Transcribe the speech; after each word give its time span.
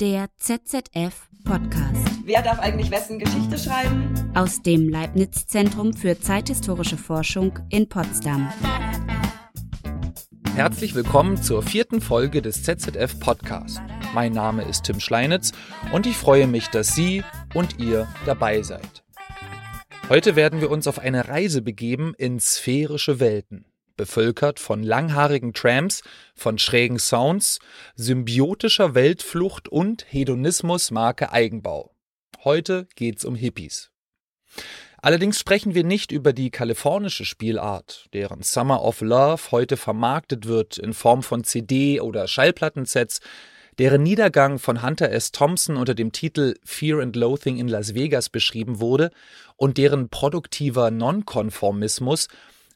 Der 0.00 0.28
ZZF 0.36 1.28
Podcast. 1.44 2.06
Wer 2.24 2.40
darf 2.42 2.60
eigentlich 2.60 2.88
wessen 2.92 3.18
Geschichte 3.18 3.58
schreiben? 3.58 4.30
Aus 4.32 4.62
dem 4.62 4.88
Leibniz 4.88 5.48
Zentrum 5.48 5.92
für 5.92 6.20
zeithistorische 6.20 6.96
Forschung 6.96 7.58
in 7.68 7.88
Potsdam. 7.88 8.48
Herzlich 10.54 10.94
willkommen 10.94 11.42
zur 11.42 11.64
vierten 11.64 12.00
Folge 12.00 12.42
des 12.42 12.62
ZZF 12.62 13.18
Podcast. 13.18 13.80
Mein 14.14 14.30
Name 14.34 14.62
ist 14.62 14.84
Tim 14.84 15.00
Schleinitz 15.00 15.50
und 15.92 16.06
ich 16.06 16.16
freue 16.16 16.46
mich, 16.46 16.68
dass 16.68 16.94
Sie 16.94 17.24
und 17.54 17.80
ihr 17.80 18.06
dabei 18.24 18.62
seid. 18.62 19.02
Heute 20.08 20.36
werden 20.36 20.60
wir 20.60 20.70
uns 20.70 20.86
auf 20.86 21.00
eine 21.00 21.26
Reise 21.26 21.60
begeben 21.60 22.14
in 22.16 22.38
sphärische 22.38 23.18
Welten 23.18 23.64
bevölkert 23.98 24.58
von 24.58 24.82
langhaarigen 24.82 25.52
Trams, 25.52 26.00
von 26.34 26.56
schrägen 26.56 26.98
Sounds, 26.98 27.58
symbiotischer 27.96 28.94
Weltflucht 28.94 29.68
und 29.68 30.06
Hedonismus 30.08 30.90
Marke 30.90 31.30
Eigenbau. 31.30 31.94
Heute 32.44 32.88
geht's 32.94 33.26
um 33.26 33.34
Hippies. 33.34 33.90
Allerdings 35.00 35.38
sprechen 35.38 35.74
wir 35.74 35.84
nicht 35.84 36.10
über 36.10 36.32
die 36.32 36.50
kalifornische 36.50 37.24
Spielart, 37.24 38.08
deren 38.14 38.42
Summer 38.42 38.82
of 38.82 39.00
Love 39.00 39.50
heute 39.50 39.76
vermarktet 39.76 40.46
wird 40.46 40.78
in 40.78 40.92
Form 40.92 41.22
von 41.22 41.44
CD- 41.44 42.00
oder 42.00 42.26
Schallplattensets, 42.26 43.20
deren 43.78 44.02
Niedergang 44.02 44.58
von 44.58 44.82
Hunter 44.82 45.10
S. 45.10 45.30
Thompson 45.30 45.76
unter 45.76 45.94
dem 45.94 46.10
Titel 46.10 46.54
Fear 46.64 47.00
and 47.00 47.14
Loathing 47.14 47.58
in 47.58 47.68
Las 47.68 47.94
Vegas 47.94 48.28
beschrieben 48.28 48.80
wurde 48.80 49.10
und 49.56 49.78
deren 49.78 50.08
produktiver 50.08 50.90
Nonkonformismus 50.90 52.26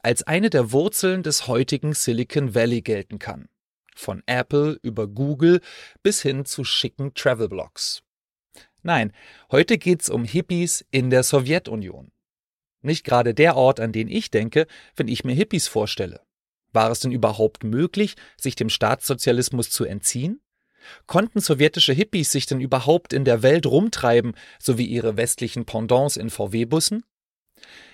als 0.03 0.25
eine 0.25 0.51
der 0.51 0.73
Wurzeln 0.73 1.23
des 1.23 1.47
heutigen 1.47 1.95
Silicon 1.95 2.55
Valley 2.55 2.83
gelten 2.83 3.19
kann. 3.19 3.49
Von 3.95 4.23
Apple 4.27 4.79
über 4.83 5.07
Google 5.07 5.61
bis 6.03 6.23
hin 6.23 6.45
zu 6.45 6.65
schicken 6.65 7.15
Travelblogs. 7.15 8.03
Nein, 8.83 9.13
heute 9.51 9.79
geht's 9.79 10.11
um 10.11 10.25
Hippies 10.25 10.85
in 10.91 11.11
der 11.11 11.23
Sowjetunion. 11.23 12.11
Nicht 12.81 13.05
gerade 13.05 13.33
der 13.33 13.57
Ort, 13.57 13.79
an 13.79 13.93
den 13.93 14.09
ich 14.09 14.31
denke, 14.31 14.67
wenn 14.97 15.07
ich 15.07 15.25
mir 15.25 15.35
Hippies 15.35 15.69
vorstelle. 15.69 16.21
War 16.73 16.91
es 16.91 17.01
denn 17.01 17.13
überhaupt 17.13 17.63
möglich, 17.63 18.17
sich 18.37 18.57
dem 18.57 18.71
Staatssozialismus 18.71 19.71
zu 19.71 19.85
entziehen? 19.85 20.41
Konnten 21.07 21.41
sowjetische 21.41 21.93
Hippies 21.93 22.33
sich 22.33 22.47
denn 22.47 22.61
überhaupt 22.61 23.13
in 23.13 23.25
der 23.25 23.43
Welt 23.43 23.67
rumtreiben, 23.67 24.35
so 24.59 24.79
wie 24.79 24.87
ihre 24.87 25.17
westlichen 25.17 25.65
Pendants 25.65 26.17
in 26.17 26.29
VW-Bussen? 26.29 27.05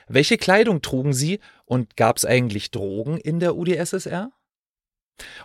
Welche 0.09 0.39
Kleidung 0.39 0.83
trugen 0.83 1.12
sie 1.12 1.41
und 1.64 1.97
gab 1.97 2.17
es 2.17 2.25
eigentlich 2.25 2.70
Drogen 2.70 3.19
in 3.19 3.41
der 3.41 3.56
UdSSR? 3.56 4.33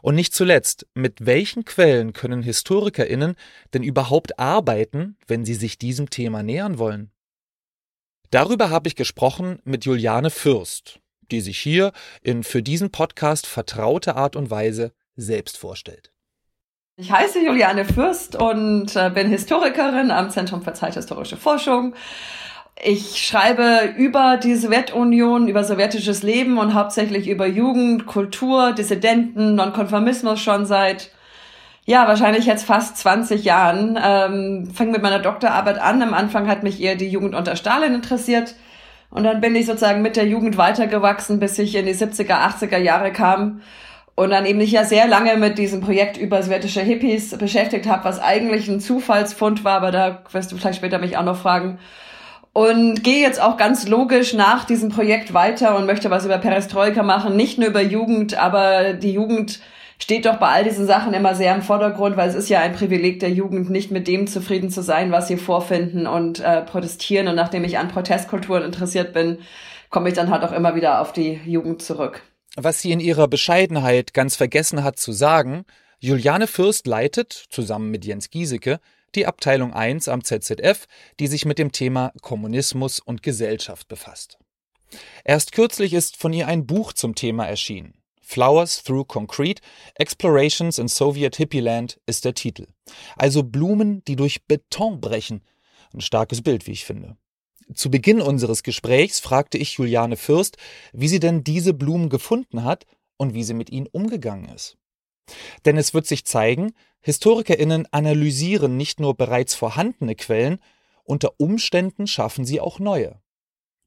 Und 0.02 0.16
nicht 0.16 0.34
zuletzt, 0.34 0.86
mit 0.94 1.26
welchen 1.26 1.66
Quellen 1.66 2.14
können 2.14 2.44
Historikerinnen 2.44 3.36
denn 3.74 3.84
überhaupt 3.84 4.40
arbeiten, 4.40 5.18
wenn 5.28 5.46
sie 5.46 5.56
sich 5.56 5.78
diesem 5.78 6.10
Thema 6.10 6.44
nähern 6.44 6.78
wollen? 6.78 7.12
Darüber 8.30 8.70
habe 8.70 8.88
ich 8.88 8.96
gesprochen 8.96 9.60
mit 9.64 9.86
Juliane 9.86 10.30
Fürst, 10.30 11.00
die 11.32 11.42
sich 11.42 11.60
hier 11.60 11.92
in 12.22 12.44
für 12.44 12.64
diesen 12.64 12.92
Podcast 12.92 13.46
vertraute 13.46 14.16
Art 14.16 14.36
und 14.36 14.50
Weise 14.50 14.94
selbst 15.16 15.58
vorstellt. 15.58 16.12
Ich 16.96 17.12
heiße 17.12 17.44
Juliane 17.44 17.86
Fürst 17.86 18.36
und 18.36 18.96
äh, 18.96 19.10
bin 19.10 19.28
Historikerin 19.28 20.12
am 20.12 20.30
Zentrum 20.30 20.62
für 20.62 20.74
Zeithistorische 20.74 21.38
Forschung 21.38 21.96
ich 22.82 23.26
schreibe 23.26 23.94
über 23.98 24.38
die 24.38 24.56
Sowjetunion, 24.56 25.48
über 25.48 25.64
sowjetisches 25.64 26.24
Leben 26.24 26.58
und 26.58 26.74
hauptsächlich 26.74 27.30
über 27.30 27.46
Jugend, 27.46 28.08
Kultur, 28.08 28.74
Dissidenten, 28.74 29.56
Nonkonformismus 29.56 30.40
schon 30.40 30.66
seit, 30.66 31.12
ja, 31.86 32.08
wahrscheinlich 32.08 32.46
jetzt 32.46 32.66
fast 32.66 32.98
20 32.98 33.44
Jahren. 33.44 34.00
Ähm, 34.04 34.72
Fange 34.74 34.92
mit 34.92 35.04
meiner 35.04 35.20
Doktorarbeit 35.20 35.80
an. 35.80 36.02
Am 36.02 36.14
Anfang 36.14 36.48
hat 36.48 36.64
mich 36.64 36.82
eher 36.82 36.96
die 36.96 37.10
Jugend 37.10 37.36
unter 37.36 37.56
Stalin 37.56 37.94
interessiert. 37.94 38.56
Und 39.12 39.24
dann 39.24 39.42
bin 39.42 39.56
ich 39.56 39.68
sozusagen 39.68 40.02
mit 40.02 40.16
der 40.16 40.26
Jugend 40.26 40.58
weitergewachsen, 40.58 41.40
bis 41.40 41.60
ich 41.60 41.76
in 41.76 41.86
die 41.86 41.94
70er, 41.94 42.34
80er 42.34 42.78
Jahre 42.78 43.12
kam. 43.12 43.62
Und 44.16 44.32
dann 44.32 44.46
eben 44.46 44.60
nicht 44.60 44.72
ja 44.72 44.84
sehr 44.84 45.08
lange 45.08 45.38
mit 45.38 45.58
diesem 45.58 45.82
Projekt 45.82 46.18
über 46.18 46.42
sowjetische 46.42 46.82
Hippies 46.82 47.38
beschäftigt 47.38 47.88
habe, 47.88 48.04
was 48.06 48.20
eigentlich 48.20 48.68
ein 48.68 48.80
Zufallsfund 48.80 49.64
war, 49.64 49.78
aber 49.78 49.92
da 49.92 50.24
wirst 50.32 50.52
du 50.52 50.58
vielleicht 50.58 50.78
später 50.78 51.00
mich 51.00 51.18
auch 51.18 51.24
noch 51.24 51.38
fragen 51.38 51.80
und 52.54 53.04
gehe 53.04 53.22
jetzt 53.22 53.42
auch 53.42 53.58
ganz 53.58 53.88
logisch 53.88 54.34
nach 54.34 54.66
diesem 54.66 54.90
Projekt 54.90 55.34
weiter 55.34 55.76
und 55.76 55.88
möchte 55.88 56.12
was 56.12 56.26
über 56.26 56.38
Perestroika 56.38 57.04
machen, 57.04 57.36
nicht 57.36 57.58
nur 57.58 57.70
über 57.70 57.82
Jugend, 57.82 58.38
aber 58.38 58.94
die 58.94 59.12
Jugend 59.12 59.60
steht 59.98 60.26
doch 60.26 60.38
bei 60.38 60.50
all 60.50 60.64
diesen 60.64 60.86
Sachen 60.86 61.14
immer 61.14 61.34
sehr 61.34 61.56
im 61.56 61.62
Vordergrund, 61.62 62.16
weil 62.16 62.30
es 62.30 62.36
ist 62.36 62.50
ja 62.50 62.60
ein 62.60 62.74
Privileg 62.74 63.20
der 63.20 63.32
Jugend, 63.32 63.70
nicht 63.70 63.90
mit 63.90 64.08
dem 64.08 64.28
zufrieden 64.28 64.70
zu 64.70 64.84
sein, 64.84 65.12
was 65.12 65.28
sie 65.28 65.38
vorfinden 65.38 66.08
und 66.08 66.40
äh, 66.42 66.62
protestieren. 66.62 67.28
Und 67.28 67.36
nachdem 67.36 67.64
ich 67.64 67.78
an 67.78 67.88
Protestkulturen 67.88 68.64
interessiert 68.64 69.14
bin, 69.14 69.40
komme 69.90 70.10
ich 70.10 70.16
dann 70.16 70.30
halt 70.30 70.44
auch 70.44 70.52
immer 70.52 70.76
wieder 70.76 71.02
auf 71.02 71.14
die 71.14 71.40
Jugend 71.46 71.82
zurück. 71.82 72.22
Was 72.56 72.82
sie 72.82 72.92
in 72.92 73.00
ihrer 73.00 73.28
Bescheidenheit 73.28 74.14
ganz 74.14 74.36
vergessen 74.36 74.84
hat 74.84 75.00
zu 75.00 75.12
sagen, 75.12 75.66
Juliane 76.00 76.48
Fürst 76.48 76.86
leitet, 76.86 77.32
zusammen 77.50 77.90
mit 77.90 78.06
Jens 78.06 78.30
Giesecke, 78.30 78.80
die 79.16 79.26
Abteilung 79.26 79.74
1 79.74 80.08
am 80.08 80.24
ZZF, 80.24 80.86
die 81.20 81.28
sich 81.28 81.46
mit 81.46 81.60
dem 81.60 81.72
Thema 81.72 82.14
Kommunismus 82.22 83.00
und 83.00 83.24
Gesellschaft 83.24 83.88
befasst. 83.88 84.38
Erst 85.24 85.52
kürzlich 85.52 85.94
ist 85.94 86.18
von 86.18 86.34
ihr 86.34 86.48
ein 86.48 86.66
Buch 86.66 86.94
zum 86.94 87.16
Thema 87.16 87.46
erschienen. 87.46 87.96
Flowers 88.22 88.84
Through 88.84 89.06
Concrete 89.06 89.62
Explorations 89.96 90.80
in 90.80 90.88
Soviet 90.88 91.36
Hippie 91.36 91.60
Land 91.60 92.00
ist 92.06 92.26
der 92.26 92.34
Titel. 92.34 92.68
Also 93.16 93.44
Blumen, 93.44 94.04
die 94.06 94.16
durch 94.16 94.46
Beton 94.46 95.02
brechen. 95.02 95.44
Ein 95.94 96.02
starkes 96.02 96.42
Bild, 96.42 96.66
wie 96.66 96.72
ich 96.72 96.86
finde. 96.86 97.18
Zu 97.74 97.92
Beginn 97.92 98.22
unseres 98.22 98.64
Gesprächs 98.64 99.20
fragte 99.20 99.58
ich 99.58 99.74
Juliane 99.74 100.18
Fürst, 100.18 100.58
wie 100.94 101.08
sie 101.08 101.20
denn 101.20 101.44
diese 101.44 101.74
Blumen 101.74 102.10
gefunden 102.10 102.64
hat 102.64 102.86
und 103.18 103.34
wie 103.34 103.44
sie 103.44 103.54
mit 103.54 103.70
ihnen 103.70 103.88
umgegangen 103.88 104.50
ist. 104.50 104.78
Denn 105.66 105.78
es 105.78 105.94
wird 105.94 106.08
sich 106.08 106.26
zeigen, 106.26 106.74
Historikerinnen 107.02 107.88
analysieren 107.92 108.78
nicht 108.78 109.00
nur 109.00 109.16
bereits 109.16 109.56
vorhandene 109.56 110.16
Quellen, 110.16 110.60
unter 111.04 111.34
Umständen 111.38 112.08
schaffen 112.08 112.46
sie 112.46 112.62
auch 112.62 112.80
neue. 112.80 113.20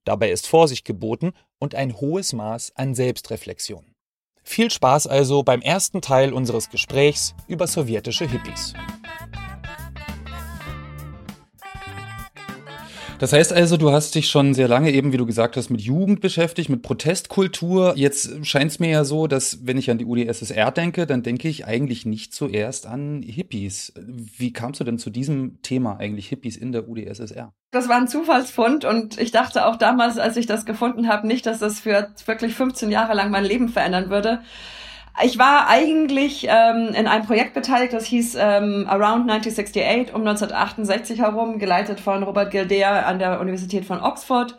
Dabei 0.04 0.30
ist 0.30 0.46
Vorsicht 0.46 0.84
geboten 0.84 1.32
und 1.58 1.74
ein 1.74 1.98
hohes 1.98 2.32
Maß 2.32 2.72
an 2.76 2.94
Selbstreflexion. 2.94 3.94
Viel 4.44 4.70
Spaß 4.70 5.08
also 5.08 5.42
beim 5.42 5.60
ersten 5.60 6.00
Teil 6.00 6.32
unseres 6.32 6.70
Gesprächs 6.70 7.34
über 7.48 7.66
sowjetische 7.66 8.28
Hippies. 8.28 8.74
Das 13.18 13.32
heißt 13.32 13.54
also, 13.54 13.78
du 13.78 13.92
hast 13.92 14.14
dich 14.14 14.28
schon 14.28 14.52
sehr 14.52 14.68
lange 14.68 14.90
eben, 14.90 15.10
wie 15.10 15.16
du 15.16 15.24
gesagt 15.24 15.56
hast, 15.56 15.70
mit 15.70 15.80
Jugend 15.80 16.20
beschäftigt, 16.20 16.68
mit 16.68 16.82
Protestkultur. 16.82 17.94
Jetzt 17.96 18.44
scheint 18.46 18.70
es 18.70 18.78
mir 18.78 18.90
ja 18.90 19.04
so, 19.04 19.26
dass 19.26 19.66
wenn 19.66 19.78
ich 19.78 19.90
an 19.90 19.96
die 19.96 20.04
UdSSR 20.04 20.70
denke, 20.70 21.06
dann 21.06 21.22
denke 21.22 21.48
ich 21.48 21.64
eigentlich 21.64 22.04
nicht 22.04 22.34
zuerst 22.34 22.86
an 22.86 23.22
Hippies. 23.22 23.94
Wie 23.96 24.52
kamst 24.52 24.80
du 24.80 24.84
denn 24.84 24.98
zu 24.98 25.08
diesem 25.08 25.62
Thema 25.62 25.96
eigentlich 25.96 26.28
Hippies 26.28 26.58
in 26.58 26.72
der 26.72 26.90
UdSSR? 26.90 27.54
Das 27.70 27.88
war 27.88 27.96
ein 27.96 28.08
Zufallsfund 28.08 28.84
und 28.84 29.18
ich 29.18 29.30
dachte 29.30 29.64
auch 29.64 29.76
damals, 29.76 30.18
als 30.18 30.36
ich 30.36 30.46
das 30.46 30.66
gefunden 30.66 31.08
habe, 31.08 31.26
nicht, 31.26 31.46
dass 31.46 31.58
das 31.58 31.80
für 31.80 32.10
wirklich 32.26 32.54
15 32.54 32.90
Jahre 32.90 33.14
lang 33.14 33.30
mein 33.30 33.44
Leben 33.44 33.70
verändern 33.70 34.10
würde. 34.10 34.40
Ich 35.24 35.38
war 35.38 35.68
eigentlich 35.68 36.46
ähm, 36.48 36.88
in 36.94 37.06
einem 37.06 37.24
Projekt 37.24 37.54
beteiligt, 37.54 37.94
das 37.94 38.04
hieß 38.04 38.34
ähm, 38.34 38.86
Around 38.86 39.30
1968, 39.30 40.14
um 40.14 40.20
1968 40.20 41.20
herum, 41.20 41.58
geleitet 41.58 42.00
von 42.00 42.22
Robert 42.22 42.50
Gildea 42.50 43.00
an 43.00 43.18
der 43.18 43.40
Universität 43.40 43.86
von 43.86 44.00
Oxford. 44.00 44.56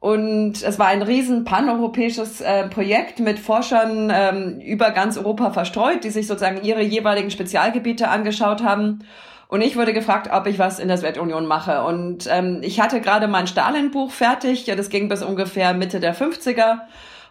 Und 0.00 0.62
es 0.62 0.78
war 0.78 0.88
ein 0.88 1.00
riesen 1.00 1.44
paneuropäisches 1.44 2.40
äh, 2.40 2.68
Projekt 2.68 3.20
mit 3.20 3.38
Forschern 3.38 4.10
ähm, 4.12 4.60
über 4.60 4.90
ganz 4.90 5.16
Europa 5.16 5.52
verstreut, 5.52 6.02
die 6.02 6.10
sich 6.10 6.26
sozusagen 6.26 6.62
ihre 6.64 6.82
jeweiligen 6.82 7.30
Spezialgebiete 7.30 8.08
angeschaut 8.08 8.64
haben. 8.64 9.04
Und 9.46 9.60
ich 9.60 9.76
wurde 9.76 9.92
gefragt, 9.92 10.28
ob 10.32 10.48
ich 10.48 10.58
was 10.58 10.80
in 10.80 10.88
der 10.88 10.98
Sowjetunion 10.98 11.46
mache. 11.46 11.84
Und 11.84 12.28
ähm, 12.28 12.58
ich 12.62 12.80
hatte 12.80 13.00
gerade 13.00 13.28
mein 13.28 13.46
Stalin-Buch 13.46 14.10
fertig. 14.10 14.66
Ja, 14.66 14.74
das 14.74 14.90
ging 14.90 15.08
bis 15.08 15.22
ungefähr 15.22 15.72
Mitte 15.72 16.00
der 16.00 16.16
50er 16.16 16.80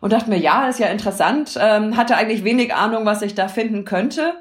und 0.03 0.11
dachte 0.11 0.29
mir, 0.29 0.37
ja, 0.37 0.67
ist 0.67 0.81
ja 0.81 0.87
interessant. 0.87 1.57
Ähm, 1.57 1.95
hatte 1.95 2.17
eigentlich 2.17 2.43
wenig 2.43 2.75
Ahnung, 2.75 3.05
was 3.05 3.21
ich 3.21 3.35
da 3.35 3.47
finden 3.47 3.85
könnte. 3.85 4.33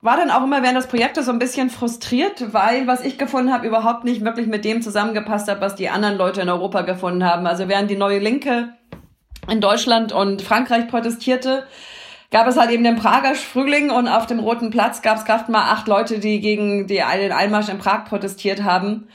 War 0.00 0.16
dann 0.16 0.30
auch 0.30 0.44
immer 0.44 0.62
während 0.62 0.78
des 0.78 0.86
Projektes 0.86 1.26
so 1.26 1.32
ein 1.32 1.40
bisschen 1.40 1.70
frustriert, 1.70 2.52
weil 2.52 2.86
was 2.86 3.04
ich 3.04 3.18
gefunden 3.18 3.52
habe, 3.52 3.66
überhaupt 3.66 4.04
nicht 4.04 4.24
wirklich 4.24 4.46
mit 4.46 4.64
dem 4.64 4.80
zusammengepasst 4.80 5.50
hat, 5.50 5.60
was 5.60 5.74
die 5.74 5.88
anderen 5.88 6.16
Leute 6.16 6.42
in 6.42 6.48
Europa 6.48 6.82
gefunden 6.82 7.24
haben. 7.24 7.48
Also 7.48 7.66
während 7.66 7.90
die 7.90 7.96
neue 7.96 8.20
Linke 8.20 8.74
in 9.50 9.60
Deutschland 9.60 10.12
und 10.12 10.40
Frankreich 10.40 10.86
protestierte, 10.86 11.66
gab 12.30 12.46
es 12.46 12.56
halt 12.56 12.70
eben 12.70 12.84
den 12.84 12.94
Prager 12.94 13.34
Frühling 13.34 13.90
und 13.90 14.06
auf 14.06 14.26
dem 14.26 14.38
Roten 14.38 14.70
Platz 14.70 15.02
gab 15.02 15.16
es 15.16 15.24
gerade 15.24 15.50
mal 15.50 15.72
acht 15.72 15.88
Leute, 15.88 16.20
die 16.20 16.40
gegen 16.40 16.86
die, 16.86 17.02
den 17.16 17.32
Einmarsch 17.32 17.70
in 17.70 17.78
Prag 17.78 18.04
protestiert 18.04 18.62
haben. 18.62 19.08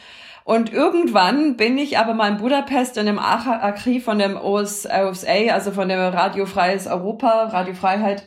Und 0.47 0.71
irgendwann 0.71 1.57
bin 1.57 1.77
ich 1.77 1.97
aber 1.97 2.13
mal 2.13 2.31
in 2.31 2.37
Budapest 2.37 2.95
in 2.95 3.05
dem 3.05 3.19
Archiv 3.19 4.05
von 4.05 4.17
dem 4.17 4.37
OSA, 4.37 4.87
also 5.51 5.71
von 5.71 5.89
dem 5.89 5.99
Radio 5.99 6.45
Freies 6.45 6.87
Europa, 6.87 7.49
Radio 7.51 7.73
Freiheit, 7.73 8.25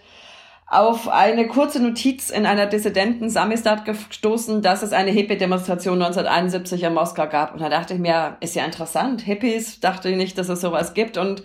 auf 0.66 1.08
eine 1.08 1.46
kurze 1.46 1.82
Notiz 1.82 2.28
in 2.28 2.44
einer 2.44 2.66
Dissidenten 2.66 3.30
Samizdat 3.30 3.86
gestoßen, 3.86 4.60
dass 4.60 4.82
es 4.82 4.92
eine 4.92 5.10
Hippie-Demonstration 5.12 5.94
1971 5.94 6.82
in 6.82 6.92
Moskau 6.92 7.26
gab. 7.26 7.54
Und 7.54 7.62
da 7.62 7.70
dachte 7.70 7.94
ich 7.94 8.00
mir, 8.00 8.36
ist 8.40 8.54
ja 8.54 8.66
interessant. 8.66 9.22
Hippies, 9.22 9.80
dachte 9.80 10.10
ich 10.10 10.16
nicht, 10.18 10.36
dass 10.36 10.50
es 10.50 10.60
sowas 10.60 10.92
gibt. 10.92 11.16
Und 11.16 11.42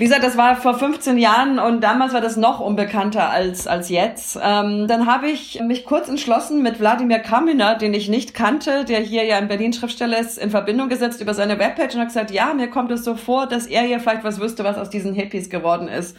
wie 0.00 0.04
gesagt, 0.04 0.24
das 0.24 0.38
war 0.38 0.56
vor 0.56 0.78
15 0.78 1.18
Jahren 1.18 1.58
und 1.58 1.82
damals 1.82 2.14
war 2.14 2.22
das 2.22 2.38
noch 2.38 2.58
unbekannter 2.58 3.28
als, 3.28 3.66
als 3.66 3.90
jetzt. 3.90 4.38
Ähm, 4.42 4.88
dann 4.88 5.04
habe 5.04 5.28
ich 5.28 5.60
mich 5.60 5.84
kurz 5.84 6.08
entschlossen 6.08 6.62
mit 6.62 6.80
Wladimir 6.80 7.18
Kaminer, 7.18 7.74
den 7.74 7.92
ich 7.92 8.08
nicht 8.08 8.32
kannte, 8.32 8.86
der 8.86 9.00
hier 9.00 9.26
ja 9.26 9.36
in 9.36 9.48
Berlin 9.48 9.74
Schriftsteller 9.74 10.18
ist, 10.18 10.38
in 10.38 10.48
Verbindung 10.48 10.88
gesetzt 10.88 11.20
über 11.20 11.34
seine 11.34 11.58
Webpage 11.58 11.94
und 11.94 12.00
hat 12.00 12.08
gesagt, 12.08 12.30
ja, 12.30 12.54
mir 12.54 12.70
kommt 12.70 12.90
es 12.92 13.04
so 13.04 13.14
vor, 13.14 13.46
dass 13.46 13.66
er 13.66 13.82
hier 13.82 14.00
vielleicht 14.00 14.24
was 14.24 14.40
wüsste, 14.40 14.64
was 14.64 14.78
aus 14.78 14.88
diesen 14.88 15.12
Hippies 15.12 15.50
geworden 15.50 15.86
ist. 15.86 16.16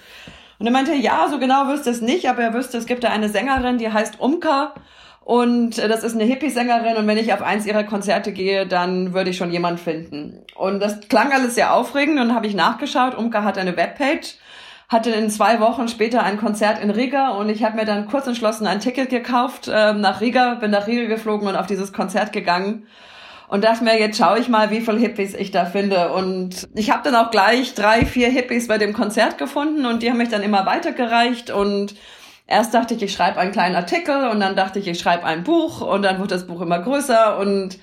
Und 0.60 0.68
er 0.68 0.72
meinte, 0.72 0.94
ja, 0.94 1.26
so 1.28 1.40
genau 1.40 1.68
wüsste 1.68 1.90
es 1.90 2.02
nicht, 2.02 2.30
aber 2.30 2.44
er 2.44 2.54
wüsste, 2.54 2.78
es 2.78 2.86
gibt 2.86 3.04
da 3.04 3.10
eine 3.10 3.30
Sängerin, 3.30 3.80
die 3.80 3.92
heißt 3.92 4.20
Umka. 4.20 4.76
Und 5.32 5.78
äh, 5.78 5.88
das 5.88 6.04
ist 6.04 6.14
eine 6.14 6.26
Hippie-Sängerin 6.26 6.98
und 6.98 7.08
wenn 7.08 7.18
ich 7.18 7.32
auf 7.32 7.42
eins 7.42 7.66
ihrer 7.66 7.86
Konzerte 7.86 8.34
gehe, 8.34 8.68
dann 8.68 9.14
würde 9.14 9.30
ich 9.30 9.38
schon 9.38 9.50
jemand 9.50 9.80
finden. 9.80 10.42
Und 10.56 10.82
das 10.82 11.00
klang 11.08 11.32
alles 11.32 11.56
sehr 11.56 11.74
aufregend 11.74 12.20
und 12.20 12.36
habe 12.36 12.48
ich 12.48 12.54
nachgeschaut. 12.54 13.18
Umka 13.18 13.46
hat 13.46 13.58
eine 13.58 13.78
Webpage, 13.78 14.36
hatte 14.90 15.10
in 15.12 15.30
zwei 15.30 15.62
Wochen 15.62 15.88
später 15.88 16.22
ein 16.24 16.38
Konzert 16.38 16.84
in 16.84 16.90
Riga 16.90 17.30
und 17.30 17.48
ich 17.48 17.64
habe 17.64 17.78
mir 17.78 17.86
dann 17.86 18.08
kurz 18.08 18.28
entschlossen 18.28 18.68
ein 18.68 18.82
Ticket 18.82 19.10
gekauft 19.10 19.70
äh, 19.70 19.94
nach 19.94 20.20
Riga, 20.20 20.56
bin 20.56 20.72
nach 20.72 20.86
Riga 20.86 21.06
geflogen 21.06 21.48
und 21.48 21.56
auf 21.56 21.66
dieses 21.66 21.94
Konzert 21.94 22.34
gegangen 22.34 22.86
und 23.48 23.64
dachte 23.64 23.86
mir, 23.86 23.98
jetzt 23.98 24.18
schaue 24.18 24.38
ich 24.38 24.50
mal, 24.50 24.70
wie 24.70 24.82
viele 24.82 24.98
Hippies 24.98 25.34
ich 25.34 25.52
da 25.52 25.64
finde. 25.64 26.12
Und 26.12 26.68
ich 26.76 26.92
habe 26.92 27.10
dann 27.10 27.16
auch 27.16 27.32
gleich 27.32 27.74
drei, 27.74 28.06
vier 28.06 28.28
Hippies 28.28 28.68
bei 28.68 28.78
dem 28.78 28.92
Konzert 28.92 29.38
gefunden 29.38 29.86
und 29.86 30.04
die 30.04 30.10
haben 30.10 30.18
mich 30.18 30.28
dann 30.28 30.44
immer 30.44 30.66
weitergereicht 30.66 31.52
und 31.52 31.96
erst 32.52 32.74
dachte 32.74 32.94
ich, 32.94 33.02
ich 33.02 33.14
schreibe 33.14 33.40
einen 33.40 33.52
kleinen 33.52 33.76
Artikel 33.76 34.28
und 34.28 34.40
dann 34.40 34.56
dachte 34.56 34.80
ich, 34.80 34.88
ich 34.88 35.00
schreibe 35.00 35.24
ein 35.24 35.44
Buch 35.44 35.82
und 35.82 36.04
dann 36.04 36.20
wurde 36.20 36.36
das 36.36 36.46
Buch 36.46 36.62
immer 36.62 36.80
größer 36.80 37.38
und 37.38 37.80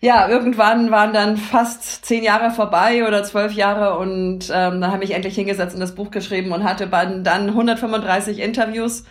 ja, 0.00 0.28
irgendwann 0.28 0.90
waren 0.90 1.12
dann 1.12 1.36
fast 1.36 2.04
zehn 2.04 2.22
Jahre 2.22 2.50
vorbei 2.50 3.06
oder 3.06 3.24
zwölf 3.24 3.52
Jahre 3.52 3.98
und 3.98 4.50
ähm, 4.52 4.80
dann 4.80 4.92
habe 4.92 5.04
ich 5.04 5.12
endlich 5.12 5.34
hingesetzt 5.34 5.74
und 5.74 5.80
das 5.80 5.94
Buch 5.94 6.10
geschrieben 6.10 6.52
und 6.52 6.64
hatte 6.64 6.86
dann 6.86 7.48
135 7.48 8.38
Interviews 8.38 9.04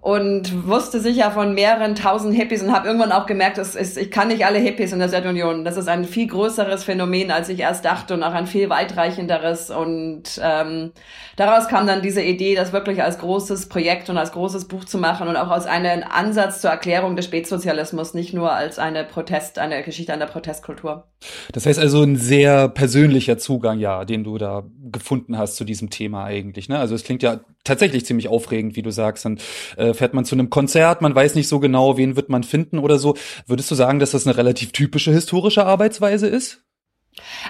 und 0.00 0.66
wusste 0.66 0.98
sicher 0.98 1.30
von 1.30 1.54
mehreren 1.54 1.94
tausend 1.94 2.34
Hippies 2.34 2.62
und 2.62 2.72
habe 2.72 2.86
irgendwann 2.86 3.12
auch 3.12 3.26
gemerkt, 3.26 3.58
dass 3.58 3.74
ist, 3.74 3.98
ich 3.98 4.10
kann 4.10 4.28
nicht 4.28 4.46
alle 4.46 4.58
Hippies 4.58 4.92
in 4.92 4.98
der 4.98 5.10
Sowjetunion. 5.10 5.64
Das 5.64 5.76
ist 5.76 5.88
ein 5.88 6.04
viel 6.04 6.26
größeres 6.26 6.84
Phänomen, 6.84 7.30
als 7.30 7.50
ich 7.50 7.60
erst 7.60 7.84
dachte 7.84 8.14
und 8.14 8.22
auch 8.22 8.32
ein 8.32 8.46
viel 8.46 8.70
weitreichenderes. 8.70 9.70
Und 9.70 10.40
ähm, 10.42 10.92
daraus 11.36 11.68
kam 11.68 11.86
dann 11.86 12.00
diese 12.00 12.22
Idee, 12.22 12.54
das 12.54 12.72
wirklich 12.72 13.02
als 13.02 13.18
großes 13.18 13.68
Projekt 13.68 14.08
und 14.08 14.16
als 14.16 14.32
großes 14.32 14.68
Buch 14.68 14.86
zu 14.86 14.96
machen 14.96 15.28
und 15.28 15.36
auch 15.36 15.50
als 15.50 15.66
einen 15.66 16.02
Ansatz 16.02 16.62
zur 16.62 16.70
Erklärung 16.70 17.14
des 17.14 17.26
Spätsozialismus, 17.26 18.14
nicht 18.14 18.32
nur 18.32 18.52
als 18.52 18.78
eine 18.78 19.04
Protest, 19.04 19.58
eine 19.58 19.82
Geschichte 19.82 20.14
einer 20.14 20.26
Protestkultur. 20.26 21.08
Das 21.52 21.66
heißt 21.66 21.78
also 21.78 22.02
ein 22.02 22.16
sehr 22.16 22.68
persönlicher 22.68 23.36
Zugang, 23.36 23.78
ja, 23.78 24.06
den 24.06 24.24
du 24.24 24.38
da 24.38 24.64
gefunden 24.90 25.36
hast 25.36 25.56
zu 25.56 25.64
diesem 25.64 25.90
Thema 25.90 26.24
eigentlich. 26.24 26.70
Ne? 26.70 26.78
Also 26.78 26.94
es 26.94 27.04
klingt 27.04 27.22
ja 27.22 27.40
tatsächlich 27.64 28.06
ziemlich 28.06 28.28
aufregend, 28.28 28.76
wie 28.76 28.82
du 28.82 28.90
sagst. 28.90 29.24
Dann 29.24 29.38
äh, 29.76 29.94
fährt 29.94 30.14
man 30.14 30.24
zu 30.24 30.34
einem 30.34 30.50
Konzert, 30.50 31.02
man 31.02 31.14
weiß 31.14 31.34
nicht 31.34 31.48
so 31.48 31.60
genau, 31.60 31.96
wen 31.96 32.16
wird 32.16 32.28
man 32.28 32.44
finden 32.44 32.78
oder 32.78 32.98
so. 32.98 33.16
Würdest 33.46 33.70
du 33.70 33.74
sagen, 33.74 33.98
dass 33.98 34.12
das 34.12 34.26
eine 34.26 34.36
relativ 34.36 34.72
typische 34.72 35.12
historische 35.12 35.66
Arbeitsweise 35.66 36.26
ist? 36.26 36.62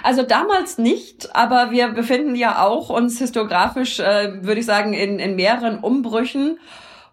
Also 0.03 0.23
damals 0.23 0.77
nicht, 0.77 1.35
aber 1.35 1.71
wir 1.71 1.89
befinden 1.89 2.35
ja 2.35 2.65
auch 2.65 2.89
uns 2.89 3.19
historiografisch, 3.19 3.99
äh, 3.99 4.43
würde 4.43 4.59
ich 4.59 4.65
sagen, 4.65 4.93
in, 4.93 5.19
in 5.19 5.35
mehreren 5.35 5.79
Umbrüchen. 5.79 6.59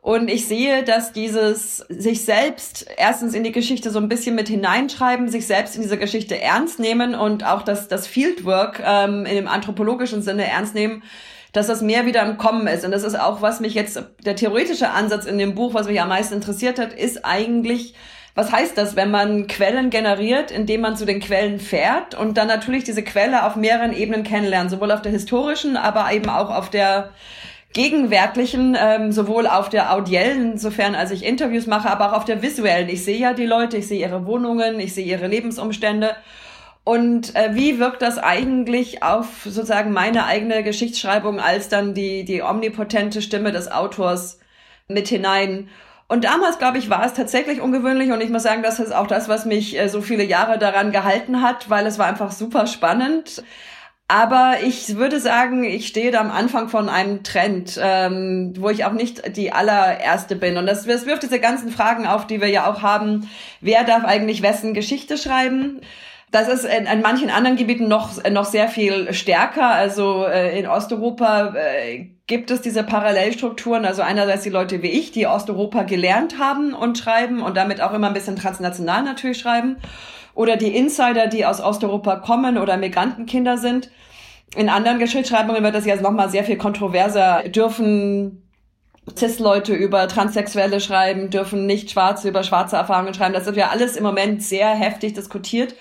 Und 0.00 0.30
ich 0.30 0.46
sehe, 0.46 0.84
dass 0.84 1.12
dieses 1.12 1.78
sich 1.88 2.24
selbst 2.24 2.86
erstens 2.96 3.34
in 3.34 3.44
die 3.44 3.52
Geschichte 3.52 3.90
so 3.90 3.98
ein 3.98 4.08
bisschen 4.08 4.34
mit 4.34 4.48
hineinschreiben, 4.48 5.28
sich 5.28 5.46
selbst 5.46 5.76
in 5.76 5.82
diese 5.82 5.98
Geschichte 5.98 6.40
ernst 6.40 6.78
nehmen 6.78 7.14
und 7.14 7.44
auch 7.44 7.62
das, 7.62 7.88
das 7.88 8.06
Fieldwork 8.06 8.80
ähm, 8.84 9.26
in 9.26 9.34
dem 9.34 9.48
anthropologischen 9.48 10.22
Sinne 10.22 10.46
ernst 10.46 10.74
nehmen, 10.74 11.02
dass 11.58 11.66
das 11.66 11.82
mehr 11.82 12.06
wieder 12.06 12.22
im 12.22 12.38
Kommen 12.38 12.68
ist. 12.68 12.84
Und 12.84 12.92
das 12.92 13.02
ist 13.02 13.18
auch, 13.18 13.42
was 13.42 13.58
mich 13.58 13.74
jetzt, 13.74 14.00
der 14.24 14.36
theoretische 14.36 14.90
Ansatz 14.90 15.26
in 15.26 15.38
dem 15.38 15.56
Buch, 15.56 15.74
was 15.74 15.88
mich 15.88 16.00
am 16.00 16.08
meisten 16.08 16.34
interessiert 16.34 16.78
hat, 16.78 16.92
ist 16.92 17.24
eigentlich, 17.24 17.94
was 18.36 18.52
heißt 18.52 18.78
das, 18.78 18.94
wenn 18.94 19.10
man 19.10 19.48
Quellen 19.48 19.90
generiert, 19.90 20.52
indem 20.52 20.82
man 20.82 20.96
zu 20.96 21.04
den 21.04 21.18
Quellen 21.18 21.58
fährt 21.58 22.14
und 22.14 22.38
dann 22.38 22.46
natürlich 22.46 22.84
diese 22.84 23.02
Quelle 23.02 23.44
auf 23.44 23.56
mehreren 23.56 23.92
Ebenen 23.92 24.22
kennenlernt, 24.22 24.70
sowohl 24.70 24.92
auf 24.92 25.02
der 25.02 25.10
historischen, 25.10 25.76
aber 25.76 26.12
eben 26.12 26.30
auch 26.30 26.54
auf 26.54 26.70
der 26.70 27.10
gegenwärtigen, 27.72 28.76
ähm, 28.80 29.10
sowohl 29.10 29.48
auf 29.48 29.68
der 29.68 29.92
audiellen, 29.92 30.52
insofern 30.52 30.94
als 30.94 31.10
ich 31.10 31.24
Interviews 31.24 31.66
mache, 31.66 31.90
aber 31.90 32.12
auch 32.12 32.16
auf 32.18 32.24
der 32.24 32.40
visuellen. 32.40 32.88
Ich 32.88 33.04
sehe 33.04 33.18
ja 33.18 33.34
die 33.34 33.46
Leute, 33.46 33.78
ich 33.78 33.88
sehe 33.88 34.00
ihre 34.00 34.26
Wohnungen, 34.26 34.78
ich 34.78 34.94
sehe 34.94 35.04
ihre 35.04 35.26
Lebensumstände 35.26 36.14
und 36.88 37.36
äh, 37.36 37.50
wie 37.52 37.78
wirkt 37.78 38.00
das 38.00 38.16
eigentlich 38.16 39.02
auf 39.02 39.26
sozusagen 39.44 39.92
meine 39.92 40.24
eigene 40.24 40.62
Geschichtsschreibung 40.62 41.38
als 41.38 41.68
dann 41.68 41.92
die, 41.92 42.24
die 42.24 42.40
omnipotente 42.40 43.20
Stimme 43.20 43.52
des 43.52 43.70
Autors 43.70 44.38
mit 44.88 45.06
hinein? 45.06 45.68
Und 46.06 46.24
damals, 46.24 46.58
glaube 46.58 46.78
ich, 46.78 46.88
war 46.88 47.04
es 47.04 47.12
tatsächlich 47.12 47.60
ungewöhnlich 47.60 48.10
und 48.10 48.22
ich 48.22 48.30
muss 48.30 48.42
sagen, 48.42 48.62
das 48.62 48.80
ist 48.80 48.94
auch 48.94 49.06
das, 49.06 49.28
was 49.28 49.44
mich 49.44 49.78
äh, 49.78 49.88
so 49.90 50.00
viele 50.00 50.24
Jahre 50.24 50.58
daran 50.58 50.90
gehalten 50.90 51.42
hat, 51.42 51.68
weil 51.68 51.86
es 51.86 51.98
war 51.98 52.06
einfach 52.06 52.32
super 52.32 52.66
spannend. 52.66 53.42
Aber 54.10 54.54
ich 54.62 54.96
würde 54.96 55.20
sagen, 55.20 55.64
ich 55.64 55.88
stehe 55.88 56.10
da 56.10 56.20
am 56.20 56.30
Anfang 56.30 56.70
von 56.70 56.88
einem 56.88 57.22
Trend, 57.22 57.78
ähm, 57.82 58.54
wo 58.56 58.70
ich 58.70 58.86
auch 58.86 58.92
nicht 58.92 59.36
die 59.36 59.52
allererste 59.52 60.36
bin. 60.36 60.56
Und 60.56 60.64
das, 60.64 60.86
das 60.86 61.04
wirft 61.04 61.22
diese 61.22 61.38
ganzen 61.38 61.70
Fragen 61.70 62.06
auf, 62.06 62.26
die 62.26 62.40
wir 62.40 62.48
ja 62.48 62.66
auch 62.66 62.80
haben. 62.80 63.28
Wer 63.60 63.84
darf 63.84 64.06
eigentlich 64.06 64.40
wessen 64.40 64.72
Geschichte 64.72 65.18
schreiben? 65.18 65.82
Das 66.30 66.48
ist 66.48 66.64
in, 66.64 66.86
in 66.86 67.00
manchen 67.00 67.30
anderen 67.30 67.56
Gebieten 67.56 67.88
noch, 67.88 68.22
noch 68.30 68.44
sehr 68.44 68.68
viel 68.68 69.12
stärker. 69.12 69.70
Also 69.70 70.24
äh, 70.26 70.58
in 70.58 70.66
Osteuropa 70.66 71.54
äh, 71.54 72.06
gibt 72.26 72.50
es 72.50 72.60
diese 72.60 72.82
Parallelstrukturen. 72.82 73.84
Also 73.84 74.02
einerseits 74.02 74.42
die 74.42 74.50
Leute 74.50 74.82
wie 74.82 74.90
ich, 74.90 75.10
die 75.10 75.26
Osteuropa 75.26 75.84
gelernt 75.84 76.38
haben 76.38 76.74
und 76.74 76.98
schreiben 76.98 77.42
und 77.42 77.56
damit 77.56 77.80
auch 77.80 77.94
immer 77.94 78.08
ein 78.08 78.14
bisschen 78.14 78.36
transnational 78.36 79.02
natürlich 79.02 79.38
schreiben. 79.38 79.76
Oder 80.34 80.56
die 80.56 80.76
Insider, 80.76 81.26
die 81.26 81.46
aus 81.46 81.60
Osteuropa 81.60 82.16
kommen 82.16 82.58
oder 82.58 82.76
Migrantenkinder 82.76 83.56
sind. 83.56 83.90
In 84.54 84.68
anderen 84.68 84.98
Geschichtsschreibungen 84.98 85.62
wird 85.62 85.74
das 85.74 85.86
jetzt 85.86 86.02
nochmal 86.02 86.30
sehr 86.30 86.44
viel 86.44 86.56
kontroverser. 86.56 87.44
Dürfen 87.48 88.47
Cis-Leute 89.16 89.74
über 89.74 90.08
Transsexuelle 90.08 90.80
schreiben, 90.80 91.30
dürfen 91.30 91.66
nicht 91.66 91.90
Schwarze 91.90 92.28
über 92.28 92.42
schwarze 92.42 92.76
Erfahrungen 92.76 93.14
schreiben. 93.14 93.34
Das 93.34 93.46
wird 93.46 93.56
ja 93.56 93.68
alles 93.68 93.96
im 93.96 94.04
Moment 94.04 94.42
sehr 94.42 94.68
heftig 94.68 95.14
diskutiert. 95.14 95.74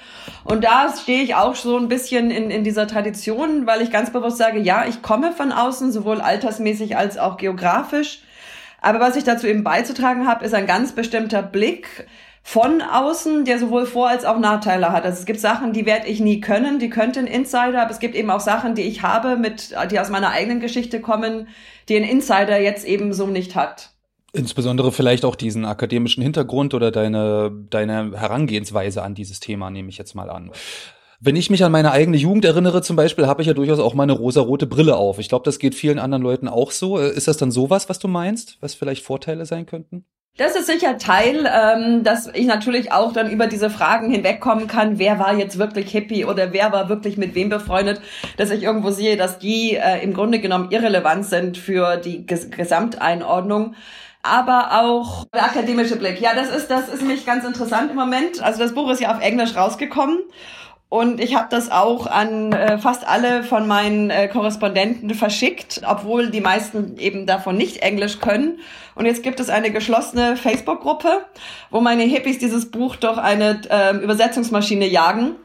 Und 0.43 0.63
da 0.63 0.93
stehe 0.95 1.23
ich 1.23 1.35
auch 1.35 1.55
so 1.55 1.77
ein 1.77 1.87
bisschen 1.87 2.31
in, 2.31 2.51
in 2.51 2.63
dieser 2.63 2.87
Tradition, 2.87 3.67
weil 3.67 3.81
ich 3.81 3.91
ganz 3.91 4.11
bewusst 4.11 4.37
sage, 4.37 4.59
ja, 4.59 4.85
ich 4.87 5.01
komme 5.01 5.31
von 5.31 5.51
außen, 5.51 5.91
sowohl 5.91 6.21
altersmäßig 6.21 6.97
als 6.97 7.17
auch 7.17 7.37
geografisch. 7.37 8.21
Aber 8.81 8.99
was 8.99 9.15
ich 9.15 9.23
dazu 9.23 9.47
eben 9.47 9.63
beizutragen 9.63 10.27
habe, 10.27 10.45
ist 10.45 10.53
ein 10.53 10.67
ganz 10.67 10.91
bestimmter 10.91 11.41
Blick 11.41 12.07
von 12.43 12.81
außen, 12.81 13.43
der 13.43 13.59
sowohl 13.59 13.85
Vor- 13.85 14.07
als 14.07 14.23
auch 14.23 14.39
Nachteile 14.39 14.93
hat. 14.93 15.03
Also 15.03 15.19
es 15.19 15.25
gibt 15.25 15.41
Sachen, 15.41 15.73
die 15.73 15.85
werde 15.85 16.07
ich 16.07 16.21
nie 16.21 16.39
können, 16.39 16.79
die 16.79 16.89
könnten 16.89 17.27
Insider, 17.27 17.81
aber 17.81 17.91
es 17.91 17.99
gibt 17.99 18.15
eben 18.15 18.29
auch 18.29 18.39
Sachen, 18.39 18.73
die 18.73 18.83
ich 18.83 19.01
habe, 19.01 19.35
mit, 19.35 19.75
die 19.91 19.99
aus 19.99 20.09
meiner 20.09 20.29
eigenen 20.29 20.61
Geschichte 20.61 21.01
kommen, 21.01 21.49
die 21.89 21.97
ein 21.97 22.03
Insider 22.03 22.59
jetzt 22.59 22.85
eben 22.85 23.13
so 23.13 23.27
nicht 23.27 23.55
hat. 23.55 23.91
Insbesondere 24.33 24.91
vielleicht 24.91 25.25
auch 25.25 25.35
diesen 25.35 25.65
akademischen 25.65 26.21
Hintergrund 26.21 26.73
oder 26.73 26.91
deine, 26.91 27.51
deine 27.69 28.11
Herangehensweise 28.17 29.01
an 29.01 29.15
dieses 29.15 29.39
Thema, 29.39 29.69
nehme 29.69 29.89
ich 29.89 29.97
jetzt 29.97 30.15
mal 30.15 30.29
an. 30.29 30.51
Wenn 31.19 31.35
ich 31.35 31.49
mich 31.49 31.63
an 31.63 31.71
meine 31.71 31.91
eigene 31.91 32.17
Jugend 32.17 32.45
erinnere, 32.45 32.83
zum 32.83 32.95
Beispiel, 32.95 33.25
habe 33.25 33.41
ich 33.41 33.47
ja 33.47 33.55
durchaus 33.55 33.79
auch 33.79 33.95
meine 33.95 34.11
rosarote 34.11 34.67
Brille 34.67 34.97
auf. 34.97 35.17
Ich 35.17 35.29
glaube, 35.29 35.45
das 35.45 35.57
geht 35.57 35.73
vielen 35.73 35.97
anderen 35.97 36.21
Leuten 36.21 36.47
auch 36.47 36.69
so. 36.69 36.99
Ist 36.99 37.27
das 37.27 37.37
dann 37.37 37.49
sowas, 37.49 37.89
was 37.89 37.97
du 37.97 38.07
meinst, 38.07 38.57
was 38.61 38.75
vielleicht 38.75 39.03
Vorteile 39.03 39.45
sein 39.47 39.65
könnten? 39.65 40.05
Das 40.37 40.55
ist 40.55 40.67
sicher 40.67 40.99
Teil, 40.99 41.49
ähm, 41.51 42.03
dass 42.03 42.27
ich 42.31 42.45
natürlich 42.45 42.91
auch 42.91 43.11
dann 43.11 43.31
über 43.31 43.47
diese 43.47 43.71
Fragen 43.71 44.11
hinwegkommen 44.11 44.67
kann, 44.67 44.99
wer 44.99 45.17
war 45.17 45.33
jetzt 45.33 45.57
wirklich 45.57 45.89
Hippie 45.89 46.25
oder 46.25 46.53
wer 46.53 46.71
war 46.71 46.89
wirklich 46.89 47.17
mit 47.17 47.33
wem 47.33 47.49
befreundet, 47.49 48.01
dass 48.37 48.51
ich 48.51 48.61
irgendwo 48.61 48.91
sehe, 48.91 49.17
dass 49.17 49.39
die 49.39 49.75
äh, 49.75 50.03
im 50.03 50.13
Grunde 50.13 50.39
genommen 50.39 50.69
irrelevant 50.69 51.25
sind 51.25 51.57
für 51.57 51.97
die 51.97 52.23
Ges 52.27 52.51
Gesamteinordnung. 52.51 53.73
Aber 54.21 54.79
auch 54.83 55.25
der 55.33 55.45
akademische 55.45 55.95
Blick. 55.95 56.21
Ja, 56.21 56.35
das 56.35 56.55
ist, 56.55 56.67
das 56.67 56.89
ist 56.89 57.01
mich 57.01 57.25
ganz 57.25 57.43
interessant 57.43 57.91
im 57.91 57.97
Moment. 57.97 58.43
Also 58.43 58.59
das 58.59 58.75
Buch 58.75 58.91
ist 58.91 59.01
ja 59.01 59.15
auf 59.15 59.21
Englisch 59.21 59.55
rausgekommen. 59.55 60.19
Und 60.89 61.19
ich 61.19 61.35
habe 61.35 61.47
das 61.49 61.69
auch 61.69 62.07
an 62.07 62.53
äh, 62.53 62.77
fast 62.77 63.05
alle 63.05 63.43
von 63.43 63.67
meinen 63.67 64.09
äh, 64.09 64.29
Korrespondenten 64.29 65.13
verschickt, 65.15 65.81
obwohl 65.85 66.29
die 66.29 66.39
meisten 66.39 66.97
eben 66.97 67.25
davon 67.25 67.57
nicht 67.57 67.81
Englisch 67.81 68.19
können. 68.19 68.59
Und 68.95 69.05
jetzt 69.05 69.21
gibt 69.21 69.41
es 69.41 69.49
eine 69.49 69.71
geschlossene 69.71 70.37
Facebook-Gruppe, 70.37 71.25
wo 71.71 71.81
meine 71.81 72.03
Hippies 72.03 72.39
dieses 72.39 72.71
Buch 72.71 72.95
durch 72.95 73.17
eine 73.17 73.61
äh, 73.69 73.97
Übersetzungsmaschine 73.97 74.87
jagen. 74.87 75.35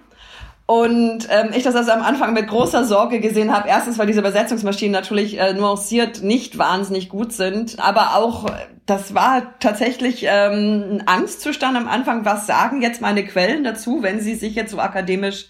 Und 0.67 1.29
ähm, 1.31 1.51
ich 1.55 1.65
das 1.65 1.75
also 1.75 1.91
am 1.91 2.03
Anfang 2.03 2.33
mit 2.33 2.49
großer 2.49 2.85
Sorge 2.85 3.21
gesehen 3.21 3.53
habe. 3.53 3.69
Erstens, 3.69 3.99
weil 3.99 4.07
diese 4.07 4.21
Übersetzungsmaschinen 4.21 4.93
natürlich 4.93 5.39
äh, 5.39 5.55
nuanciert 5.55 6.23
nicht 6.23 6.57
wahnsinnig 6.57 7.09
gut 7.09 7.33
sind, 7.33 7.79
aber 7.79 8.17
auch 8.17 8.47
das 8.87 9.15
war 9.15 9.59
tatsächlich 9.59 10.25
ähm, 10.29 10.85
ein 10.91 11.09
Angstzustand 11.09 11.77
am 11.77 11.89
Anfang. 11.89 12.25
Was 12.25 12.47
sagen 12.47 12.83
jetzt 12.83 13.01
meine 13.01 13.25
Quellen 13.25 13.65
dazu, 13.65 14.03
wenn 14.03 14.21
sie 14.21 14.35
sich 14.35 14.55
jetzt 14.55 14.71
so 14.71 14.79
akademisch 14.79 15.47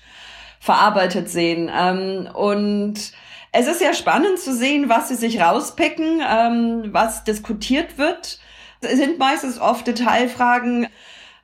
verarbeitet 0.61 1.28
sehen? 1.28 1.71
Ähm, 1.75 2.28
und 2.33 3.12
es 3.52 3.66
ist 3.66 3.81
ja 3.83 3.95
spannend 3.95 4.38
zu 4.38 4.54
sehen, 4.54 4.88
was 4.88 5.09
sie 5.09 5.14
sich 5.14 5.40
rauspicken, 5.40 6.23
ähm, 6.26 6.88
was 6.92 7.25
diskutiert 7.25 7.99
wird. 7.99 8.38
Es 8.81 8.97
sind 8.97 9.19
meistens 9.19 9.61
oft 9.61 9.87
Detailfragen. 9.87 10.88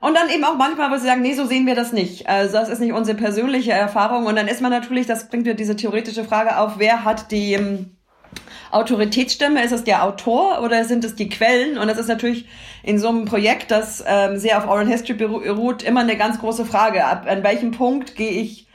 Und 0.00 0.14
dann 0.14 0.30
eben 0.30 0.44
auch 0.44 0.56
manchmal, 0.56 0.92
wo 0.92 0.96
sie 0.96 1.06
sagen, 1.06 1.22
nee, 1.22 1.34
so 1.34 1.44
sehen 1.44 1.66
wir 1.66 1.74
das 1.74 1.92
nicht. 1.92 2.28
Also 2.28 2.52
das 2.52 2.68
ist 2.68 2.80
nicht 2.80 2.92
unsere 2.92 3.16
persönliche 3.16 3.72
Erfahrung. 3.72 4.26
Und 4.26 4.36
dann 4.36 4.46
ist 4.46 4.60
man 4.60 4.70
natürlich, 4.70 5.06
das 5.06 5.28
bringt 5.28 5.46
mir 5.46 5.54
diese 5.54 5.74
theoretische 5.74 6.24
Frage 6.24 6.58
auf, 6.58 6.78
wer 6.78 7.04
hat 7.04 7.32
die 7.32 7.54
ähm, 7.54 7.96
Autoritätsstimme? 8.70 9.64
Ist 9.64 9.72
es 9.72 9.82
der 9.82 10.04
Autor 10.04 10.62
oder 10.62 10.84
sind 10.84 11.04
es 11.04 11.16
die 11.16 11.28
Quellen? 11.28 11.78
Und 11.78 11.88
das 11.88 11.98
ist 11.98 12.06
natürlich 12.06 12.46
in 12.84 13.00
so 13.00 13.08
einem 13.08 13.24
Projekt, 13.24 13.72
das 13.72 14.04
ähm, 14.06 14.38
sehr 14.38 14.58
auf 14.58 14.68
Oral 14.68 14.86
History 14.86 15.14
beruht, 15.14 15.82
immer 15.82 16.00
eine 16.00 16.16
ganz 16.16 16.38
große 16.38 16.64
Frage. 16.64 17.04
Ab 17.04 17.26
an 17.28 17.42
welchem 17.42 17.72
Punkt 17.72 18.14
gehe 18.14 18.30
ich 18.30 18.68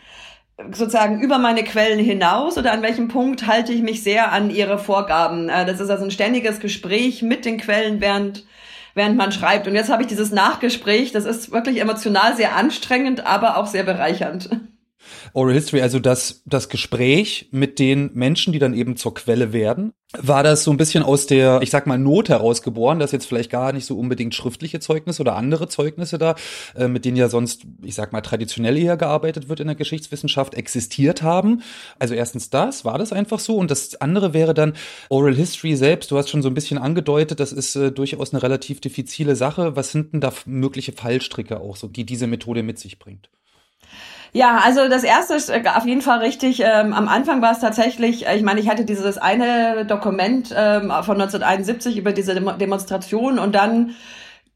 sozusagen 0.72 1.22
über 1.22 1.40
meine 1.40 1.64
Quellen 1.64 2.00
hinaus 2.00 2.58
oder 2.58 2.72
an 2.72 2.82
welchem 2.82 3.08
Punkt 3.08 3.48
halte 3.48 3.74
ich 3.74 3.82
mich 3.82 4.04
sehr 4.04 4.32
an 4.32 4.50
ihre 4.50 4.78
Vorgaben? 4.78 5.48
Äh, 5.48 5.66
das 5.66 5.80
ist 5.80 5.90
also 5.90 6.04
ein 6.04 6.12
ständiges 6.12 6.60
Gespräch 6.60 7.22
mit 7.22 7.46
den 7.46 7.58
Quellen, 7.58 8.02
während 8.02 8.46
während 8.94 9.18
man 9.18 9.32
schreibt. 9.32 9.68
Und 9.68 9.76
jetzt 9.76 9.90
habe 9.90 10.04
ich 10.04 10.08
dieses 10.08 10.32
Nachgespräch, 10.32 11.12
das 11.12 11.26
ist 11.26 11.52
wirklich 11.52 11.80
emotional 11.80 12.36
sehr 12.36 12.56
anstrengend, 12.56 13.26
aber 13.26 13.58
auch 13.58 13.68
sehr 13.68 13.84
bereichernd. 13.84 14.50
Oral 15.34 15.54
History, 15.54 15.82
also 15.82 16.00
das, 16.00 16.44
das 16.46 16.70
Gespräch 16.70 17.50
mit 17.52 17.80
den 17.80 18.12
Menschen, 18.14 18.54
die 18.54 18.60
dann 18.60 18.74
eben 18.74 18.96
zur 18.98 19.14
Quelle 19.14 19.54
werden, 19.54 19.94
war 20.16 20.44
das 20.44 20.64
so 20.64 20.72
ein 20.72 20.78
bisschen 20.78 21.04
aus 21.04 21.26
der, 21.26 21.62
ich 21.64 21.72
sag 21.72 21.88
mal, 21.88 21.98
Not 21.98 22.30
herausgeboren, 22.30 23.00
dass 23.00 23.12
jetzt 23.12 23.26
vielleicht 23.26 23.50
gar 23.50 23.74
nicht 23.74 23.86
so 23.86 23.98
unbedingt 23.98 24.36
schriftliche 24.36 24.80
Zeugnisse 24.80 25.22
oder 25.22 25.36
andere 25.36 25.68
Zeugnisse 25.68 26.20
da, 26.20 26.36
äh, 26.76 26.88
mit 26.88 27.04
denen 27.06 27.18
ja 27.18 27.30
sonst, 27.30 27.64
ich 27.82 27.96
sag 27.96 28.14
mal, 28.14 28.22
traditionell 28.22 28.78
eher 28.78 28.96
gearbeitet 28.96 29.50
wird 29.50 29.60
in 29.60 29.68
der 29.68 29.76
Geschichtswissenschaft, 29.76 30.54
existiert 30.54 31.24
haben. 31.24 31.64
Also 31.98 32.14
erstens 32.14 32.52
das, 32.52 32.86
war 32.86 33.00
das 33.00 33.12
einfach 33.12 33.40
so. 33.40 33.58
Und 33.58 33.72
das 33.72 33.96
andere 34.02 34.34
wäre 34.34 34.54
dann 34.54 34.74
Oral 35.10 35.36
History 35.36 35.76
selbst. 35.76 36.12
Du 36.12 36.18
hast 36.18 36.30
schon 36.30 36.44
so 36.44 36.48
ein 36.48 36.54
bisschen 36.54 36.78
angedeutet, 36.78 37.40
das 37.40 37.52
ist 37.52 37.76
äh, 37.76 37.92
durchaus 37.92 38.34
eine 38.34 38.44
relativ 38.44 38.82
diffizile 38.82 39.36
Sache. 39.36 39.76
Was 39.76 39.92
sind 39.92 40.14
denn 40.14 40.22
da 40.22 40.32
mögliche 40.46 40.92
Fallstricke 40.92 41.60
auch 41.60 41.76
so, 41.76 41.88
die 41.88 42.06
diese 42.06 42.28
Methode 42.28 42.62
mit 42.62 42.78
sich 42.78 43.00
bringt? 43.00 43.30
Ja, 44.36 44.58
also 44.64 44.90
das 44.90 45.04
erste 45.04 45.36
ist 45.36 45.50
äh, 45.50 45.62
auf 45.76 45.86
jeden 45.86 46.02
Fall 46.02 46.20
richtig. 46.20 46.62
Ähm, 46.62 46.94
am 46.94 47.08
Anfang 47.08 47.42
war 47.44 47.52
es 47.52 47.60
tatsächlich, 47.60 48.26
äh, 48.28 48.36
ich 48.36 48.42
meine, 48.42 48.60
ich 48.60 48.68
hatte 48.68 48.84
dieses 48.84 49.20
eine 49.20 49.86
Dokument 49.86 50.50
ähm, 50.58 50.92
von 51.04 51.22
1971 51.22 51.98
über 51.98 52.14
diese 52.14 52.34
Demo 52.34 52.52
Demonstration 52.54 53.38
und 53.38 53.54
dann 53.54 53.94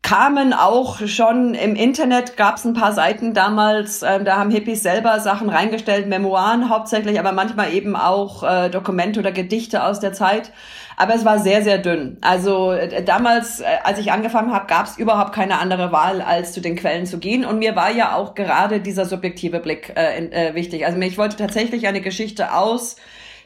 kamen 0.01 0.53
auch 0.53 1.05
schon 1.07 1.53
im 1.53 1.75
Internet, 1.75 2.37
gab 2.37 2.55
es 2.55 2.65
ein 2.65 2.73
paar 2.73 2.93
Seiten 2.93 3.35
damals, 3.35 4.01
äh, 4.01 4.23
da 4.23 4.37
haben 4.37 4.49
Hippies 4.49 4.81
selber 4.81 5.19
Sachen 5.19 5.49
reingestellt, 5.49 6.07
Memoiren 6.07 6.69
hauptsächlich, 6.69 7.19
aber 7.19 7.31
manchmal 7.31 7.71
eben 7.73 7.95
auch 7.95 8.41
äh, 8.43 8.69
Dokumente 8.69 9.19
oder 9.19 9.31
Gedichte 9.31 9.83
aus 9.83 9.99
der 9.99 10.13
Zeit. 10.13 10.51
Aber 10.99 11.13
es 11.13 11.23
war 11.23 11.37
sehr, 11.37 11.63
sehr 11.63 11.77
dünn. 11.77 12.17
Also 12.21 12.71
äh, 12.71 13.03
damals, 13.03 13.59
äh, 13.59 13.65
als 13.83 13.99
ich 13.99 14.11
angefangen 14.11 14.51
habe, 14.51 14.65
gab 14.65 14.87
es 14.87 14.97
überhaupt 14.97 15.31
keine 15.31 15.59
andere 15.59 15.91
Wahl, 15.91 16.21
als 16.21 16.53
zu 16.53 16.59
den 16.59 16.75
Quellen 16.75 17.05
zu 17.05 17.19
gehen. 17.19 17.45
Und 17.45 17.59
mir 17.59 17.75
war 17.75 17.91
ja 17.91 18.15
auch 18.15 18.33
gerade 18.33 18.79
dieser 18.79 19.05
subjektive 19.05 19.59
Blick 19.59 19.93
äh, 19.95 20.25
äh, 20.25 20.55
wichtig. 20.55 20.87
Also 20.87 20.99
ich 20.99 21.19
wollte 21.19 21.37
tatsächlich 21.37 21.87
eine 21.87 22.01
Geschichte 22.01 22.51
aus 22.51 22.95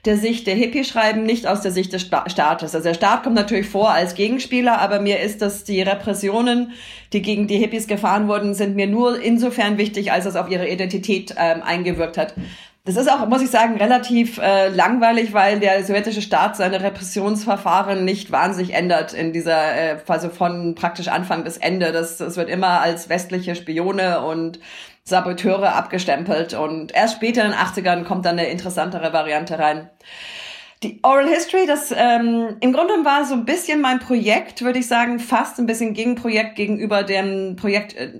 der 0.05 0.17
Sicht 0.17 0.47
der 0.47 0.55
Hippie 0.55 0.85
schreiben, 0.85 1.23
nicht 1.23 1.45
aus 1.45 1.61
der 1.61 1.71
Sicht 1.71 1.93
des 1.93 2.01
Staates. 2.01 2.73
Also 2.73 2.87
der 2.87 2.93
Staat 2.95 3.23
kommt 3.23 3.35
natürlich 3.35 3.67
vor 3.67 3.91
als 3.91 4.15
Gegenspieler, 4.15 4.79
aber 4.79 4.99
mir 4.99 5.19
ist 5.19 5.41
das 5.41 5.63
die 5.63 5.81
Repressionen, 5.81 6.71
die 7.13 7.21
gegen 7.21 7.47
die 7.47 7.57
Hippies 7.57 7.85
gefahren 7.85 8.27
wurden, 8.27 8.53
sind 8.55 8.75
mir 8.75 8.87
nur 8.87 9.21
insofern 9.21 9.77
wichtig, 9.77 10.11
als 10.11 10.25
es 10.25 10.35
auf 10.35 10.49
ihre 10.49 10.67
Identität 10.67 11.35
ähm, 11.37 11.61
eingewirkt 11.61 12.17
hat. 12.17 12.33
Das 12.83 12.95
ist 12.95 13.11
auch, 13.11 13.27
muss 13.27 13.43
ich 13.43 13.51
sagen, 13.51 13.77
relativ 13.77 14.39
äh, 14.39 14.69
langweilig, 14.69 15.33
weil 15.33 15.59
der 15.59 15.83
sowjetische 15.83 16.23
Staat 16.23 16.55
seine 16.55 16.81
Repressionsverfahren 16.81 18.03
nicht 18.03 18.31
wahnsinnig 18.31 18.73
ändert 18.73 19.13
in 19.13 19.33
dieser, 19.33 19.75
äh, 19.75 19.97
also 20.07 20.29
von 20.29 20.73
praktisch 20.73 21.07
Anfang 21.07 21.43
bis 21.43 21.57
Ende. 21.57 21.91
Das, 21.91 22.17
das 22.17 22.37
wird 22.37 22.49
immer 22.49 22.81
als 22.81 23.07
westliche 23.07 23.53
Spione 23.55 24.21
und 24.21 24.59
Saboteure 25.03 25.75
abgestempelt 25.75 26.55
und 26.55 26.93
erst 26.93 27.15
später 27.15 27.45
in 27.45 27.51
den 27.51 27.59
80ern 27.59 28.03
kommt 28.03 28.25
dann 28.25 28.39
eine 28.39 28.49
interessantere 28.49 29.13
Variante 29.13 29.59
rein. 29.59 29.89
Die 30.83 30.99
Oral 31.03 31.27
History, 31.27 31.67
das 31.67 31.93
ähm, 31.95 32.57
im 32.59 32.73
Grunde 32.73 33.05
war 33.05 33.23
so 33.23 33.35
ein 33.35 33.45
bisschen 33.45 33.81
mein 33.81 33.99
Projekt, 33.99 34.63
würde 34.63 34.79
ich 34.79 34.87
sagen, 34.87 35.19
fast 35.19 35.59
ein 35.59 35.67
bisschen 35.67 35.93
Gegenprojekt 35.93 36.55
gegenüber 36.55 37.03
dem 37.03 37.55
Projekt 37.55 37.95
äh, 37.95 38.13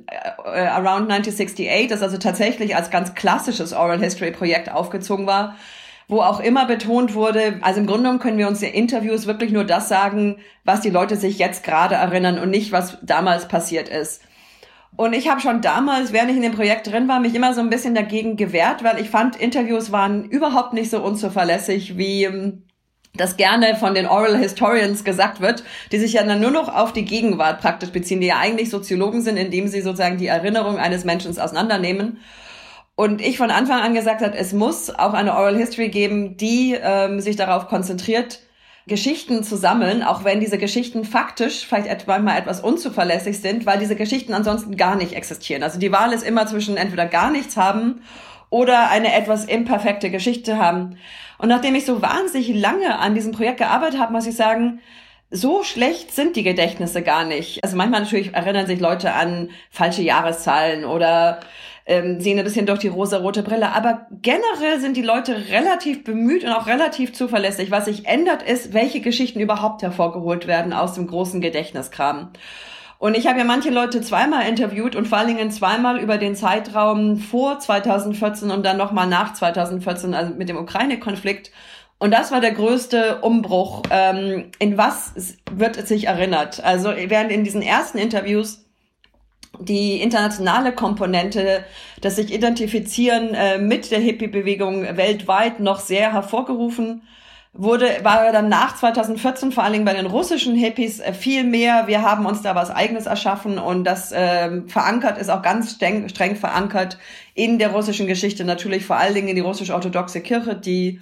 äh, 0.46 0.68
Around 0.68 1.12
1968, 1.12 1.88
das 1.88 2.04
also 2.04 2.20
tatsächlich 2.20 2.76
als 2.76 2.92
ganz 2.92 3.16
klassisches 3.16 3.74
Oral 3.74 4.00
History 4.00 4.30
Projekt 4.30 4.72
aufgezogen 4.72 5.26
war, 5.26 5.56
wo 6.08 6.22
auch 6.22 6.40
immer 6.40 6.68
betont 6.68 7.16
wurde, 7.16 7.58
also 7.62 7.80
im 7.80 7.88
Grunde 7.88 8.16
können 8.20 8.38
wir 8.38 8.48
uns 8.48 8.62
in 8.62 8.74
Interviews 8.74 9.26
wirklich 9.26 9.52
nur 9.52 9.64
das 9.64 9.90
sagen, 9.90 10.38
was 10.64 10.82
die 10.82 10.92
Leute 10.92 11.16
sich 11.16 11.40
jetzt 11.40 11.64
gerade 11.64 11.96
erinnern 11.96 12.38
und 12.38 12.52
nicht, 12.52 12.72
was 12.72 13.00
damals 13.02 13.48
passiert 13.48 13.90
ist. 13.90 14.22
Und 14.96 15.14
ich 15.14 15.30
habe 15.30 15.42
schon 15.42 15.62
damals, 15.62 16.14
während 16.14 16.32
ich 16.32 16.36
in 16.36 16.44
dem 16.44 16.54
Projekt 16.54 16.88
drin 16.88 17.08
war, 17.08 17.20
mich 17.20 17.34
immer 17.34 17.54
so 17.54 17.62
ein 17.62 17.70
bisschen 17.70 17.96
dagegen 17.96 18.36
gewehrt, 18.36 18.84
weil 18.84 19.00
ich 19.00 19.10
fand, 19.10 19.36
Interviews 19.36 19.92
waren 19.92 20.26
überhaupt 20.26 20.74
nicht 20.74 20.90
so 20.90 21.02
unzuverlässig, 21.02 21.98
wie 21.98 22.26
ähm, 22.26 22.64
das 23.16 23.38
gerne 23.38 23.76
von 23.76 23.94
den 23.94 24.06
Oral 24.06 24.38
Historians 24.38 25.04
gesagt 25.04 25.42
wird, 25.42 25.64
die 25.92 25.98
sich 25.98 26.14
ja 26.14 26.24
dann 26.24 26.42
nur 26.42 26.52
noch 26.52 26.74
auf 26.74 26.94
die 26.94 27.06
Gegenwart 27.06 27.62
praktisch 27.62 27.90
beziehen, 27.90 28.22
die 28.22 28.28
ja 28.28 28.38
eigentlich 28.38 28.70
Soziologen 28.70 29.22
sind, 29.22 29.38
indem 29.38 29.68
sie 29.68 29.82
sozusagen 29.82 30.18
die 30.18 30.28
Erinnerung 30.28 30.78
eines 30.78 31.04
Menschen 31.04 31.38
auseinandernehmen. 31.38 32.20
Und 32.96 33.22
ich 33.22 33.38
von 33.38 33.52
Anfang 33.52 33.82
an 33.82 33.94
gesagt 33.94 34.22
hat, 34.22 34.36
es 34.36 34.54
muss 34.54 34.90
auch 34.90 35.14
eine 35.14 35.34
Oral 35.34 35.58
History 35.58 35.90
geben, 35.90 36.38
die 36.38 36.78
ähm, 36.80 37.20
sich 37.20 37.36
darauf 37.36 37.68
konzentriert, 37.68 38.40
Geschichten 38.88 39.44
zu 39.44 39.56
sammeln, 39.56 40.02
auch 40.02 40.24
wenn 40.24 40.40
diese 40.40 40.58
Geschichten 40.58 41.06
faktisch 41.06 41.66
vielleicht 41.68 41.88
etwa 41.88 42.18
mal 42.20 42.38
etwas 42.38 42.62
unzuverlässig 42.62 43.40
sind, 43.40 43.66
weil 43.66 43.80
diese 43.80 43.96
Geschichten 43.96 44.34
ansonsten 44.34 44.76
gar 44.76 44.96
nicht 44.96 45.14
existieren. 45.14 45.64
Also 45.64 45.80
die 45.80 45.92
Wahl 45.92 46.14
ist 46.14 46.24
immer 46.24 46.48
zwischen 46.48 46.78
entweder 46.78 47.06
gar 47.06 47.30
nichts 47.30 47.58
haben 47.58 48.02
oder 48.50 48.90
eine 48.90 49.14
etwas 49.14 49.46
imperfekte 49.46 50.10
Geschichte 50.10 50.58
haben. 50.58 50.98
Und 51.38 51.50
nachdem 51.50 51.76
ich 51.76 51.86
so 51.86 52.02
wahnsinnig 52.02 52.50
lange 52.54 53.00
an 53.00 53.16
diesem 53.16 53.32
Projekt 53.32 53.58
gearbeitet 53.58 54.00
habe, 54.00 54.14
muss 54.14 54.28
ich 54.28 54.36
sagen, 54.36 54.80
so 55.32 55.64
schlecht 55.64 56.14
sind 56.14 56.36
die 56.36 56.44
Gedächtnisse 56.44 57.02
gar 57.02 57.24
nicht. 57.24 57.64
Also 57.64 57.78
manchmal 57.78 58.02
natürlich 58.02 58.34
erinnern 58.34 58.68
sich 58.68 58.80
Leute 58.80 59.14
an 59.14 59.50
falsche 59.70 60.02
Jahreszahlen 60.02 60.84
oder 60.84 61.40
ähm, 61.86 62.22
sehen 62.22 62.38
ein 62.38 62.44
bisschen 62.44 62.66
durch 62.66 62.80
die 62.80 62.88
rosa-rote 62.88 63.44
Brille. 63.44 63.74
Aber 63.74 64.08
generell 64.22 64.80
sind 64.80 64.98
die 64.98 65.02
Leute 65.02 65.50
relativ 65.50 66.04
bemüht 66.04 66.44
und 66.44 66.52
auch 66.52 66.68
relativ 66.68 67.14
zuverlässig. 67.14 67.72
Was 67.72 67.86
sich 67.86 68.06
ändert, 68.06 68.44
ist, 68.44 68.74
welche 68.74 69.02
Geschichten 69.02 69.40
überhaupt 69.40 69.82
hervorgeholt 69.82 70.48
werden 70.48 70.74
aus 70.74 70.94
dem 70.94 71.08
großen 71.08 71.42
Gedächtniskram. 71.42 72.32
Und 73.02 73.18
ich 73.18 73.26
habe 73.26 73.40
ja 73.40 73.46
manche 73.46 73.72
Leute 73.72 74.02
zweimal 74.02 74.48
interviewt 74.48 74.96
und 74.96 75.08
vor 75.08 75.18
allen 75.18 75.36
Dingen 75.36 75.50
zweimal 75.50 75.98
über 76.00 76.20
den 76.20 76.36
Zeitraum 76.36 77.18
vor 77.18 77.58
2014 77.58 78.52
und 78.52 78.64
dann 78.64 78.78
nochmal 78.78 79.08
nach 79.08 79.34
2014, 79.34 80.14
also 80.14 80.36
mit 80.36 80.50
dem 80.50 80.58
Ukraine-Konflikt. 80.58 81.52
Und 81.98 82.12
das 82.12 82.32
war 82.32 82.42
der 82.42 82.52
größte 82.52 83.22
Umbruch. 83.22 83.82
Ähm, 83.90 84.52
in 84.60 84.78
was 84.78 85.14
wird 85.52 85.78
es 85.78 85.90
sich 85.90 86.08
erinnert? 86.08 86.64
Also 86.64 86.90
während 86.90 87.32
in 87.32 87.44
diesen 87.44 87.64
ersten 87.64 87.98
Interviews 87.98 88.66
die 89.66 90.02
internationale 90.02 90.74
Komponente, 90.74 91.64
das 92.02 92.16
sich 92.16 92.34
identifizieren 92.34 93.34
äh, 93.34 93.58
mit 93.58 93.92
der 93.92 94.00
Hippie-Bewegung 94.00 94.98
weltweit 94.98 95.60
noch 95.60 95.80
sehr 95.80 96.14
hervorgerufen 96.14 97.04
wurde, 97.54 97.98
war 98.04 98.32
dann 98.32 98.48
nach 98.48 98.78
2014 98.78 99.52
vor 99.52 99.64
allen 99.64 99.74
Dingen 99.74 99.86
bei 99.86 99.94
den 99.94 100.06
russischen 100.06 100.56
Hippies 100.56 101.00
äh, 101.00 101.14
viel 101.14 101.44
mehr. 101.44 101.88
Wir 101.88 102.02
haben 102.02 102.26
uns 102.26 102.42
da 102.42 102.56
was 102.56 102.72
Eigenes 102.72 103.06
erschaffen 103.06 103.60
und 103.60 103.84
das 103.84 104.12
äh, 104.12 104.62
verankert 104.68 105.18
ist 105.18 105.30
auch 105.30 105.42
ganz 105.42 105.74
streng, 105.74 106.08
streng 106.08 106.36
verankert 106.36 106.98
in 107.34 107.60
der 107.60 107.72
russischen 107.72 108.08
Geschichte, 108.08 108.46
natürlich 108.46 108.86
vor 108.86 108.98
allen 108.98 109.14
Dingen 109.14 109.28
in 109.28 109.36
die 109.36 109.42
russisch-orthodoxe 109.42 110.22
Kirche, 110.22 110.56
die 110.56 111.02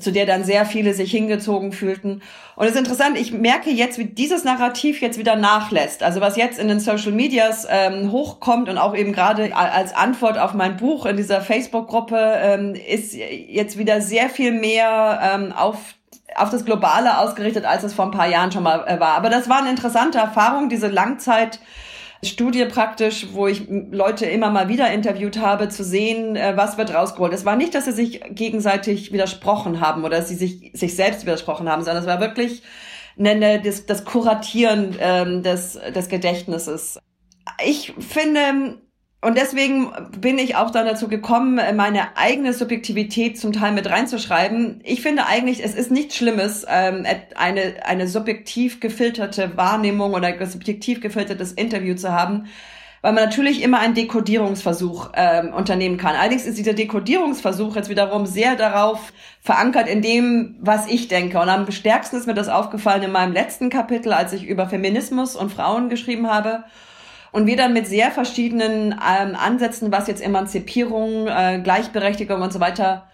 zu 0.00 0.10
der 0.10 0.24
dann 0.26 0.44
sehr 0.44 0.64
viele 0.64 0.94
sich 0.94 1.10
hingezogen 1.10 1.72
fühlten. 1.72 2.22
Und 2.56 2.66
es 2.66 2.72
ist 2.72 2.78
interessant, 2.78 3.18
ich 3.18 3.32
merke 3.32 3.70
jetzt, 3.70 3.98
wie 3.98 4.06
dieses 4.06 4.44
Narrativ 4.44 5.00
jetzt 5.00 5.18
wieder 5.18 5.36
nachlässt. 5.36 6.02
Also 6.02 6.20
was 6.20 6.36
jetzt 6.36 6.58
in 6.58 6.68
den 6.68 6.80
Social 6.80 7.12
Medias 7.12 7.66
ähm, 7.68 8.10
hochkommt 8.10 8.68
und 8.68 8.78
auch 8.78 8.96
eben 8.96 9.12
gerade 9.12 9.54
als 9.54 9.94
Antwort 9.94 10.38
auf 10.38 10.54
mein 10.54 10.76
Buch 10.76 11.04
in 11.04 11.16
dieser 11.16 11.40
Facebook-Gruppe 11.40 12.38
ähm, 12.42 12.74
ist 12.74 13.14
jetzt 13.14 13.78
wieder 13.78 14.00
sehr 14.00 14.30
viel 14.30 14.52
mehr 14.52 15.20
ähm, 15.34 15.52
auf 15.52 15.76
auf 16.34 16.48
das 16.48 16.64
Globale 16.64 17.18
ausgerichtet, 17.18 17.66
als 17.66 17.82
es 17.82 17.92
vor 17.92 18.06
ein 18.06 18.10
paar 18.10 18.26
Jahren 18.26 18.50
schon 18.52 18.62
mal 18.62 18.86
äh, 18.86 18.98
war. 18.98 19.16
Aber 19.16 19.28
das 19.28 19.50
war 19.50 19.58
eine 19.58 19.68
interessante 19.68 20.16
Erfahrung, 20.16 20.70
diese 20.70 20.88
Langzeit 20.88 21.60
Studie 22.24 22.64
praktisch, 22.66 23.28
wo 23.32 23.48
ich 23.48 23.66
Leute 23.68 24.26
immer 24.26 24.50
mal 24.50 24.68
wieder 24.68 24.92
interviewt 24.92 25.38
habe, 25.38 25.68
zu 25.68 25.82
sehen, 25.82 26.36
äh, 26.36 26.56
was 26.56 26.78
wird 26.78 26.94
rausgeholt. 26.94 27.32
Es 27.32 27.44
war 27.44 27.56
nicht, 27.56 27.74
dass 27.74 27.86
sie 27.86 27.92
sich 27.92 28.22
gegenseitig 28.30 29.12
widersprochen 29.12 29.80
haben 29.80 30.04
oder 30.04 30.22
sie 30.22 30.36
sich, 30.36 30.70
sich 30.74 30.94
selbst 30.94 31.22
widersprochen 31.22 31.68
haben, 31.68 31.82
sondern 31.82 32.02
es 32.02 32.08
war 32.08 32.20
wirklich 32.20 32.62
nenne 33.16 33.60
das, 33.60 33.86
das 33.86 34.04
Kuratieren 34.04 34.96
ähm, 35.00 35.42
des, 35.42 35.78
des 35.94 36.08
Gedächtnisses. 36.08 36.98
Ich 37.64 37.92
finde, 37.98 38.78
und 39.24 39.38
deswegen 39.38 39.92
bin 40.20 40.36
ich 40.36 40.56
auch 40.56 40.70
dann 40.70 40.84
dazu 40.84 41.06
gekommen, 41.06 41.60
meine 41.76 42.16
eigene 42.16 42.52
Subjektivität 42.52 43.38
zum 43.38 43.52
Teil 43.52 43.70
mit 43.70 43.88
reinzuschreiben. 43.88 44.80
Ich 44.82 45.00
finde 45.00 45.26
eigentlich, 45.26 45.64
es 45.64 45.76
ist 45.76 45.92
nichts 45.92 46.16
Schlimmes, 46.16 46.66
ähm, 46.68 47.06
eine, 47.36 47.74
eine 47.84 48.08
subjektiv 48.08 48.80
gefilterte 48.80 49.56
Wahrnehmung 49.56 50.14
oder 50.14 50.26
ein 50.26 50.46
subjektiv 50.50 51.00
gefiltertes 51.00 51.52
Interview 51.52 51.94
zu 51.94 52.10
haben, 52.10 52.46
weil 53.00 53.12
man 53.12 53.22
natürlich 53.22 53.62
immer 53.62 53.78
einen 53.78 53.94
Dekodierungsversuch 53.94 55.10
ähm, 55.14 55.54
unternehmen 55.54 55.98
kann. 55.98 56.16
Allerdings 56.16 56.44
ist 56.44 56.58
dieser 56.58 56.74
Dekodierungsversuch 56.74 57.76
jetzt 57.76 57.90
wiederum 57.90 58.26
sehr 58.26 58.56
darauf 58.56 59.12
verankert 59.40 59.86
in 59.86 60.02
dem, 60.02 60.56
was 60.60 60.88
ich 60.88 61.06
denke. 61.06 61.38
Und 61.38 61.48
am 61.48 61.70
stärksten 61.70 62.16
ist 62.16 62.26
mir 62.26 62.34
das 62.34 62.48
aufgefallen 62.48 63.04
in 63.04 63.12
meinem 63.12 63.32
letzten 63.32 63.70
Kapitel, 63.70 64.12
als 64.12 64.32
ich 64.32 64.48
über 64.48 64.68
Feminismus 64.68 65.36
und 65.36 65.52
Frauen 65.52 65.90
geschrieben 65.90 66.28
habe 66.28 66.64
und 67.32 67.46
wir 67.46 67.56
dann 67.56 67.72
mit 67.72 67.86
sehr 67.86 68.10
verschiedenen 68.10 68.92
ähm, 68.92 69.34
Ansätzen, 69.34 69.90
was 69.90 70.06
jetzt 70.06 70.22
Emanzipierung, 70.22 71.26
äh, 71.26 71.60
Gleichberechtigung 71.62 72.40
und 72.40 72.52
so 72.52 72.60
weiter 72.60 73.08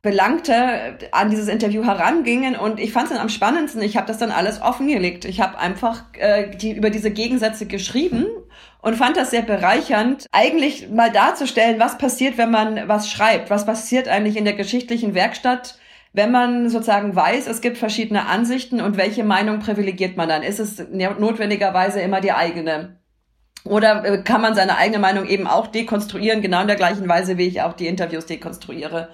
belangte, 0.00 0.98
an 1.12 1.30
dieses 1.30 1.48
Interview 1.48 1.82
herangingen 1.82 2.56
und 2.56 2.78
ich 2.78 2.92
fand 2.92 3.06
es 3.06 3.12
dann 3.12 3.22
am 3.22 3.30
spannendsten. 3.30 3.80
Ich 3.82 3.96
habe 3.96 4.06
das 4.06 4.18
dann 4.18 4.30
alles 4.30 4.60
offengelegt. 4.60 5.24
Ich 5.24 5.40
habe 5.40 5.58
einfach 5.58 6.04
äh, 6.18 6.54
die, 6.54 6.72
über 6.72 6.90
diese 6.90 7.10
Gegensätze 7.10 7.64
geschrieben 7.64 8.26
und 8.82 8.96
fand 8.96 9.16
das 9.16 9.30
sehr 9.30 9.42
bereichernd, 9.42 10.26
eigentlich 10.30 10.90
mal 10.90 11.10
darzustellen, 11.10 11.80
was 11.80 11.96
passiert, 11.96 12.36
wenn 12.36 12.50
man 12.50 12.86
was 12.86 13.10
schreibt, 13.10 13.48
was 13.48 13.64
passiert 13.64 14.06
eigentlich 14.06 14.36
in 14.36 14.44
der 14.44 14.52
geschichtlichen 14.52 15.14
Werkstatt, 15.14 15.78
wenn 16.12 16.30
man 16.30 16.68
sozusagen 16.68 17.16
weiß, 17.16 17.46
es 17.46 17.62
gibt 17.62 17.78
verschiedene 17.78 18.26
Ansichten 18.26 18.82
und 18.82 18.98
welche 18.98 19.24
Meinung 19.24 19.58
privilegiert 19.58 20.18
man 20.18 20.28
dann? 20.28 20.42
Ist 20.42 20.60
es 20.60 20.86
notwendigerweise 20.90 22.00
immer 22.02 22.20
die 22.20 22.32
eigene? 22.32 22.98
Oder 23.64 24.04
äh, 24.04 24.22
kann 24.22 24.42
man 24.42 24.54
seine 24.54 24.76
eigene 24.76 24.98
Meinung 24.98 25.26
eben 25.26 25.46
auch 25.46 25.66
dekonstruieren, 25.66 26.42
genau 26.42 26.60
in 26.60 26.66
der 26.66 26.76
gleichen 26.76 27.08
Weise, 27.08 27.38
wie 27.38 27.46
ich 27.46 27.62
auch 27.62 27.72
die 27.72 27.86
Interviews 27.86 28.26
dekonstruiere. 28.26 29.08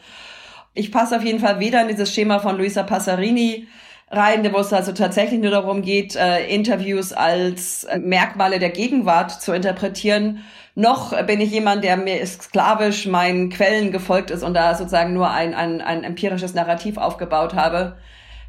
Ich 0.75 0.93
passe 0.93 1.17
auf 1.17 1.25
jeden 1.25 1.41
Fall 1.41 1.61
weder 1.61 1.83
in 1.83 1.89
dieses 1.89 2.13
Schema 2.13 2.39
von 2.41 2.57
Luisa 2.57 2.83
Passarini 2.83 3.69
rein, 4.11 4.49
wo 4.53 4.59
es 4.59 4.73
also 4.73 4.93
tatsächlich 4.93 5.41
nur 5.41 5.53
darum 5.53 5.83
geht, 5.83 6.17
äh, 6.17 6.47
Interviews 6.49 7.13
als 7.13 7.85
äh, 7.85 7.99
Merkmale 7.99 8.59
der 8.59 8.71
Gegenwart 8.71 9.31
zu 9.41 9.53
interpretieren, 9.53 10.45
noch 10.75 11.17
bin 11.27 11.41
ich 11.41 11.51
jemand, 11.51 11.85
der 11.85 11.97
mir 11.97 12.25
sklavisch 12.27 13.07
meinen 13.07 13.51
Quellen 13.51 13.93
gefolgt 13.93 14.31
ist 14.31 14.43
und 14.43 14.55
da 14.55 14.75
sozusagen 14.75 15.13
nur 15.13 15.31
ein, 15.31 15.55
ein, 15.55 15.81
ein 15.81 16.05
empirisches 16.05 16.55
Narrativ 16.55 16.97
aufgebaut 16.97 17.55
habe 17.55 17.97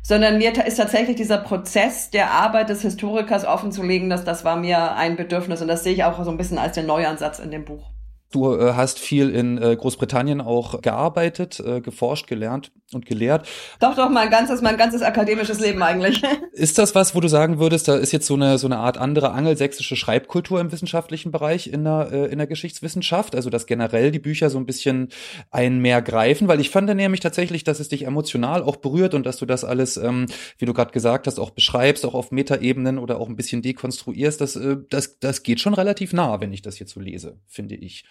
sondern 0.01 0.37
mir 0.37 0.51
ist 0.65 0.77
tatsächlich 0.77 1.15
dieser 1.15 1.37
Prozess 1.37 2.09
der 2.09 2.31
Arbeit 2.31 2.69
des 2.69 2.81
Historikers 2.81 3.45
offenzulegen, 3.45 4.09
dass 4.09 4.23
das 4.23 4.43
war 4.43 4.55
mir 4.55 4.95
ein 4.95 5.15
Bedürfnis 5.15 5.61
und 5.61 5.67
das 5.67 5.83
sehe 5.83 5.93
ich 5.93 6.03
auch 6.03 6.23
so 6.23 6.31
ein 6.31 6.37
bisschen 6.37 6.57
als 6.57 6.75
den 6.75 6.85
Neuansatz 6.85 7.39
in 7.39 7.51
dem 7.51 7.65
Buch. 7.65 7.91
Du 8.31 8.55
äh, 8.55 8.73
hast 8.73 8.97
viel 8.99 9.29
in 9.29 9.61
äh, 9.61 9.75
Großbritannien 9.75 10.39
auch 10.39 10.81
gearbeitet, 10.81 11.59
äh, 11.59 11.81
geforscht, 11.81 12.27
gelernt 12.27 12.71
und 12.93 13.05
gelehrt. 13.05 13.47
Doch, 13.79 13.95
doch, 13.95 14.09
mein 14.09 14.29
ganzes, 14.29 14.61
mein 14.61 14.77
ganzes 14.77 15.01
akademisches 15.01 15.59
Leben 15.59 15.81
eigentlich. 15.81 16.21
Ist 16.51 16.77
das 16.77 16.95
was, 16.95 17.15
wo 17.15 17.19
du 17.19 17.27
sagen 17.27 17.59
würdest, 17.59 17.87
da 17.87 17.95
ist 17.95 18.11
jetzt 18.11 18.27
so 18.27 18.33
eine, 18.33 18.57
so 18.57 18.67
eine 18.67 18.77
Art 18.77 18.97
andere 18.97 19.31
angelsächsische 19.31 19.95
Schreibkultur 19.95 20.59
im 20.59 20.71
wissenschaftlichen 20.71 21.31
Bereich 21.31 21.67
in 21.67 21.83
der, 21.83 22.09
äh, 22.11 22.25
in 22.31 22.37
der 22.37 22.47
Geschichtswissenschaft? 22.47 23.35
Also, 23.35 23.49
dass 23.49 23.65
generell 23.65 24.11
die 24.11 24.19
Bücher 24.19 24.49
so 24.49 24.57
ein 24.57 24.65
bisschen 24.65 25.09
ein 25.49 25.79
mehr 25.79 26.01
greifen? 26.01 26.47
Weil 26.47 26.59
ich 26.59 26.69
fand 26.69 26.93
nämlich 26.93 27.21
tatsächlich, 27.21 27.63
dass 27.63 27.79
es 27.79 27.89
dich 27.89 28.05
emotional 28.05 28.63
auch 28.63 28.75
berührt 28.75 29.13
und 29.13 29.25
dass 29.25 29.37
du 29.37 29.45
das 29.45 29.63
alles, 29.63 29.97
ähm, 29.97 30.25
wie 30.57 30.65
du 30.65 30.73
gerade 30.73 30.91
gesagt 30.91 31.27
hast, 31.27 31.39
auch 31.39 31.51
beschreibst, 31.51 32.05
auch 32.05 32.13
auf 32.13 32.31
Metaebenen 32.31 32.97
oder 32.97 33.19
auch 33.19 33.29
ein 33.29 33.35
bisschen 33.35 33.61
dekonstruierst. 33.61 34.41
Das, 34.41 34.55
äh, 34.55 34.77
das, 34.89 35.19
das 35.19 35.43
geht 35.43 35.59
schon 35.61 35.73
relativ 35.73 36.13
nah, 36.13 36.41
wenn 36.41 36.51
ich 36.51 36.61
das 36.61 36.79
jetzt 36.79 36.91
so 36.91 36.99
lese, 36.99 37.37
finde 37.47 37.75
ich. 37.75 38.03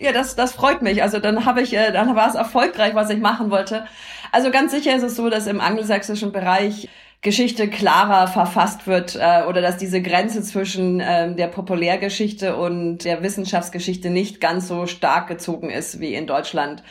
Ja, 0.00 0.12
das, 0.12 0.34
das 0.34 0.52
freut 0.52 0.80
mich. 0.80 1.02
Also 1.02 1.18
dann 1.18 1.44
habe 1.44 1.60
ich, 1.60 1.74
äh, 1.74 1.92
dann 1.92 2.16
war 2.16 2.26
es 2.26 2.34
erfolgreich, 2.34 2.94
was 2.94 3.10
ich 3.10 3.18
machen 3.18 3.50
wollte. 3.50 3.84
Also 4.32 4.50
ganz 4.50 4.72
sicher 4.72 4.96
ist 4.96 5.02
es 5.02 5.14
so, 5.14 5.28
dass 5.28 5.46
im 5.46 5.60
angelsächsischen 5.60 6.32
Bereich 6.32 6.88
Geschichte 7.20 7.68
klarer 7.68 8.26
verfasst 8.26 8.86
wird 8.86 9.14
äh, 9.16 9.42
oder 9.46 9.60
dass 9.60 9.76
diese 9.76 10.00
Grenze 10.00 10.42
zwischen 10.42 11.00
äh, 11.00 11.34
der 11.34 11.48
Populärgeschichte 11.48 12.56
und 12.56 13.04
der 13.04 13.22
Wissenschaftsgeschichte 13.22 14.08
nicht 14.08 14.40
ganz 14.40 14.68
so 14.68 14.86
stark 14.86 15.28
gezogen 15.28 15.68
ist 15.68 16.00
wie 16.00 16.14
in 16.14 16.26
Deutschland. 16.26 16.82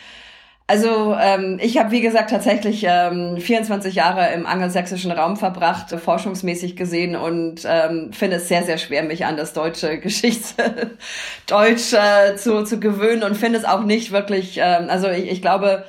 Also 0.69 1.15
ähm, 1.19 1.57
ich 1.59 1.79
habe, 1.79 1.89
wie 1.89 1.99
gesagt, 1.99 2.29
tatsächlich 2.29 2.85
ähm, 2.87 3.37
24 3.37 3.95
Jahre 3.95 4.31
im 4.35 4.45
angelsächsischen 4.45 5.09
Raum 5.09 5.35
verbracht, 5.35 5.89
forschungsmäßig 5.99 6.75
gesehen 6.75 7.15
und 7.15 7.61
ähm, 7.65 8.13
finde 8.13 8.35
es 8.35 8.49
sehr, 8.49 8.61
sehr 8.61 8.77
schwer, 8.77 9.01
mich 9.01 9.25
an 9.25 9.35
das 9.35 9.53
deutsche 9.53 9.97
Geschichtsdeutsch 10.01 11.93
äh, 11.93 12.35
zu, 12.35 12.63
zu 12.65 12.79
gewöhnen 12.79 13.23
und 13.23 13.35
finde 13.35 13.57
es 13.57 13.65
auch 13.65 13.83
nicht 13.83 14.11
wirklich, 14.11 14.59
ähm, 14.61 14.91
also 14.91 15.09
ich, 15.09 15.31
ich 15.31 15.41
glaube, 15.41 15.85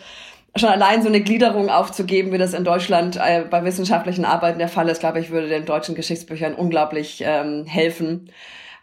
schon 0.56 0.70
allein 0.70 1.02
so 1.02 1.08
eine 1.08 1.20
Gliederung 1.20 1.68
aufzugeben, 1.68 2.32
wie 2.32 2.38
das 2.38 2.54
in 2.54 2.64
Deutschland 2.64 3.16
äh, 3.16 3.44
bei 3.50 3.62
wissenschaftlichen 3.62 4.24
Arbeiten 4.24 4.58
der 4.60 4.68
Fall 4.68 4.88
ist, 4.88 5.00
glaube 5.00 5.20
ich, 5.20 5.28
würde 5.30 5.48
den 5.48 5.66
deutschen 5.66 5.94
Geschichtsbüchern 5.94 6.54
unglaublich 6.54 7.22
ähm, 7.22 7.66
helfen. 7.66 8.30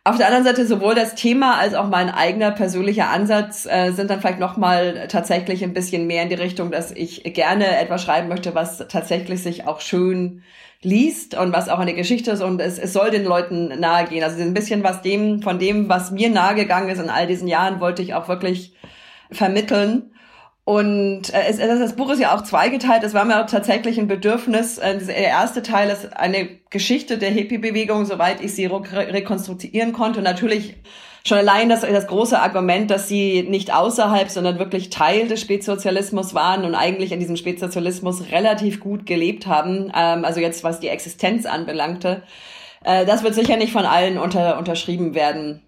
Auf 0.07 0.15
der 0.15 0.27
anderen 0.27 0.45
Seite 0.45 0.65
sowohl 0.65 0.95
das 0.95 1.15
Thema 1.15 1.57
als 1.57 1.73
auch 1.73 1.89
mein 1.89 2.09
eigener 2.09 2.51
persönlicher 2.51 3.09
Ansatz 3.09 3.65
äh, 3.65 3.91
sind 3.91 4.09
dann 4.09 4.21
vielleicht 4.21 4.39
nochmal 4.39 5.09
tatsächlich 5.09 5.65
ein 5.65 5.73
bisschen 5.73 6.07
mehr 6.07 6.23
in 6.23 6.29
die 6.29 6.35
Richtung, 6.35 6.71
dass 6.71 6.93
ich 6.93 7.25
gerne 7.33 7.77
etwas 7.77 8.03
schreiben 8.03 8.29
möchte, 8.29 8.55
was 8.55 8.77
tatsächlich 8.87 9.43
sich 9.43 9.67
auch 9.67 9.81
schön 9.81 10.43
liest 10.81 11.35
und 11.35 11.51
was 11.51 11.67
auch 11.67 11.79
eine 11.79 11.93
Geschichte 11.93 12.31
ist 12.31 12.41
und 12.41 12.61
es, 12.61 12.79
es 12.79 12.93
soll 12.93 13.11
den 13.11 13.25
Leuten 13.25 13.81
nahegehen. 13.81 14.23
Also 14.23 14.41
ein 14.41 14.53
bisschen 14.53 14.81
was 14.81 15.01
dem, 15.01 15.41
von 15.41 15.59
dem, 15.59 15.89
was 15.89 16.11
mir 16.11 16.29
nahegegangen 16.29 16.87
ist 16.87 17.01
in 17.01 17.09
all 17.09 17.27
diesen 17.27 17.49
Jahren, 17.49 17.81
wollte 17.81 18.01
ich 18.01 18.13
auch 18.13 18.29
wirklich 18.29 18.77
vermitteln. 19.29 20.11
Und 20.67 21.33
äh, 21.33 21.45
es, 21.47 21.59
das 21.59 21.95
Buch 21.95 22.09
ist 22.09 22.19
ja 22.19 22.35
auch 22.35 22.43
zweigeteilt. 22.43 23.01
Es 23.01 23.13
war 23.13 23.23
mir 23.23 23.41
auch 23.41 23.45
tatsächlich 23.45 23.97
ein 23.97 24.09
Bedürfnis. 24.09 24.77
Äh, 24.77 24.97
der 24.97 25.15
erste 25.15 25.61
Teil 25.61 25.89
ist 25.89 26.17
eine 26.17 26.49
Geschichte 26.69 27.17
der 27.17 27.29
Hippie-Bewegung, 27.29 28.03
soweit 28.03 28.41
ich 28.41 28.53
sie 28.53 28.65
re 28.65 28.81
rekonstruieren 28.83 29.93
konnte. 29.93 30.19
Und 30.19 30.25
natürlich 30.25 30.75
schon 31.25 31.37
allein 31.37 31.69
das, 31.69 31.83
das 31.83 32.07
große 32.07 32.37
Argument, 32.37 32.91
dass 32.91 33.07
sie 33.07 33.43
nicht 33.43 33.73
außerhalb, 33.73 34.29
sondern 34.29 34.59
wirklich 34.59 34.89
Teil 34.89 35.29
des 35.29 35.39
Spätsozialismus 35.39 36.33
waren 36.33 36.65
und 36.65 36.75
eigentlich 36.75 37.13
in 37.13 37.21
diesem 37.21 37.37
Spätsozialismus 37.37 38.29
relativ 38.33 38.81
gut 38.81 39.05
gelebt 39.05 39.47
haben. 39.47 39.89
Ähm, 39.95 40.25
also 40.25 40.41
jetzt, 40.41 40.65
was 40.65 40.81
die 40.81 40.89
Existenz 40.89 41.45
anbelangte. 41.45 42.23
Äh, 42.83 43.05
das 43.05 43.23
wird 43.23 43.35
sicher 43.35 43.55
nicht 43.55 43.71
von 43.71 43.85
allen 43.85 44.17
unter, 44.17 44.57
unterschrieben 44.57 45.15
werden. 45.15 45.61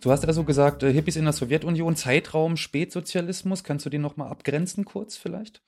Du 0.00 0.10
hast 0.10 0.24
also 0.24 0.42
gesagt, 0.42 0.82
äh, 0.84 0.92
Hippies 0.92 1.16
in 1.16 1.24
der 1.24 1.34
Sowjetunion, 1.34 1.96
Zeitraum, 1.96 2.56
Spätsozialismus. 2.56 3.62
Kannst 3.62 3.84
du 3.84 3.90
den 3.90 4.00
nochmal 4.00 4.30
abgrenzen 4.30 4.86
kurz 4.86 5.18
vielleicht? 5.18 5.60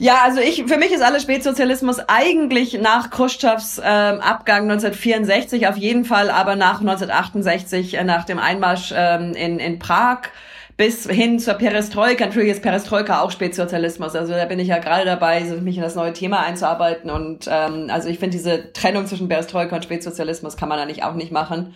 Ja, 0.00 0.20
also 0.22 0.40
ich, 0.40 0.64
für 0.66 0.76
mich 0.76 0.92
ist 0.92 1.02
alles 1.02 1.22
Spätsozialismus 1.22 1.98
eigentlich 2.06 2.74
nach 2.80 3.10
Khrushchevs 3.10 3.78
ähm, 3.78 4.20
Abgang 4.20 4.70
1964 4.70 5.66
auf 5.66 5.76
jeden 5.76 6.04
Fall, 6.04 6.30
aber 6.30 6.54
nach 6.54 6.80
1968, 6.80 7.94
äh, 7.94 8.04
nach 8.04 8.24
dem 8.24 8.38
Einmarsch 8.38 8.94
ähm, 8.96 9.34
in, 9.34 9.58
in 9.58 9.80
Prag 9.80 10.20
bis 10.76 11.08
hin 11.08 11.40
zur 11.40 11.54
Perestroika. 11.54 12.26
Natürlich 12.26 12.50
ist 12.50 12.62
Perestroika 12.62 13.22
auch 13.22 13.32
Spätsozialismus. 13.32 14.14
Also 14.14 14.32
da 14.32 14.44
bin 14.44 14.60
ich 14.60 14.68
ja 14.68 14.78
gerade 14.78 15.04
dabei, 15.04 15.40
mich 15.40 15.76
in 15.76 15.82
das 15.82 15.96
neue 15.96 16.12
Thema 16.12 16.44
einzuarbeiten. 16.44 17.10
Und 17.10 17.48
ähm, 17.50 17.90
also 17.92 18.08
ich 18.08 18.20
finde 18.20 18.36
diese 18.36 18.72
Trennung 18.72 19.06
zwischen 19.06 19.28
Perestroika 19.28 19.74
und 19.74 19.82
Spätsozialismus 19.82 20.56
kann 20.56 20.68
man 20.68 20.78
eigentlich 20.78 21.02
auch 21.02 21.14
nicht 21.14 21.32
machen. 21.32 21.74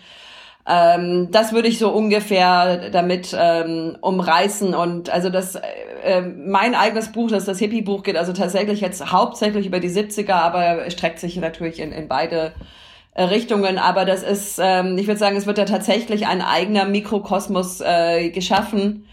Ähm, 0.65 1.29
das 1.31 1.51
würde 1.51 1.67
ich 1.67 1.77
so 1.77 1.89
ungefähr 1.89 2.89
damit 2.89 3.35
ähm, 3.37 3.97
umreißen. 3.99 4.73
Und 4.73 5.09
also 5.09 5.29
das, 5.29 5.55
äh, 5.55 6.21
mein 6.21 6.73
eigenes 6.73 7.11
Buch, 7.11 7.29
das 7.29 7.45
das 7.45 7.59
Hippie-Buch 7.59 8.03
geht, 8.03 8.15
also 8.15 8.31
tatsächlich 8.31 8.79
jetzt 8.79 9.11
hauptsächlich 9.11 9.65
über 9.65 9.79
die 9.79 9.89
70er, 9.89 10.33
aber 10.33 10.89
streckt 10.89 11.19
sich 11.19 11.35
natürlich 11.37 11.79
in, 11.79 11.91
in 11.91 12.07
beide 12.07 12.53
äh, 13.13 13.23
Richtungen. 13.23 13.77
Aber 13.77 14.05
das 14.05 14.23
ist, 14.23 14.57
ähm, 14.61 14.97
ich 14.97 15.07
würde 15.07 15.19
sagen, 15.19 15.35
es 15.35 15.45
wird 15.45 15.57
ja 15.57 15.65
tatsächlich 15.65 16.27
ein 16.27 16.41
eigener 16.41 16.85
Mikrokosmos 16.85 17.81
äh, 17.81 18.29
geschaffen, 18.29 19.05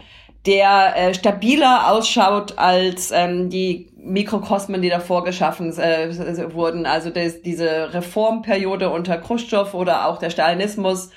der 0.45 0.95
äh, 0.95 1.13
stabiler 1.13 1.91
ausschaut 1.91 2.57
als 2.57 3.11
ähm, 3.11 3.49
die 3.49 3.89
Mikrokosmen, 3.97 4.81
die 4.81 4.89
davor 4.89 5.23
geschaffen 5.25 5.77
äh, 5.77 6.53
wurden. 6.53 6.85
Also 6.85 7.09
das, 7.09 7.41
diese 7.41 7.93
Reformperiode 7.93 8.89
unter 8.89 9.17
Khrushchev 9.17 9.75
oder 9.75 10.07
auch 10.07 10.17
der 10.17 10.29
Stalinismus 10.29 11.11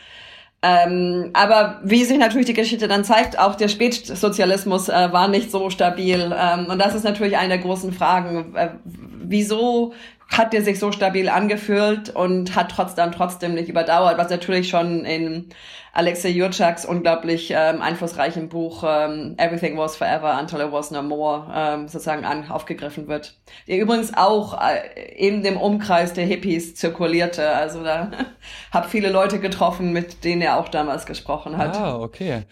ähm, 0.66 1.29
aber 1.35 1.81
wie 1.85 2.05
sich 2.05 2.16
natürlich 2.16 2.46
die 2.46 2.55
Geschichte 2.55 2.88
dann 2.88 3.05
zeigt, 3.05 3.38
auch 3.38 3.55
der 3.55 3.68
Spätsozialismus 3.68 4.88
äh, 4.88 5.12
war 5.12 5.29
nicht 5.29 5.50
so 5.50 5.68
stabil. 5.68 6.35
Ähm, 6.35 6.66
und 6.66 6.79
das 6.79 6.94
ist 6.94 7.05
natürlich 7.05 7.37
eine 7.37 7.50
der 7.50 7.59
großen 7.59 7.92
Fragen. 7.92 8.57
Äh, 8.57 8.70
wieso 8.85 9.92
hat 10.29 10.55
der 10.55 10.62
sich 10.62 10.79
so 10.79 10.90
stabil 10.90 11.29
angefühlt 11.29 12.09
und 12.09 12.57
hat 12.57 12.70
trotzdem 12.70 13.12
trotzdem 13.12 13.53
nicht 13.55 13.68
überdauert, 13.68 14.16
was 14.16 14.31
natürlich 14.31 14.70
schon 14.70 15.05
in 15.05 15.50
Alexei 15.94 16.30
Jurchaks 16.30 16.85
unglaublich 16.85 17.52
ähm, 17.52 17.80
einflussreichen 17.80 18.48
Buch 18.48 18.83
ähm, 18.85 19.37
Everything 19.38 19.78
Was 19.78 19.96
Forever 19.96 20.37
Until 20.40 20.61
It 20.61 20.72
Was 20.72 20.90
No 20.90 21.02
More 21.02 21.46
ähm, 21.54 21.87
sozusagen 21.87 22.24
an, 22.24 22.50
aufgegriffen 22.50 23.07
wird. 23.07 23.38
Der 23.68 23.78
übrigens 23.78 24.12
auch 24.12 24.61
äh, 24.61 25.14
in 25.16 25.44
dem 25.44 25.57
Umkreis 25.57 26.12
der 26.12 26.26
Hippies 26.26 26.74
zirkulierte. 26.74 27.48
Also 27.48 27.85
da 27.85 28.11
habe 28.72 28.88
viele 28.88 29.09
Leute 29.09 29.38
getroffen, 29.38 29.92
mit 29.92 30.24
denen 30.24 30.42
er 30.42 30.59
auch 30.59 30.68
damals 30.68 31.07
gesprochen 31.07 31.59
hat. 31.59 31.76
Ah, 31.76 32.00
okay. 32.00 32.42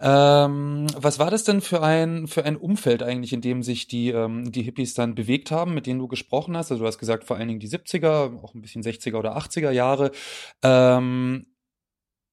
Ähm, 0.00 0.88
was 0.96 1.20
war 1.20 1.30
das 1.30 1.44
denn 1.44 1.60
für 1.60 1.84
ein 1.84 2.26
für 2.26 2.44
ein 2.44 2.56
Umfeld 2.56 3.04
eigentlich, 3.04 3.32
in 3.32 3.40
dem 3.40 3.62
sich 3.62 3.86
die 3.86 4.10
ähm, 4.10 4.50
die 4.50 4.62
Hippies 4.62 4.94
dann 4.94 5.14
bewegt 5.14 5.52
haben, 5.52 5.72
mit 5.72 5.86
denen 5.86 6.00
du 6.00 6.08
gesprochen 6.08 6.56
hast? 6.56 6.72
Also 6.72 6.82
du 6.82 6.88
hast 6.88 6.98
gesagt 6.98 7.22
vor 7.22 7.36
allen 7.36 7.46
Dingen 7.46 7.60
die 7.60 7.68
70er, 7.68 8.42
auch 8.42 8.54
ein 8.54 8.60
bisschen 8.60 8.82
60er 8.82 9.16
oder 9.16 9.36
80er 9.36 9.70
Jahre. 9.70 10.10
Ähm, 10.64 11.46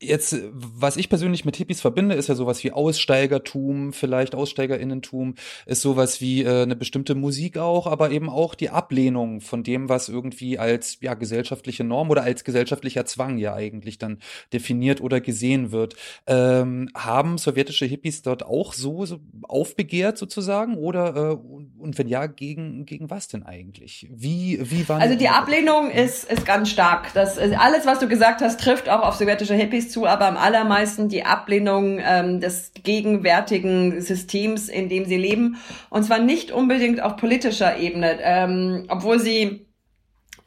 Jetzt, 0.02 0.36
was 0.52 0.98
ich 0.98 1.08
persönlich 1.08 1.46
mit 1.46 1.56
Hippies 1.56 1.80
verbinde, 1.80 2.16
ist 2.16 2.28
ja 2.28 2.36
sowas 2.36 2.62
wie 2.66 2.74
Aussteigertum, 2.74 3.94
vielleicht 3.94 4.36
Aussteigerinnentum, 4.36 5.36
ist 5.66 5.82
sowas 5.82 6.20
wie 6.20 6.44
äh, 6.44 6.64
eine 6.64 6.76
bestimmte 6.76 7.16
Musik 7.16 7.58
auch, 7.58 7.88
aber 7.88 8.12
eben 8.12 8.30
auch 8.30 8.56
die 8.56 8.72
Ablehnung 8.72 9.40
von 9.40 9.64
dem, 9.64 9.88
was 9.88 10.10
irgendwie 10.10 10.60
als 10.60 10.98
ja 11.00 11.14
gesellschaftliche 11.14 11.86
Norm 11.86 12.10
oder 12.10 12.24
als 12.24 12.44
gesellschaftlicher 12.44 13.06
Zwang 13.06 13.38
ja 13.38 13.54
eigentlich 13.54 13.98
dann 13.98 14.20
definiert 14.52 15.00
oder 15.00 15.22
gesehen 15.22 15.72
wird. 15.72 15.96
Ähm, 16.28 16.90
haben 16.94 17.38
sowjetische 17.38 17.86
Hippies 17.86 18.22
dort 18.22 18.44
auch 18.44 18.74
so, 18.74 19.06
so 19.06 19.22
aufbegehrt 19.44 20.18
sozusagen 20.18 20.76
oder 20.76 21.16
äh, 21.16 21.36
und 21.82 21.98
wenn 21.98 22.10
ja, 22.10 22.26
gegen 22.26 22.86
gegen 22.86 23.10
was 23.10 23.30
denn 23.30 23.44
eigentlich? 23.44 24.10
Wie 24.12 24.60
wie 24.62 24.90
waren 24.90 25.02
Also 25.02 25.16
die 25.16 25.30
Ablehnung 25.30 25.90
ist 25.90 26.26
ist 26.26 26.46
ganz 26.46 26.70
stark. 26.70 27.14
Das 27.14 27.38
ist 27.38 27.58
alles, 27.58 27.86
was 27.86 28.00
du 28.00 28.10
gesagt 28.10 28.42
hast, 28.42 28.60
trifft 28.60 28.90
auch 28.90 29.02
auf 29.02 29.16
sowjetische 29.16 29.54
Hippies 29.54 29.85
Hippies 29.86 29.92
zu, 29.92 30.06
aber 30.06 30.28
am 30.28 30.38
allermeisten 30.38 31.10
die 31.10 31.24
Ablehnung 31.24 32.00
ähm, 32.04 32.40
des 32.40 32.72
gegenwärtigen 32.84 34.02
Systems, 34.02 34.70
in 34.70 34.90
dem 34.90 35.06
sie 35.06 35.18
leben. 35.18 35.58
Und 35.90 36.04
zwar 36.04 36.20
nicht 36.20 36.52
unbedingt 36.52 37.02
auf 37.02 37.18
politischer 37.18 37.78
Ebene, 37.78 38.18
ähm, 38.22 38.86
obwohl 38.90 39.20
sie 39.20 39.66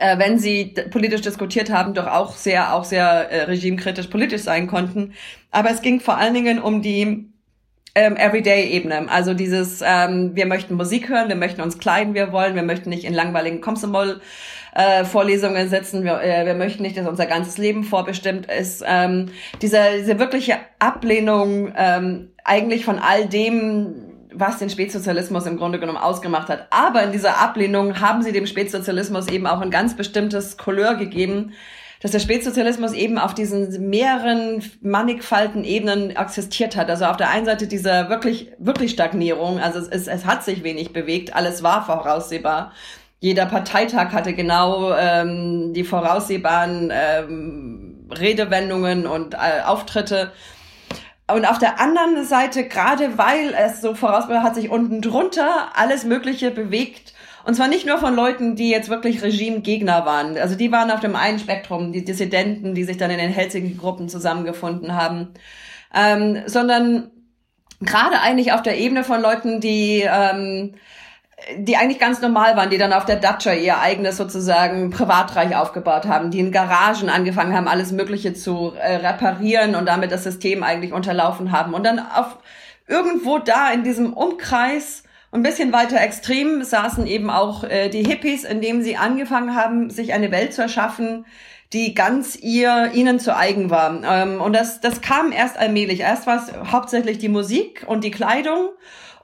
äh, 0.00 0.16
wenn 0.18 0.38
sie 0.38 0.74
politisch 0.90 1.22
diskutiert 1.22 1.70
haben, 1.70 1.92
doch 1.92 2.06
auch 2.06 2.36
sehr, 2.36 2.72
auch 2.72 2.84
sehr 2.84 3.32
äh, 3.32 3.42
regimekritisch 3.44 4.06
politisch 4.06 4.42
sein 4.42 4.68
konnten. 4.68 5.14
Aber 5.50 5.70
es 5.70 5.82
ging 5.82 5.98
vor 5.98 6.16
allen 6.16 6.34
Dingen 6.34 6.60
um 6.60 6.82
die 6.82 7.32
ähm, 7.96 8.16
Everyday-Ebene. 8.16 9.10
Also 9.10 9.34
dieses, 9.34 9.82
ähm, 9.84 10.36
wir 10.36 10.46
möchten 10.46 10.76
Musik 10.76 11.08
hören, 11.08 11.28
wir 11.28 11.34
möchten 11.34 11.62
uns 11.62 11.78
kleiden, 11.78 12.14
wir 12.14 12.30
wollen, 12.30 12.54
wir 12.54 12.62
möchten 12.62 12.90
nicht 12.90 13.04
in 13.04 13.12
langweiligen 13.12 13.60
Komsomol 13.60 14.20
äh, 14.78 15.04
Vorlesungen 15.04 15.68
sitzen. 15.68 16.04
Wir, 16.04 16.22
äh, 16.22 16.46
wir 16.46 16.54
möchten 16.54 16.84
nicht, 16.84 16.96
dass 16.96 17.08
unser 17.08 17.26
ganzes 17.26 17.58
Leben 17.58 17.82
vorbestimmt 17.82 18.46
ist. 18.46 18.84
Ähm, 18.86 19.26
diese, 19.60 19.80
diese 19.98 20.20
wirkliche 20.20 20.56
Ablehnung 20.78 21.72
ähm, 21.76 22.30
eigentlich 22.44 22.84
von 22.84 23.00
all 23.00 23.26
dem, 23.26 24.28
was 24.32 24.58
den 24.58 24.70
Spätsozialismus 24.70 25.46
im 25.46 25.56
Grunde 25.56 25.80
genommen 25.80 25.98
ausgemacht 25.98 26.48
hat. 26.48 26.68
Aber 26.70 27.02
in 27.02 27.10
dieser 27.10 27.38
Ablehnung 27.38 28.00
haben 28.00 28.22
sie 28.22 28.30
dem 28.30 28.46
Spätsozialismus 28.46 29.26
eben 29.26 29.48
auch 29.48 29.60
ein 29.60 29.72
ganz 29.72 29.96
bestimmtes 29.96 30.56
Couleur 30.56 30.94
gegeben, 30.94 31.54
dass 32.00 32.12
der 32.12 32.20
Spätsozialismus 32.20 32.92
eben 32.92 33.18
auf 33.18 33.34
diesen 33.34 33.90
mehreren 33.90 34.62
mannigfalten 34.80 35.64
Ebenen 35.64 36.10
existiert 36.14 36.76
hat. 36.76 36.88
Also 36.88 37.06
auf 37.06 37.16
der 37.16 37.30
einen 37.30 37.46
Seite 37.46 37.66
diese 37.66 38.08
wirklich, 38.08 38.52
wirklich 38.60 38.92
Stagnierung, 38.92 39.58
also 39.58 39.80
es, 39.80 39.88
es, 39.88 40.06
es 40.06 40.24
hat 40.24 40.44
sich 40.44 40.62
wenig 40.62 40.92
bewegt, 40.92 41.34
alles 41.34 41.64
war 41.64 41.84
voraussehbar 41.84 42.70
jeder 43.20 43.46
Parteitag 43.46 44.12
hatte 44.12 44.32
genau 44.32 44.94
ähm, 44.94 45.72
die 45.74 45.84
voraussehbaren 45.84 46.92
ähm, 46.92 48.08
Redewendungen 48.10 49.06
und 49.06 49.34
äh, 49.34 49.62
Auftritte. 49.64 50.32
Und 51.30 51.44
auf 51.44 51.58
der 51.58 51.80
anderen 51.80 52.24
Seite, 52.24 52.66
gerade 52.68 53.18
weil 53.18 53.54
es 53.54 53.82
so 53.82 53.94
vorausgeht, 53.94 54.38
hat 54.38 54.54
sich 54.54 54.70
unten 54.70 55.02
drunter 55.02 55.72
alles 55.74 56.04
Mögliche 56.04 56.50
bewegt. 56.50 57.12
Und 57.44 57.54
zwar 57.54 57.68
nicht 57.68 57.86
nur 57.86 57.98
von 57.98 58.14
Leuten, 58.14 58.56
die 58.56 58.70
jetzt 58.70 58.88
wirklich 58.88 59.22
Regimegegner 59.22 60.06
waren. 60.06 60.38
Also 60.38 60.54
die 60.54 60.70
waren 60.70 60.90
auf 60.90 61.00
dem 61.00 61.16
einen 61.16 61.38
Spektrum, 61.38 61.92
die 61.92 62.04
Dissidenten, 62.04 62.74
die 62.74 62.84
sich 62.84 62.98
dann 62.98 63.10
in 63.10 63.18
den 63.18 63.30
Helsinki-Gruppen 63.30 64.08
zusammengefunden 64.08 64.94
haben. 64.94 65.28
Ähm, 65.94 66.42
sondern 66.46 67.10
gerade 67.80 68.20
eigentlich 68.20 68.52
auf 68.52 68.62
der 68.62 68.78
Ebene 68.78 69.04
von 69.04 69.20
Leuten, 69.20 69.60
die 69.60 70.04
ähm, 70.06 70.74
die 71.56 71.76
eigentlich 71.76 71.98
ganz 71.98 72.20
normal 72.20 72.56
waren, 72.56 72.70
die 72.70 72.78
dann 72.78 72.92
auf 72.92 73.04
der 73.04 73.16
Dacia 73.16 73.54
ihr 73.54 73.78
eigenes 73.78 74.16
sozusagen 74.16 74.90
Privatreich 74.90 75.56
aufgebaut 75.56 76.06
haben, 76.06 76.30
die 76.30 76.40
in 76.40 76.52
Garagen 76.52 77.08
angefangen 77.08 77.54
haben, 77.54 77.68
alles 77.68 77.92
Mögliche 77.92 78.34
zu 78.34 78.72
äh, 78.76 78.96
reparieren 78.96 79.74
und 79.74 79.86
damit 79.86 80.12
das 80.12 80.24
System 80.24 80.62
eigentlich 80.62 80.92
unterlaufen 80.92 81.52
haben. 81.52 81.74
Und 81.74 81.84
dann 81.84 82.00
auf 82.00 82.38
irgendwo 82.86 83.38
da 83.38 83.70
in 83.70 83.84
diesem 83.84 84.12
Umkreis 84.12 85.04
ein 85.30 85.42
bisschen 85.42 85.72
weiter 85.72 86.00
extrem 86.00 86.64
saßen 86.64 87.06
eben 87.06 87.30
auch 87.30 87.62
äh, 87.64 87.88
die 87.88 88.02
Hippies, 88.02 88.44
indem 88.44 88.82
sie 88.82 88.96
angefangen 88.96 89.54
haben, 89.54 89.90
sich 89.90 90.14
eine 90.14 90.30
Welt 90.30 90.54
zu 90.54 90.62
erschaffen, 90.62 91.26
die 91.72 91.94
ganz 91.94 92.34
ihr 92.34 92.92
ihnen 92.94 93.20
zu 93.20 93.36
eigen 93.36 93.68
war. 93.68 94.02
Ähm, 94.02 94.40
und 94.40 94.54
das, 94.54 94.80
das 94.80 95.02
kam 95.02 95.32
erst 95.32 95.58
allmählich. 95.58 96.00
Erst 96.00 96.26
war 96.26 96.36
es 96.36 96.72
hauptsächlich 96.72 97.18
die 97.18 97.28
Musik 97.28 97.84
und 97.86 98.04
die 98.04 98.10
Kleidung. 98.10 98.70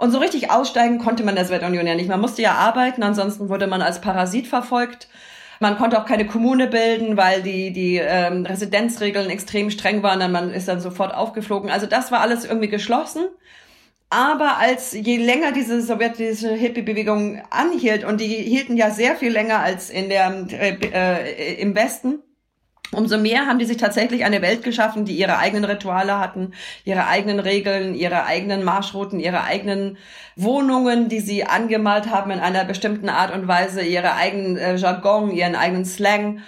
Und 0.05 0.11
so 0.11 0.19
richtig 0.19 0.51
aussteigen 0.51 0.99
konnte 0.99 1.25
man 1.25 1.35
der 1.35 1.47
Sowjetunion 1.47 1.87
ja 1.87 1.95
nicht. 1.95 2.11
Man 2.11 2.21
musste 2.21 2.43
ja 2.43 2.53
arbeiten, 2.53 3.03
ansonsten 3.03 3.49
wurde 3.49 3.67
man 3.67 3.81
als 3.81 4.03
Parasit 4.03 4.47
verfolgt. 4.47 5.09
Man 5.61 5.79
konnte 5.79 5.99
auch 5.99 6.05
keine 6.05 6.27
Kommune 6.27 6.67
bilden, 6.67 7.17
weil 7.17 7.41
die, 7.43 7.73
die 7.73 7.97
ähm, 7.97 8.45
Residenzregeln 8.45 9.31
extrem 9.31 9.71
streng 9.71 10.03
waren. 10.03 10.21
Dann 10.21 10.31
man 10.31 10.51
ist 10.51 10.69
dann 10.69 10.81
sofort 10.81 11.15
aufgeflogen. 11.15 11.71
Also 11.71 11.87
das 11.87 12.13
war 12.13 12.21
alles 12.21 12.45
irgendwie 12.45 12.69
geschlossen. 12.69 13.29
Aber 14.11 14.59
als 14.59 14.93
je 14.93 15.17
länger 15.17 15.53
diese 15.53 15.81
sowjetische 15.81 16.53
Hippie-Bewegung 16.53 17.41
anhielt, 17.49 18.05
und 18.05 18.21
die 18.21 18.27
hielten 18.27 18.77
ja 18.77 18.91
sehr 18.91 19.17
viel 19.17 19.33
länger 19.33 19.61
als 19.61 19.89
in 19.89 20.11
der, 20.11 20.47
äh, 20.51 20.77
äh, 20.83 21.55
im 21.63 21.75
Westen, 21.75 22.19
Umso 22.95 23.19
mehr 23.19 23.47
haben 23.47 23.59
die 23.59 23.65
sich 23.65 23.77
tatsächlich 23.77 24.25
eine 24.25 24.43
Welt 24.43 24.63
geschaffen, 24.63 25.05
die 25.05 25.17
ihre 25.17 25.39
eigenen 25.39 25.65
Rituale 25.65 26.19
hatten, 26.19 26.53
ihre 26.85 27.07
eigenen 27.07 27.41
Regeln, 27.41 27.95
ihre 27.95 28.25
eigenen 28.25 28.65
Marschrouten, 28.65 29.21
ihre 29.21 29.45
eigenen 29.45 29.97
Wohnungen, 30.37 31.09
die 31.09 31.21
sie 31.21 31.45
angemalt 31.45 32.11
haben 32.11 32.31
in 32.31 32.41
einer 32.41 32.65
bestimmten 32.65 33.09
Art 33.09 33.35
und 33.35 33.49
Weise, 33.49 33.83
ihre 33.83 34.15
eigenen 34.15 34.57
äh, 34.57 34.77
Jargon, 34.77 35.31
ihren 35.31 35.55
eigenen 35.55 35.85
Slang. 35.85 36.41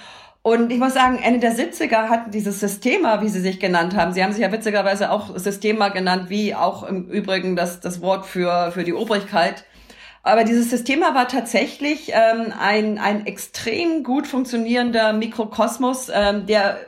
Und 0.43 0.71
ich 0.71 0.79
muss 0.79 0.95
sagen, 0.95 1.19
Ende 1.21 1.41
der 1.41 1.57
70er 1.57 2.09
hatten 2.09 2.31
dieses 2.31 2.61
Systema, 2.61 3.21
wie 3.21 3.29
sie 3.29 3.41
sich 3.41 3.59
genannt 3.59 3.97
haben. 3.97 4.13
Sie 4.13 4.23
haben 4.23 4.33
sich 4.33 4.43
ja 4.43 4.53
witzigerweise 4.53 5.11
auch 5.11 5.37
Systema 5.37 5.89
genannt, 5.89 6.31
wie 6.31 6.55
auch 6.55 6.85
im 6.85 7.09
Übrigen 7.09 7.57
das, 7.57 7.81
das 7.81 8.01
Wort 8.01 8.27
für, 8.27 8.71
für 8.71 8.85
die 8.85 8.93
Obrigkeit 8.93 9.65
aber 10.27 10.43
dieses 10.43 10.71
System 10.71 11.03
war 11.03 11.29
tatsächlich 11.29 12.11
ähm, 12.13 12.53
ein, 12.59 12.99
ein 12.99 13.27
extrem 13.27 14.03
gut 14.03 14.27
funktionierender 14.27 15.13
Mikrokosmos, 15.13 16.11
ähm, 16.13 16.47
der 16.47 16.79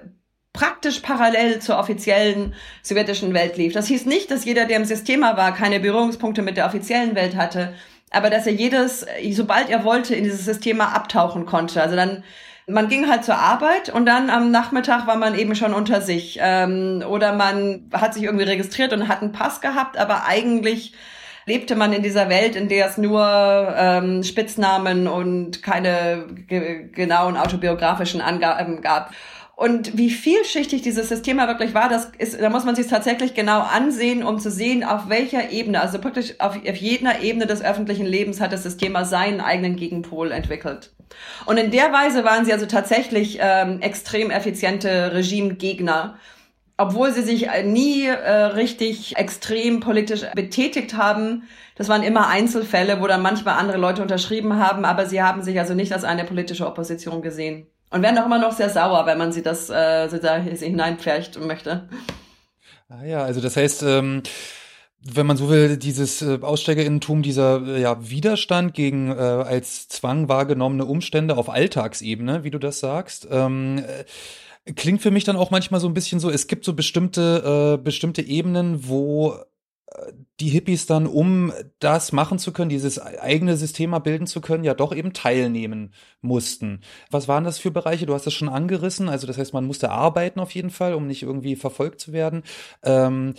praktisch 0.52 0.98
parallel 1.00 1.60
zur 1.60 1.78
offiziellen 1.78 2.54
sowjetischen 2.82 3.34
Welt 3.34 3.56
lief. 3.56 3.74
Das 3.74 3.86
hieß 3.86 4.06
nicht, 4.06 4.32
dass 4.32 4.44
jeder, 4.44 4.64
der 4.64 4.78
im 4.78 4.84
System 4.84 5.20
war, 5.20 5.54
keine 5.54 5.78
Berührungspunkte 5.78 6.42
mit 6.42 6.56
der 6.56 6.66
offiziellen 6.66 7.14
Welt 7.14 7.36
hatte, 7.36 7.74
aber 8.10 8.28
dass 8.28 8.46
er 8.46 8.54
jedes, 8.54 9.06
sobald 9.30 9.70
er 9.70 9.84
wollte, 9.84 10.16
in 10.16 10.24
dieses 10.24 10.44
System 10.44 10.80
abtauchen 10.80 11.46
konnte. 11.46 11.80
Also 11.80 11.94
dann 11.94 12.24
man 12.66 12.88
ging 12.88 13.08
halt 13.08 13.24
zur 13.24 13.36
Arbeit 13.36 13.88
und 13.88 14.04
dann 14.04 14.30
am 14.30 14.50
Nachmittag 14.50 15.06
war 15.06 15.16
man 15.16 15.38
eben 15.38 15.54
schon 15.54 15.74
unter 15.74 16.00
sich. 16.00 16.38
Ähm, 16.42 17.04
oder 17.08 17.32
man 17.32 17.88
hat 17.92 18.14
sich 18.14 18.24
irgendwie 18.24 18.44
registriert 18.44 18.92
und 18.92 19.06
hat 19.06 19.22
einen 19.22 19.32
Pass 19.32 19.60
gehabt, 19.60 19.96
aber 19.96 20.26
eigentlich 20.26 20.92
lebte 21.48 21.74
man 21.74 21.92
in 21.92 22.02
dieser 22.02 22.28
Welt, 22.28 22.54
in 22.54 22.68
der 22.68 22.86
es 22.86 22.98
nur 22.98 23.24
ähm, 23.76 24.22
Spitznamen 24.22 25.08
und 25.08 25.62
keine 25.62 26.26
ge 26.46 26.88
genauen 26.92 27.36
autobiografischen 27.36 28.20
Angaben 28.20 28.82
gab. 28.82 29.10
Und 29.56 29.98
wie 29.98 30.10
vielschichtig 30.10 30.82
dieses 30.82 31.08
System 31.08 31.38
wirklich 31.38 31.74
war, 31.74 31.88
das 31.88 32.12
ist, 32.18 32.40
da 32.40 32.48
muss 32.48 32.64
man 32.64 32.76
sich 32.76 32.86
tatsächlich 32.86 33.34
genau 33.34 33.60
ansehen, 33.60 34.22
um 34.22 34.38
zu 34.38 34.52
sehen, 34.52 34.84
auf 34.84 35.08
welcher 35.08 35.50
Ebene, 35.50 35.80
also 35.80 36.04
wirklich 36.04 36.40
auf, 36.40 36.54
auf 36.56 36.76
jeder 36.76 37.22
Ebene 37.22 37.46
des 37.46 37.60
öffentlichen 37.60 38.06
Lebens 38.06 38.40
hat 38.40 38.52
das 38.52 38.62
System 38.62 38.96
seinen 39.02 39.40
eigenen 39.40 39.74
Gegenpol 39.74 40.30
entwickelt. 40.30 40.92
Und 41.44 41.56
in 41.56 41.72
der 41.72 41.92
Weise 41.92 42.22
waren 42.22 42.44
sie 42.44 42.52
also 42.52 42.66
tatsächlich 42.66 43.38
ähm, 43.40 43.80
extrem 43.80 44.30
effiziente 44.30 45.12
Regimegegner 45.12 46.18
obwohl 46.78 47.12
sie 47.12 47.22
sich 47.22 47.48
nie 47.64 48.06
äh, 48.06 48.30
richtig 48.30 49.16
extrem 49.16 49.80
politisch 49.80 50.22
betätigt 50.34 50.94
haben. 50.94 51.42
Das 51.74 51.88
waren 51.88 52.02
immer 52.02 52.28
Einzelfälle, 52.28 53.00
wo 53.00 53.06
dann 53.06 53.20
manchmal 53.20 53.58
andere 53.58 53.78
Leute 53.78 54.00
unterschrieben 54.00 54.56
haben, 54.56 54.84
aber 54.84 55.06
sie 55.06 55.20
haben 55.20 55.42
sich 55.42 55.58
also 55.58 55.74
nicht 55.74 55.92
als 55.92 56.04
eine 56.04 56.24
politische 56.24 56.66
Opposition 56.66 57.20
gesehen. 57.20 57.66
Und 57.90 58.02
werden 58.02 58.18
auch 58.18 58.26
immer 58.26 58.38
noch 58.38 58.52
sehr 58.52 58.70
sauer, 58.70 59.06
wenn 59.06 59.18
man 59.18 59.32
sie 59.32 59.42
das 59.42 59.68
äh, 59.70 60.08
so 60.08 60.18
da 60.18 60.36
hineinpfercht 60.36 61.40
möchte. 61.40 61.88
Ah 62.88 63.04
ja, 63.04 63.22
also 63.24 63.40
das 63.40 63.56
heißt, 63.56 63.82
ähm, 63.82 64.22
wenn 65.02 65.26
man 65.26 65.36
so 65.36 65.48
will, 65.48 65.78
dieses 65.78 66.22
äh, 66.22 66.38
Aussteigerinnentum, 66.40 67.22
dieser 67.22 67.66
äh, 67.66 67.80
ja, 67.80 68.08
Widerstand 68.08 68.74
gegen 68.74 69.10
äh, 69.10 69.14
als 69.14 69.88
Zwang 69.88 70.28
wahrgenommene 70.28 70.84
Umstände 70.84 71.36
auf 71.36 71.48
Alltagsebene, 71.48 72.44
wie 72.44 72.50
du 72.50 72.58
das 72.58 72.80
sagst, 72.80 73.26
ähm, 73.30 73.78
äh, 73.78 74.04
klingt 74.76 75.02
für 75.02 75.10
mich 75.10 75.24
dann 75.24 75.36
auch 75.36 75.50
manchmal 75.50 75.80
so 75.80 75.88
ein 75.88 75.94
bisschen 75.94 76.20
so, 76.20 76.30
es 76.30 76.46
gibt 76.46 76.64
so 76.64 76.74
bestimmte, 76.74 77.76
äh, 77.78 77.82
bestimmte 77.82 78.22
Ebenen, 78.22 78.88
wo 78.88 79.38
die 80.40 80.48
Hippies 80.48 80.86
dann, 80.86 81.06
um 81.06 81.52
das 81.80 82.12
machen 82.12 82.38
zu 82.38 82.52
können, 82.52 82.68
dieses 82.68 83.00
eigene 83.00 83.56
System 83.56 83.96
bilden 84.02 84.26
zu 84.26 84.40
können, 84.40 84.64
ja 84.64 84.74
doch 84.74 84.94
eben 84.94 85.12
teilnehmen 85.12 85.92
mussten. 86.20 86.80
Was 87.10 87.26
waren 87.26 87.44
das 87.44 87.58
für 87.58 87.70
Bereiche? 87.70 88.06
Du 88.06 88.14
hast 88.14 88.26
das 88.26 88.34
schon 88.34 88.48
angerissen. 88.48 89.08
Also 89.08 89.26
das 89.26 89.38
heißt, 89.38 89.52
man 89.52 89.64
musste 89.64 89.90
arbeiten 89.90 90.40
auf 90.40 90.52
jeden 90.52 90.70
Fall, 90.70 90.94
um 90.94 91.06
nicht 91.06 91.22
irgendwie 91.22 91.56
verfolgt 91.56 92.00
zu 92.00 92.12
werden. 92.12 92.42
Ähm, 92.82 93.34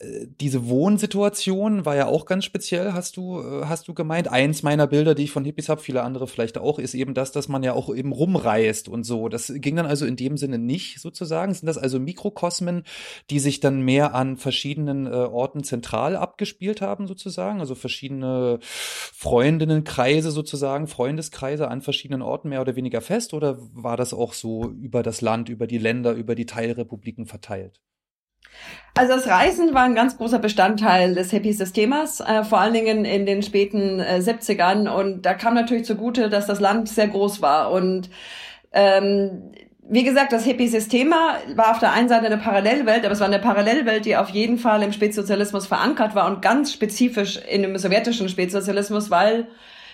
diese 0.00 0.68
Wohnsituation 0.68 1.84
war 1.84 1.96
ja 1.96 2.06
auch 2.06 2.24
ganz 2.24 2.44
speziell, 2.44 2.92
hast 2.92 3.16
du, 3.16 3.40
äh, 3.40 3.64
hast 3.64 3.88
du 3.88 3.94
gemeint. 3.94 4.28
Eins 4.28 4.62
meiner 4.62 4.86
Bilder, 4.86 5.16
die 5.16 5.24
ich 5.24 5.32
von 5.32 5.44
Hippies 5.44 5.68
habe, 5.68 5.80
viele 5.80 6.04
andere 6.04 6.28
vielleicht 6.28 6.56
auch, 6.56 6.78
ist 6.78 6.94
eben 6.94 7.14
das, 7.14 7.32
dass 7.32 7.48
man 7.48 7.64
ja 7.64 7.72
auch 7.72 7.92
eben 7.92 8.12
rumreist 8.12 8.88
und 8.88 9.02
so. 9.02 9.28
Das 9.28 9.52
ging 9.56 9.74
dann 9.74 9.86
also 9.86 10.06
in 10.06 10.14
dem 10.14 10.36
Sinne 10.36 10.58
nicht 10.58 11.00
sozusagen. 11.00 11.52
Sind 11.52 11.66
das 11.66 11.78
also 11.78 11.98
Mikrokosmen, 11.98 12.84
die 13.30 13.40
sich 13.40 13.58
dann 13.58 13.80
mehr 13.80 14.14
an 14.14 14.36
verschiedenen 14.36 15.06
äh, 15.06 15.10
Orten 15.10 15.64
zentral 15.64 16.14
abgespielt 16.14 16.80
haben 16.80 17.08
sozusagen? 17.08 17.58
Also 17.58 17.74
verschiedene 17.74 18.60
Freundinnenkreise 18.62 20.30
sozusagen, 20.30 20.86
Freundeskreise 20.86 21.66
an 21.66 21.82
verschiedenen 21.82 22.22
Orten 22.22 22.50
mehr 22.50 22.60
oder 22.60 22.76
weniger 22.76 23.00
fest? 23.00 23.34
Oder 23.34 23.58
war 23.72 23.96
das 23.96 24.14
auch 24.14 24.32
so 24.32 24.70
über 24.70 25.02
das 25.02 25.22
Land, 25.22 25.48
über 25.48 25.66
die 25.66 25.78
Länder, 25.78 26.12
über 26.12 26.36
die 26.36 26.46
Teilrepubliken 26.46 27.26
verteilt? 27.26 27.80
Also 28.94 29.14
das 29.14 29.28
Reisen 29.28 29.74
war 29.74 29.84
ein 29.84 29.94
ganz 29.94 30.16
großer 30.16 30.40
Bestandteil 30.40 31.14
des 31.14 31.30
Hippie-Systems, 31.30 32.20
äh, 32.20 32.42
vor 32.42 32.58
allen 32.58 32.74
Dingen 32.74 33.04
in 33.04 33.26
den 33.26 33.42
späten 33.42 34.00
äh, 34.00 34.20
70ern. 34.20 34.88
Und 34.88 35.22
da 35.22 35.34
kam 35.34 35.54
natürlich 35.54 35.84
zugute, 35.84 36.28
dass 36.28 36.46
das 36.46 36.58
Land 36.58 36.88
sehr 36.88 37.06
groß 37.06 37.40
war. 37.40 37.70
Und 37.70 38.10
ähm, 38.72 39.52
wie 39.88 40.02
gesagt, 40.02 40.32
das 40.32 40.44
Hippie-System 40.44 41.14
war 41.54 41.70
auf 41.70 41.78
der 41.78 41.92
einen 41.92 42.08
Seite 42.08 42.26
eine 42.26 42.38
Parallelwelt, 42.38 43.04
aber 43.04 43.12
es 43.12 43.20
war 43.20 43.28
eine 43.28 43.38
Parallelwelt, 43.38 44.04
die 44.04 44.16
auf 44.16 44.30
jeden 44.30 44.58
Fall 44.58 44.82
im 44.82 44.92
Spätsozialismus 44.92 45.66
verankert 45.66 46.14
war 46.14 46.26
und 46.26 46.42
ganz 46.42 46.72
spezifisch 46.72 47.38
in 47.48 47.62
dem 47.62 47.78
sowjetischen 47.78 48.28
Spätsozialismus, 48.28 49.10
weil 49.10 49.46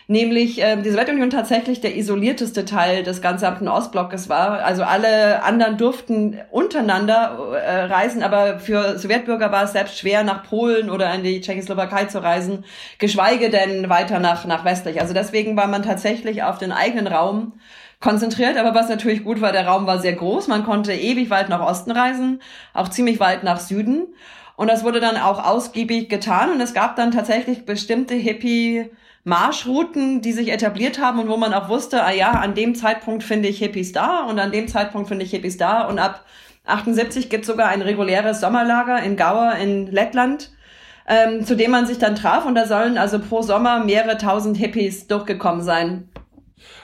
nämlich 0.07 0.63
äh, 0.63 0.77
die 0.77 0.91
Sowjetunion 0.91 1.31
tatsächlich 1.31 1.81
der 1.81 1.97
isolierteste 1.97 2.65
Teil 2.65 3.03
des 3.03 3.23
gesamten 3.23 3.69
Ostblockes 3.69 4.29
war. 4.29 4.63
Also 4.65 4.83
alle 4.83 5.43
anderen 5.43 5.79
durften 5.79 6.39
untereinander 6.51 7.39
äh, 7.55 7.85
reisen, 7.85 8.23
aber 8.23 8.59
für 8.59 8.99
Sowjetbürger 8.99 9.51
war 9.51 9.65
es 9.65 9.73
selbst 9.73 9.99
schwer, 9.99 10.23
nach 10.25 10.45
Polen 10.45 10.91
oder 10.91 11.13
in 11.15 11.23
die 11.23 11.41
Tschechoslowakei 11.41 12.05
zu 12.05 12.23
reisen, 12.23 12.65
geschweige 12.99 13.51
denn 13.51 13.89
weiter 13.89 14.19
nach, 14.19 14.45
nach 14.45 14.65
westlich. 14.65 15.01
Also 15.01 15.15
deswegen 15.15 15.57
war 15.57 15.67
man 15.67 15.83
tatsächlich 15.83 16.43
auf 16.43 16.59
den 16.59 16.73
eigenen 16.73 17.07
Raum 17.07 17.55
konzentriert, 18.01 18.59
aber 18.59 18.75
was 18.75 18.91
natürlich 18.91 19.25
gut 19.25 19.41
war, 19.41 19.53
der 19.53 19.67
Raum 19.67 19.87
war 19.87 19.99
sehr 19.99 20.13
groß, 20.13 20.49
man 20.49 20.65
konnte 20.65 20.93
ewig 20.93 21.31
weit 21.31 21.49
nach 21.49 21.61
Osten 21.61 21.91
reisen, 21.91 22.43
auch 22.75 22.89
ziemlich 22.89 23.19
weit 23.19 23.45
nach 23.45 23.59
Süden. 23.59 24.09
Und 24.57 24.69
das 24.69 24.85
wurde 24.85 25.01
dann 25.01 25.17
auch 25.17 25.45
ausgiebig 25.45 26.09
getan 26.09 26.53
und 26.53 26.61
es 26.61 26.75
gab 26.75 26.97
dann 26.97 27.11
tatsächlich 27.11 27.65
bestimmte 27.65 28.15
Hippie 28.15 28.91
Marschrouten, 29.25 30.21
die 30.21 30.33
sich 30.33 30.53
etabliert 30.53 31.01
haben 31.01 31.19
und 31.19 31.29
wo 31.29 31.39
man 31.39 31.55
auch 31.55 31.71
wusste, 31.71 32.05
ah 32.05 32.13
ja, 32.13 32.33
an 32.33 32.55
dem 32.55 32.75
Zeitpunkt 32.75 33.25
finde 33.25 33.49
ich 33.49 33.59
Hippies 33.59 33.93
da 33.93 34.25
und 34.25 34.39
an 34.39 34.53
dem 34.53 34.69
Zeitpunkt 34.69 35.09
finde 35.09 35.25
ich 35.25 35.31
Hippies 35.31 35.57
da 35.57 35.89
und 35.89 35.99
ab 35.99 36.25
78 36.65 37.31
gibt 37.31 37.47
sogar 37.47 37.69
ein 37.69 37.81
reguläres 37.81 38.41
Sommerlager 38.41 39.03
in 39.03 39.17
Gauer 39.17 39.55
in 39.55 39.87
Lettland, 39.87 40.53
ähm, 41.09 41.45
zu 41.45 41.57
dem 41.57 41.71
man 41.71 41.87
sich 41.87 41.99
dann 41.99 42.17
traf 42.17 42.45
und 42.45 42.55
da 42.55 42.67
sollen 42.67 42.99
also 42.99 43.19
pro 43.19 43.41
Sommer 43.41 43.83
mehrere 43.83 44.19
tausend 44.19 44.59
Hippies 44.59 45.07
durchgekommen 45.07 45.63
sein. 45.63 46.11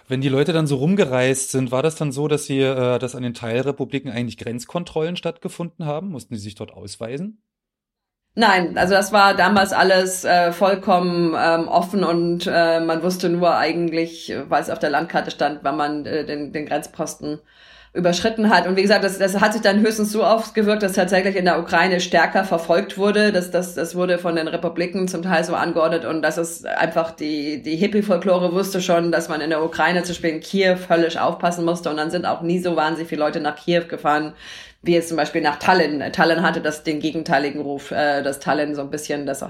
Wenn 0.08 0.22
die 0.22 0.28
Leute 0.28 0.52
dann 0.52 0.66
so 0.66 0.76
rumgereist 0.76 1.50
sind, 1.50 1.70
war 1.70 1.82
das 1.82 1.94
dann 1.94 2.10
so, 2.10 2.26
dass 2.26 2.44
sie, 2.44 2.60
äh, 2.60 2.98
dass 2.98 3.14
an 3.14 3.22
den 3.22 3.34
Teilrepubliken 3.34 4.10
eigentlich 4.10 4.38
Grenzkontrollen 4.38 5.16
stattgefunden 5.16 5.84
haben? 5.86 6.10
Mussten 6.10 6.34
sie 6.34 6.40
sich 6.40 6.54
dort 6.54 6.72
ausweisen? 6.72 7.42
Nein, 8.36 8.78
also 8.78 8.94
das 8.94 9.12
war 9.12 9.34
damals 9.34 9.72
alles 9.72 10.24
äh, 10.24 10.52
vollkommen 10.52 11.34
ähm, 11.36 11.66
offen 11.68 12.04
und 12.04 12.46
äh, 12.46 12.80
man 12.80 13.02
wusste 13.02 13.28
nur 13.28 13.56
eigentlich, 13.56 14.32
weil 14.48 14.62
es 14.62 14.70
auf 14.70 14.78
der 14.78 14.90
Landkarte 14.90 15.32
stand, 15.32 15.60
wann 15.62 15.76
man 15.76 16.06
äh, 16.06 16.24
den, 16.24 16.52
den 16.52 16.66
Grenzposten 16.66 17.40
überschritten 17.92 18.50
hat. 18.50 18.68
Und 18.68 18.76
wie 18.76 18.82
gesagt, 18.82 19.02
das, 19.02 19.18
das 19.18 19.40
hat 19.40 19.52
sich 19.52 19.62
dann 19.62 19.80
höchstens 19.80 20.12
so 20.12 20.22
ausgewirkt, 20.22 20.84
dass 20.84 20.92
tatsächlich 20.92 21.34
in 21.34 21.44
der 21.44 21.58
Ukraine 21.58 21.98
stärker 22.00 22.44
verfolgt 22.44 22.96
wurde. 22.98 23.32
Das, 23.32 23.50
das, 23.50 23.74
das 23.74 23.96
wurde 23.96 24.18
von 24.18 24.36
den 24.36 24.46
Republiken 24.46 25.08
zum 25.08 25.22
Teil 25.22 25.42
so 25.42 25.56
angeordnet 25.56 26.04
und 26.04 26.22
das 26.22 26.38
ist 26.38 26.64
einfach 26.66 27.10
die, 27.10 27.62
die 27.62 27.74
Hippie-Folklore 27.74 28.52
wusste 28.52 28.80
schon, 28.80 29.10
dass 29.10 29.28
man 29.28 29.40
in 29.40 29.50
der 29.50 29.64
Ukraine, 29.64 30.04
zum 30.04 30.10
Beispiel 30.10 30.30
in 30.30 30.40
Kiew, 30.40 30.76
völlig 30.76 31.18
aufpassen 31.18 31.64
musste 31.64 31.90
und 31.90 31.96
dann 31.96 32.12
sind 32.12 32.26
auch 32.26 32.42
nie 32.42 32.60
so 32.60 32.76
wahnsinnig 32.76 33.08
viele 33.08 33.24
Leute 33.24 33.40
nach 33.40 33.56
Kiew 33.56 33.86
gefahren, 33.88 34.34
wie 34.82 34.94
jetzt 34.94 35.08
zum 35.08 35.16
Beispiel 35.16 35.42
nach 35.42 35.58
Tallinn. 35.58 36.02
Tallinn 36.12 36.42
hatte 36.42 36.60
das 36.60 36.82
den 36.82 37.00
gegenteiligen 37.00 37.60
Ruf, 37.60 37.90
äh, 37.90 38.22
dass 38.22 38.40
Tallinn 38.40 38.74
so 38.74 38.82
ein 38.82 38.90
bisschen 38.90 39.26
das 39.26 39.44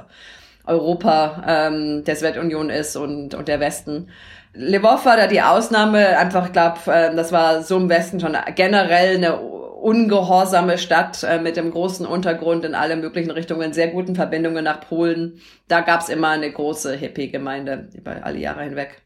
Europa 0.64 1.44
ähm, 1.46 2.04
der 2.04 2.16
Sowjetunion 2.16 2.70
ist 2.70 2.96
und, 2.96 3.34
und 3.34 3.48
der 3.48 3.60
Westen. 3.60 4.08
Lvov 4.52 5.04
war 5.06 5.16
da 5.16 5.26
die 5.26 5.42
Ausnahme, 5.42 6.18
einfach, 6.18 6.46
ich 6.46 6.52
glaube, 6.52 6.78
äh, 6.86 7.14
das 7.14 7.32
war 7.32 7.62
so 7.62 7.76
im 7.76 7.88
Westen 7.88 8.20
schon 8.20 8.36
generell 8.56 9.16
eine 9.16 9.40
ungehorsame 9.40 10.76
Stadt 10.76 11.22
äh, 11.22 11.38
mit 11.38 11.56
dem 11.56 11.70
großen 11.70 12.04
Untergrund 12.04 12.64
in 12.64 12.74
alle 12.74 12.96
möglichen 12.96 13.30
Richtungen, 13.30 13.72
sehr 13.72 13.88
guten 13.88 14.14
Verbindungen 14.14 14.64
nach 14.64 14.80
Polen. 14.80 15.40
Da 15.68 15.80
gab's 15.80 16.08
immer 16.08 16.30
eine 16.30 16.50
große 16.50 16.94
Hippie-Gemeinde 16.94 17.88
über 17.94 18.24
alle 18.24 18.38
Jahre 18.38 18.64
hinweg 18.64 19.02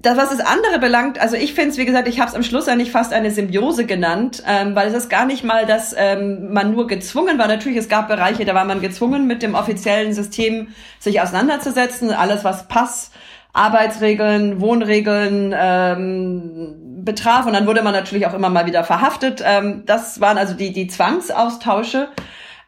das, 0.00 0.16
was 0.16 0.30
das 0.30 0.40
andere 0.40 0.78
belangt, 0.78 1.20
also 1.20 1.34
ich 1.34 1.54
finde 1.54 1.70
es, 1.70 1.78
wie 1.78 1.84
gesagt, 1.84 2.06
ich 2.06 2.20
habe 2.20 2.28
es 2.28 2.36
am 2.36 2.44
Schluss 2.44 2.68
eigentlich 2.68 2.92
fast 2.92 3.12
eine 3.12 3.32
Symbiose 3.32 3.84
genannt, 3.84 4.42
ähm, 4.46 4.76
weil 4.76 4.88
es 4.88 4.94
ist 4.94 5.10
gar 5.10 5.26
nicht 5.26 5.42
mal, 5.42 5.66
dass 5.66 5.94
ähm, 5.96 6.52
man 6.52 6.72
nur 6.72 6.86
gezwungen 6.86 7.38
war. 7.38 7.48
Natürlich, 7.48 7.78
es 7.78 7.88
gab 7.88 8.06
Bereiche, 8.06 8.44
da 8.44 8.54
war 8.54 8.64
man 8.64 8.80
gezwungen, 8.80 9.26
mit 9.26 9.42
dem 9.42 9.56
offiziellen 9.56 10.12
System 10.12 10.68
sich 11.00 11.20
auseinanderzusetzen. 11.20 12.12
Alles, 12.12 12.44
was 12.44 12.68
Pass, 12.68 13.10
Arbeitsregeln, 13.52 14.60
Wohnregeln 14.60 15.52
ähm, 15.58 16.76
betraf. 17.04 17.46
Und 17.46 17.54
dann 17.54 17.66
wurde 17.66 17.82
man 17.82 17.92
natürlich 17.92 18.26
auch 18.26 18.34
immer 18.34 18.50
mal 18.50 18.66
wieder 18.66 18.84
verhaftet. 18.84 19.42
Ähm, 19.44 19.82
das 19.84 20.20
waren 20.20 20.38
also 20.38 20.54
die, 20.54 20.72
die 20.72 20.86
Zwangsaustausche. 20.86 22.08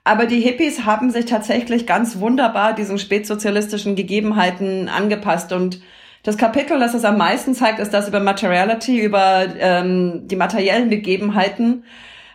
Aber 0.03 0.27
die 0.27 0.41
Hippies 0.41 0.85
haben 0.85 1.11
sich 1.11 1.27
tatsächlich 1.27 1.87
ganz 1.87 2.19
wunderbar 2.19 2.73
diesen 2.73 2.99
spätsozialistischen 2.99 3.95
Gegebenheiten 3.95 4.89
angepasst 4.89 5.53
und 5.53 5.81
das 6.23 6.37
Kapitel, 6.37 6.79
das 6.79 6.95
es 6.95 7.05
am 7.05 7.17
meisten 7.17 7.55
zeigt, 7.55 7.79
ist 7.79 7.95
das 7.95 8.09
über 8.09 8.21
Materiality, 8.21 9.01
über 9.01 9.47
ähm, 9.59 10.29
die 10.29 10.37
materiellen 10.37 10.91
Begebenheiten, 10.91 11.85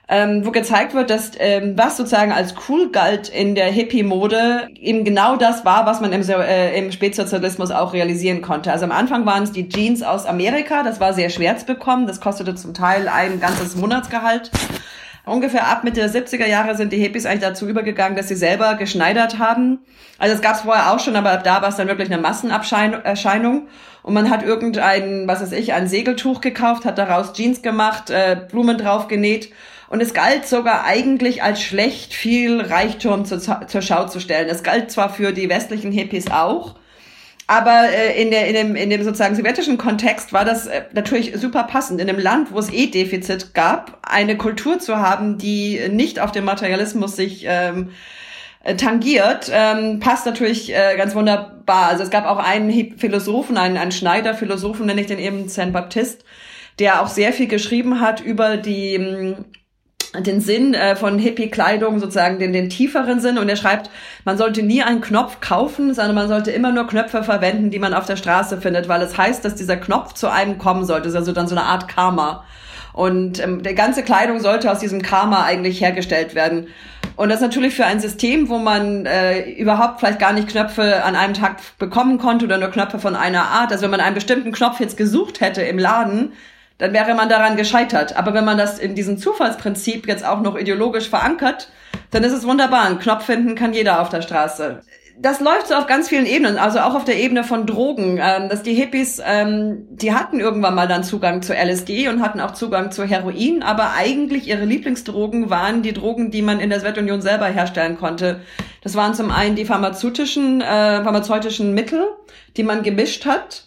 ähm, 0.08 0.46
wo 0.46 0.52
gezeigt 0.52 0.94
wird, 0.94 1.10
dass 1.10 1.32
ähm, 1.40 1.74
was 1.78 1.98
sozusagen 1.98 2.32
als 2.32 2.56
cool 2.68 2.92
galt 2.92 3.30
in 3.30 3.56
der 3.56 3.68
Hippie-Mode 3.68 4.70
eben 4.76 5.04
genau 5.04 5.36
das 5.36 5.66
war, 5.66 5.86
was 5.86 6.02
man 6.02 6.14
im, 6.14 6.22
äh, 6.22 6.78
im 6.78 6.92
Spätsozialismus 6.92 7.72
auch 7.72 7.94
realisieren 7.94 8.42
konnte. 8.42 8.72
Also 8.72 8.86
am 8.86 8.92
Anfang 8.92 9.26
waren 9.26 9.44
es 9.44 9.52
die 9.52 9.70
Jeans 9.70 10.04
aus 10.04 10.26
Amerika, 10.26 10.84
das 10.84 11.00
war 11.00 11.14
sehr 11.14 11.30
schwer 11.30 11.58
zu 11.58 11.66
bekommen, 11.66 12.08
das 12.08 12.22
kostete 12.22 12.56
zum 12.56 12.74
Teil 12.74 13.08
ein 13.08 13.40
ganzes 13.40 13.76
Monatsgehalt. 13.76 14.52
Ungefähr 15.26 15.68
ab 15.68 15.84
Mitte 15.84 16.02
der 16.02 16.10
70er 16.10 16.46
Jahre 16.46 16.76
sind 16.76 16.94
die 16.94 16.98
Hippies 16.98 17.26
eigentlich 17.26 17.42
dazu 17.42 17.68
übergegangen, 17.68 18.16
dass 18.16 18.28
sie 18.28 18.36
selber 18.36 18.76
geschneidert 18.76 19.40
haben. 19.40 19.80
Also 20.20 20.36
es 20.36 20.42
gab 20.42 20.56
es 20.56 20.62
vorher 20.62 20.94
auch 20.94 21.00
schon, 21.00 21.16
aber 21.16 21.38
da 21.38 21.62
war 21.62 21.70
es 21.70 21.78
dann 21.78 21.88
wirklich 21.88 22.12
eine 22.12 22.22
Massenerscheinung. 22.22 23.68
Und 24.04 24.14
man 24.14 24.30
hat 24.30 24.44
irgendein, 24.44 25.28
was 25.28 25.42
weiß 25.42 25.52
ich, 25.54 25.74
ein 25.74 25.88
Segeltuch 25.88 26.42
gekauft, 26.42 26.86
hat 26.86 27.00
daraus 27.00 27.34
Jeans 27.34 27.64
gemacht, 27.64 28.12
äh, 28.12 28.38
Blumen 28.50 28.78
drauf 28.78 29.08
genäht. 29.08 29.52
Und 29.90 30.02
es 30.02 30.14
galt 30.14 30.48
sogar 30.48 30.86
eigentlich 30.86 31.42
als 31.42 31.62
schlecht, 31.62 32.14
viel 32.14 32.62
Reichtum 32.62 33.26
zur, 33.26 33.40
zur 33.40 33.82
Schau 33.82 34.06
zu 34.06 34.20
stellen. 34.20 34.48
Es 34.48 34.62
galt 34.62 34.92
zwar 34.92 35.10
für 35.10 35.32
die 35.32 35.50
westlichen 35.50 35.92
Hippies 35.92 36.30
auch, 36.30 36.76
aber 37.48 37.90
äh, 37.90 38.22
in, 38.22 38.32
der, 38.32 38.48
in, 38.48 38.54
dem, 38.54 38.76
in 38.76 38.90
dem 38.90 39.04
sozusagen 39.04 39.36
sowjetischen 39.36 39.78
Kontext 39.78 40.34
war 40.34 40.46
das 40.46 40.66
äh, 40.66 40.84
natürlich 40.94 41.34
super 41.36 41.64
passend. 41.64 42.02
In 42.02 42.10
einem 42.10 42.20
Land, 42.20 42.52
wo 42.52 42.60
es 42.60 42.72
eh 42.72 42.88
Defizit 42.88 43.54
gab, 43.54 44.00
eine 44.02 44.38
Kultur 44.38 44.80
zu 44.80 44.98
haben, 44.98 45.38
die 45.38 45.80
nicht 45.90 46.20
auf 46.20 46.32
den 46.32 46.44
Materialismus 46.44 47.16
sich 47.16 47.46
ähm, 47.48 47.92
äh, 48.64 48.76
tangiert, 48.76 49.52
ähm, 49.54 50.00
passt 50.00 50.26
natürlich 50.26 50.74
äh, 50.74 50.96
ganz 50.98 51.14
wunderbar. 51.14 51.90
Also 51.90 52.04
es 52.04 52.10
gab 52.10 52.26
auch 52.26 52.40
einen 52.40 52.98
Philosophen, 52.98 53.58
einen, 53.58 53.78
einen 53.78 53.92
Schneider-Philosophen, 53.92 54.88
nenne 54.88 55.02
ich 55.02 55.08
den 55.08 55.20
eben 55.20 55.48
Saint 55.48 55.72
Baptiste, 55.72 56.26
der 56.80 57.02
auch 57.02 57.08
sehr 57.08 57.32
viel 57.32 57.48
geschrieben 57.48 58.02
hat 58.02 58.22
über 58.22 58.58
die 58.58 59.36
den 60.24 60.42
Sinn 60.42 60.74
äh, 60.74 60.96
von 60.96 61.20
Hippie-Kleidung, 61.20 62.00
sozusagen 62.00 62.40
den, 62.40 62.54
den 62.54 62.70
tieferen 62.70 63.20
Sinn. 63.20 63.38
Und 63.38 63.50
er 63.50 63.56
schreibt, 63.56 63.90
man 64.24 64.38
sollte 64.38 64.64
nie 64.64 64.84
einen 64.84 65.02
Knopf 65.02 65.40
kaufen, 65.42 65.94
sondern 65.94 66.16
man 66.16 66.28
sollte 66.28 66.52
immer 66.52 66.72
nur 66.72 66.88
Knöpfe 66.88 67.24
verwenden, 67.24 67.70
die 67.70 67.80
man 67.80 67.94
auf 67.94 68.06
der 68.06 68.16
Straße 68.16 68.60
findet, 68.60 68.88
weil 68.88 69.02
es 69.02 69.18
heißt, 69.18 69.44
dass 69.44 69.56
dieser 69.56 69.78
Knopf 69.78 70.14
zu 70.14 70.32
einem 70.32 70.58
kommen 70.58 70.86
sollte. 70.86 71.04
Das 71.04 71.14
ist 71.14 71.20
also 71.20 71.32
dann 71.32 71.48
so 71.48 71.56
eine 71.56 71.66
Art 71.66 71.88
Karma. 71.88 72.44
Und 72.94 73.44
ähm, 73.44 73.62
die 73.62 73.76
ganze 73.76 74.04
Kleidung 74.04 74.40
sollte 74.40 74.72
aus 74.72 74.80
diesem 74.80 75.02
Karma 75.02 75.44
eigentlich 75.44 75.82
hergestellt 75.82 76.34
werden. 76.34 76.68
Und 77.18 77.30
das 77.30 77.42
natürlich 77.42 77.76
für 77.76 77.86
ein 77.86 78.00
System, 78.00 78.50
wo 78.50 78.58
man 78.58 79.06
äh, 79.06 79.50
überhaupt 79.52 80.00
vielleicht 80.00 80.20
gar 80.20 80.34
nicht 80.34 80.50
Knöpfe 80.50 81.04
an 81.04 81.16
einem 81.16 81.34
Tag 81.34 81.58
bekommen 81.78 82.18
konnte 82.18 82.46
oder 82.46 82.58
nur 82.58 82.70
Knöpfe 82.70 83.00
von 83.00 83.16
einer 83.16 83.44
Art. 83.44 83.72
Also 83.72 83.84
wenn 83.84 83.92
man 83.92 84.02
einen 84.02 84.16
bestimmten 84.16 84.52
Knopf 84.52 84.80
jetzt 84.80 84.98
gesucht 84.98 85.40
hätte 85.40 85.62
im 85.62 85.80
Laden, 85.80 86.34
dann 86.78 86.94
wäre 86.94 87.14
man 87.16 87.30
daran 87.30 87.56
gescheitert. 87.56 88.18
Aber 88.18 88.34
wenn 88.34 88.46
man 88.46 88.58
das 88.58 88.80
in 88.80 88.96
diesem 88.96 89.18
Zufallsprinzip 89.18 90.08
jetzt 90.08 90.26
auch 90.26 90.42
noch 90.42 90.58
ideologisch 90.58 91.10
verankert, 91.10 91.70
dann 92.12 92.24
ist 92.24 92.34
es 92.34 92.46
wunderbar. 92.46 92.86
Ein 92.86 93.00
Knopf 93.00 93.26
finden 93.26 93.56
kann 93.56 93.74
jeder 93.74 94.02
auf 94.02 94.10
der 94.10 94.22
Straße. 94.22 94.82
Das 95.18 95.40
läuft 95.40 95.68
so 95.68 95.76
auf 95.76 95.88
ganz 95.88 96.10
vielen 96.10 96.26
Ebenen, 96.26 96.58
also 96.58 96.80
auch 96.80 96.94
auf 96.94 97.06
der 97.06 97.18
Ebene 97.18 97.46
von 97.46 97.66
Drogen, 97.66 98.20
ähm, 98.22 98.50
dass 98.50 98.64
die 98.64 98.74
Hippies, 98.74 99.22
ähm, 99.26 99.88
die 99.90 100.14
hatten 100.14 100.42
irgendwann 100.42 100.76
mal 100.76 100.90
dann 100.90 101.06
Zugang 101.06 101.42
zu 101.42 101.54
LSD 101.54 102.10
und 102.10 102.22
hatten 102.22 102.42
auch 102.42 102.52
Zugang 102.52 102.92
zu 102.92 103.06
Heroin, 103.06 103.64
aber 103.64 103.94
eigentlich 103.94 104.46
ihre 104.46 104.66
Lieblingsdrogen 104.66 105.50
waren 105.50 105.84
die 105.84 105.94
Drogen, 105.94 106.32
die 106.32 106.42
man 106.42 106.60
in 106.60 106.70
der 106.70 106.82
Sowjetunion 106.82 107.22
selber 107.22 107.46
herstellen 107.46 107.98
konnte. 107.98 108.42
Das 108.82 108.96
waren 108.96 109.14
zum 109.14 109.32
einen 109.32 109.56
die 109.56 109.64
pharmazeutischen, 109.64 110.60
äh, 110.60 111.02
pharmazeutischen 111.02 111.74
Mittel, 111.74 112.08
die 112.58 112.64
man 112.64 112.84
gemischt 112.84 113.26
hat 113.26 113.65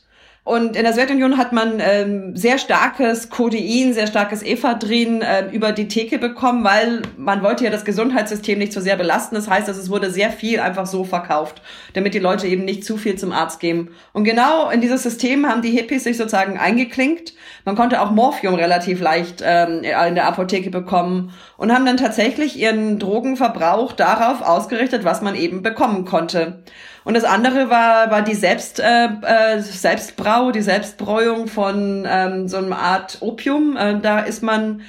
und 0.48 0.76
in 0.76 0.84
der 0.84 0.94
Sowjetunion 0.94 1.36
hat 1.36 1.52
man 1.52 1.78
ähm, 1.78 2.34
sehr 2.34 2.56
starkes 2.56 3.28
Codein, 3.28 3.92
sehr 3.92 4.06
starkes 4.06 4.42
Ephedrin 4.42 5.20
äh, 5.20 5.50
über 5.50 5.72
die 5.72 5.88
Theke 5.88 6.18
bekommen, 6.18 6.64
weil 6.64 7.02
man 7.18 7.42
wollte 7.42 7.64
ja 7.64 7.70
das 7.70 7.84
Gesundheitssystem 7.84 8.58
nicht 8.58 8.72
so 8.72 8.80
sehr 8.80 8.96
belasten. 8.96 9.34
Das 9.34 9.50
heißt, 9.50 9.68
dass 9.68 9.76
es 9.76 9.90
wurde 9.90 10.10
sehr 10.10 10.30
viel 10.30 10.58
einfach 10.60 10.86
so 10.86 11.04
verkauft, 11.04 11.60
damit 11.92 12.14
die 12.14 12.18
Leute 12.18 12.46
eben 12.46 12.64
nicht 12.64 12.82
zu 12.82 12.96
viel 12.96 13.16
zum 13.16 13.30
Arzt 13.30 13.60
gehen. 13.60 13.90
Und 14.14 14.24
genau 14.24 14.70
in 14.70 14.80
dieses 14.80 15.02
System 15.02 15.46
haben 15.46 15.60
die 15.60 15.72
Hippies 15.72 16.04
sich 16.04 16.16
sozusagen 16.16 16.58
eingeklinkt. 16.58 17.34
Man 17.66 17.76
konnte 17.76 18.00
auch 18.00 18.10
Morphium 18.10 18.54
relativ 18.54 19.02
leicht 19.02 19.42
ähm, 19.44 19.82
in 19.82 20.14
der 20.14 20.28
Apotheke 20.28 20.70
bekommen 20.70 21.34
und 21.58 21.74
haben 21.74 21.84
dann 21.84 21.98
tatsächlich 21.98 22.58
ihren 22.58 22.98
Drogenverbrauch 22.98 23.92
darauf 23.92 24.40
ausgerichtet, 24.40 25.04
was 25.04 25.20
man 25.20 25.34
eben 25.34 25.62
bekommen 25.62 26.06
konnte. 26.06 26.62
Und 27.08 27.14
das 27.14 27.24
andere 27.24 27.70
war, 27.70 28.10
war 28.10 28.20
die 28.20 28.34
Selbst, 28.34 28.80
äh, 28.80 29.06
äh, 29.06 29.62
Selbstbrau, 29.62 30.50
die 30.50 30.60
Selbstbräuung 30.60 31.46
von 31.46 32.06
ähm, 32.06 32.48
so 32.48 32.58
einer 32.58 32.78
Art 32.78 33.16
Opium. 33.20 33.78
Äh, 33.78 33.98
da 34.00 34.20
ist 34.20 34.42
man 34.42 34.82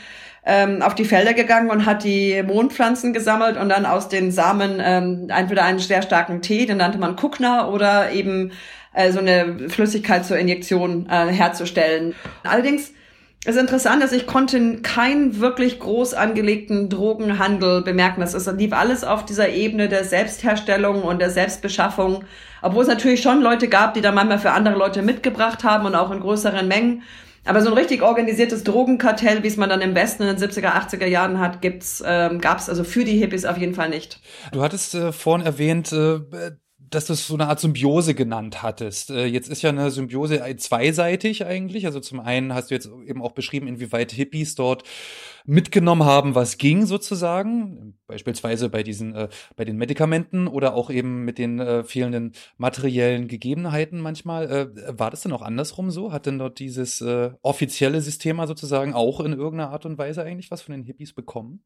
ähm, 0.45 0.81
auf 0.81 0.95
die 0.95 1.05
Felder 1.05 1.33
gegangen 1.33 1.69
und 1.69 1.85
hat 1.85 2.03
die 2.03 2.43
Mondpflanzen 2.43 3.13
gesammelt 3.13 3.55
und 3.55 3.69
dann 3.69 3.85
aus 3.85 4.09
den 4.09 4.33
Samen 4.33 4.81
ähm, 4.83 5.29
entweder 5.29 5.63
einen 5.63 5.79
sehr 5.79 6.01
starken 6.01 6.41
Tee, 6.41 6.65
den 6.65 6.75
nannte 6.75 6.97
man 6.97 7.15
Kukna, 7.15 7.69
oder 7.69 8.11
eben 8.11 8.51
äh, 8.93 9.13
so 9.13 9.19
eine 9.19 9.69
Flüssigkeit 9.69 10.25
zur 10.25 10.37
Injektion 10.37 11.07
äh, 11.09 11.27
herzustellen. 11.27 12.15
Allerdings 12.43 12.91
es 13.45 13.55
ist 13.55 13.61
interessant, 13.61 14.03
dass 14.03 14.11
ich 14.11 14.27
konnte 14.27 14.81
keinen 14.81 15.39
wirklich 15.39 15.79
groß 15.79 16.13
angelegten 16.13 16.89
Drogenhandel 16.89 17.81
bemerken. 17.81 18.19
Das 18.19 18.33
ist, 18.33 18.51
lief 18.57 18.73
alles 18.73 19.05
auf 19.05 19.25
dieser 19.25 19.47
Ebene 19.47 19.87
der 19.87 20.03
Selbstherstellung 20.03 21.03
und 21.03 21.19
der 21.19 21.29
Selbstbeschaffung. 21.29 22.25
Obwohl 22.61 22.81
es 22.81 22.89
natürlich 22.89 23.21
schon 23.21 23.41
Leute 23.41 23.69
gab, 23.69 23.93
die 23.93 24.01
da 24.01 24.11
manchmal 24.11 24.39
für 24.39 24.51
andere 24.51 24.77
Leute 24.77 25.01
mitgebracht 25.01 25.63
haben 25.63 25.85
und 25.85 25.95
auch 25.95 26.11
in 26.11 26.19
größeren 26.19 26.67
Mengen. 26.67 27.03
Aber 27.45 27.61
so 27.61 27.69
ein 27.69 27.77
richtig 27.77 28.01
organisiertes 28.01 28.65
Drogenkartell, 28.65 29.41
wie 29.41 29.47
es 29.47 29.55
man 29.55 29.69
dann 29.69 29.79
im 29.79 29.95
Westen 29.95 30.23
in 30.23 30.35
den 30.35 30.37
70er, 30.37 30.73
80er 30.73 31.07
Jahren 31.07 31.39
hat, 31.39 31.61
gibt's, 31.61 32.03
ähm, 32.05 32.41
gab 32.41 32.59
es 32.59 32.67
also 32.67 32.83
für 32.83 33.05
die 33.05 33.17
Hippies 33.17 33.45
auf 33.45 33.57
jeden 33.57 33.73
Fall 33.73 33.87
nicht. 33.87 34.19
Du 34.51 34.61
hattest 34.61 34.95
äh, 34.95 35.13
vorhin 35.13 35.45
erwähnt, 35.45 35.93
äh, 35.93 36.19
dass 36.89 37.05
du 37.05 37.13
es 37.13 37.27
so 37.27 37.33
eine 37.33 37.47
Art 37.47 37.59
Symbiose 37.59 38.15
genannt 38.15 38.61
hattest. 38.63 39.11
Äh, 39.11 39.25
jetzt 39.25 39.49
ist 39.49 39.61
ja 39.61 39.69
eine 39.69 39.91
Symbiose 39.91 40.41
zweiseitig 40.57 41.45
eigentlich. 41.45 41.85
Also 41.85 41.99
zum 41.99 42.19
einen 42.19 42.53
hast 42.53 42.71
du 42.71 42.75
jetzt 42.75 42.89
eben 43.05 43.21
auch 43.21 43.31
beschrieben, 43.31 43.67
inwieweit 43.67 44.11
Hippies 44.11 44.55
dort 44.55 44.83
mitgenommen 45.45 46.03
haben, 46.03 46.35
was 46.35 46.57
ging 46.57 46.85
sozusagen, 46.85 47.97
beispielsweise 48.07 48.69
bei 48.69 48.83
diesen, 48.83 49.15
äh, 49.15 49.29
bei 49.55 49.65
den 49.65 49.77
Medikamenten 49.77 50.47
oder 50.47 50.75
auch 50.75 50.89
eben 50.89 51.25
mit 51.25 51.37
den 51.37 51.59
äh, 51.59 51.83
fehlenden 51.83 52.33
materiellen 52.57 53.27
Gegebenheiten 53.27 53.99
manchmal. 53.99 54.49
Äh, 54.49 54.99
war 54.99 55.11
das 55.11 55.21
denn 55.21 55.31
auch 55.31 55.41
andersrum 55.41 55.91
so? 55.91 56.11
Hat 56.11 56.25
denn 56.25 56.39
dort 56.39 56.59
dieses 56.59 57.01
äh, 57.01 57.31
offizielle 57.41 58.01
System 58.01 58.39
sozusagen 58.45 58.93
auch 58.93 59.19
in 59.19 59.33
irgendeiner 59.33 59.71
Art 59.71 59.85
und 59.85 59.97
Weise 59.97 60.23
eigentlich 60.23 60.51
was 60.51 60.61
von 60.61 60.73
den 60.73 60.83
Hippies 60.83 61.13
bekommen? 61.13 61.63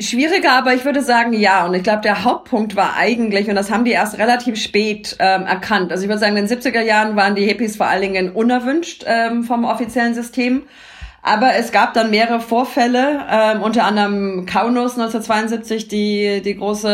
Schwieriger, 0.00 0.52
aber 0.52 0.74
ich 0.74 0.84
würde 0.84 1.02
sagen 1.02 1.32
ja. 1.32 1.66
Und 1.66 1.74
ich 1.74 1.82
glaube, 1.82 2.02
der 2.02 2.22
Hauptpunkt 2.22 2.76
war 2.76 2.96
eigentlich, 2.96 3.48
und 3.48 3.56
das 3.56 3.70
haben 3.70 3.84
die 3.84 3.90
erst 3.90 4.16
relativ 4.18 4.56
spät 4.56 5.16
ähm, 5.18 5.42
erkannt. 5.42 5.90
Also 5.90 6.04
ich 6.04 6.08
würde 6.08 6.20
sagen, 6.20 6.36
in 6.36 6.46
den 6.46 6.58
70er 6.58 6.82
Jahren 6.82 7.16
waren 7.16 7.34
die 7.34 7.44
Hippies 7.44 7.76
vor 7.76 7.86
allen 7.86 8.02
Dingen 8.02 8.30
unerwünscht 8.30 9.04
ähm, 9.08 9.42
vom 9.42 9.64
offiziellen 9.64 10.14
System. 10.14 10.62
Aber 11.20 11.56
es 11.56 11.72
gab 11.72 11.94
dann 11.94 12.10
mehrere 12.10 12.38
Vorfälle, 12.38 13.26
ähm, 13.28 13.60
unter 13.60 13.84
anderem 13.84 14.46
Kaunos 14.46 14.92
1972, 14.92 15.88
die 15.88 16.42
die 16.42 16.56
große, 16.56 16.88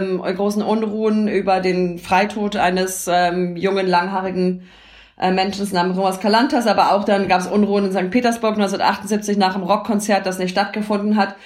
ähm, 0.00 0.20
großen 0.20 0.62
Unruhen 0.62 1.28
über 1.28 1.60
den 1.60 1.98
Freitod 1.98 2.56
eines 2.56 3.08
ähm, 3.08 3.56
jungen, 3.56 3.86
langhaarigen 3.86 4.68
äh, 5.16 5.30
Menschen 5.30 5.64
namens 5.72 5.96
Romas 5.96 6.18
Kalantas, 6.18 6.66
aber 6.66 6.92
auch 6.92 7.04
dann 7.04 7.28
gab 7.28 7.40
es 7.40 7.46
Unruhen 7.46 7.84
in 7.84 7.92
St. 7.92 8.10
Petersburg 8.10 8.54
1978 8.54 9.36
nach 9.36 9.54
einem 9.54 9.64
Rockkonzert, 9.64 10.26
das 10.26 10.40
nicht 10.40 10.50
stattgefunden 10.50 11.16
hat. 11.16 11.36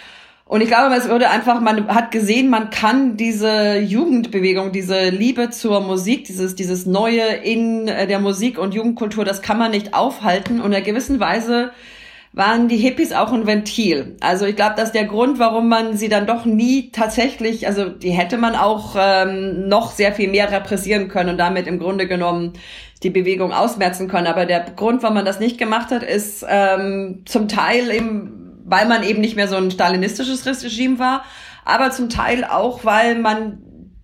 Und 0.53 0.61
ich 0.61 0.69
glaube, 0.69 0.95
es 0.95 1.09
wurde 1.09 1.31
einfach, 1.31 1.62
man 1.62 1.88
hat 1.88 2.11
gesehen, 2.11 2.51
man 2.51 2.69
kann 2.69 3.17
diese 3.17 3.79
Jugendbewegung, 3.79 4.71
diese 4.71 5.09
Liebe 5.09 5.49
zur 5.49 5.81
Musik, 5.81 6.25
dieses, 6.25 6.55
dieses 6.55 6.85
Neue 6.85 7.23
in 7.23 7.88
äh, 7.88 8.07
der 8.07 8.19
Musik 8.19 8.59
und 8.59 8.75
Jugendkultur, 8.75 9.25
das 9.25 9.41
kann 9.41 9.57
man 9.57 9.71
nicht 9.71 9.95
aufhalten. 9.95 10.61
Und 10.61 10.67
in 10.67 10.75
einer 10.75 10.85
gewissen 10.85 11.21
Weise 11.21 11.71
waren 12.35 12.69
die 12.69 12.77
Hippies 12.77 13.15
auch 13.15 13.33
ein 13.33 13.47
Ventil. 13.47 14.19
Also 14.21 14.45
ich 14.45 14.55
glaube, 14.55 14.75
dass 14.77 14.93
der 14.93 15.07
Grund, 15.07 15.38
warum 15.38 15.71
man 15.71 15.97
sie 15.97 16.11
dann 16.11 16.27
doch 16.27 16.45
nie 16.45 16.91
tatsächlich, 16.91 17.67
also 17.67 17.88
die 17.88 18.11
hätte 18.11 18.37
man 18.37 18.55
auch 18.55 18.95
ähm, 18.99 19.69
noch 19.69 19.91
sehr 19.93 20.12
viel 20.12 20.29
mehr 20.29 20.53
repressieren 20.53 21.09
können 21.09 21.31
und 21.31 21.38
damit 21.38 21.67
im 21.67 21.79
Grunde 21.79 22.07
genommen 22.07 22.53
die 23.03 23.09
Bewegung 23.09 23.55
ausmerzen 23.55 24.07
können. 24.07 24.27
Aber 24.27 24.45
der 24.45 24.61
Grund, 24.77 25.03
warum 25.03 25.15
man 25.15 25.25
das 25.25 25.41
nicht 25.41 25.57
gemacht 25.57 25.91
hat, 25.91 26.03
ist 26.03 26.45
ähm, 26.47 27.23
zum 27.25 27.49
Teil 27.49 27.91
eben 27.91 28.41
weil 28.64 28.87
man 28.87 29.03
eben 29.03 29.20
nicht 29.20 29.37
mehr 29.37 29.48
so 29.48 29.57
ein 29.57 29.70
stalinistisches 29.70 30.44
Regime 30.46 30.98
war, 30.98 31.25
aber 31.64 31.90
zum 31.90 32.09
Teil 32.09 32.44
auch, 32.44 32.85
weil 32.85 33.18
man 33.18 33.59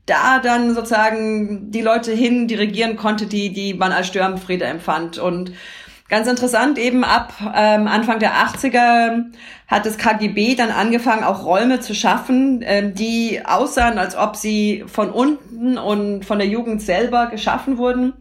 da 0.06 0.38
dann 0.38 0.74
sozusagen 0.74 1.70
die 1.70 1.82
Leute 1.82 2.12
hin 2.12 2.48
dirigieren 2.48 2.96
konnte, 2.96 3.26
die, 3.26 3.52
die 3.52 3.74
man 3.74 3.92
als 3.92 4.06
Störenfriede 4.06 4.64
empfand. 4.64 5.18
Und 5.18 5.52
ganz 6.08 6.26
interessant, 6.28 6.78
eben 6.78 7.04
ab 7.04 7.34
ähm, 7.54 7.86
Anfang 7.86 8.18
der 8.18 8.32
80er 8.32 9.24
hat 9.66 9.84
das 9.84 9.98
KGB 9.98 10.54
dann 10.54 10.70
angefangen, 10.70 11.24
auch 11.24 11.44
Räume 11.44 11.80
zu 11.80 11.94
schaffen, 11.94 12.62
ähm, 12.64 12.94
die 12.94 13.42
aussahen, 13.44 13.98
als 13.98 14.16
ob 14.16 14.36
sie 14.36 14.84
von 14.86 15.10
unten 15.10 15.76
und 15.76 16.24
von 16.24 16.38
der 16.38 16.48
Jugend 16.48 16.80
selber 16.80 17.26
geschaffen 17.26 17.76
wurden 17.76 18.14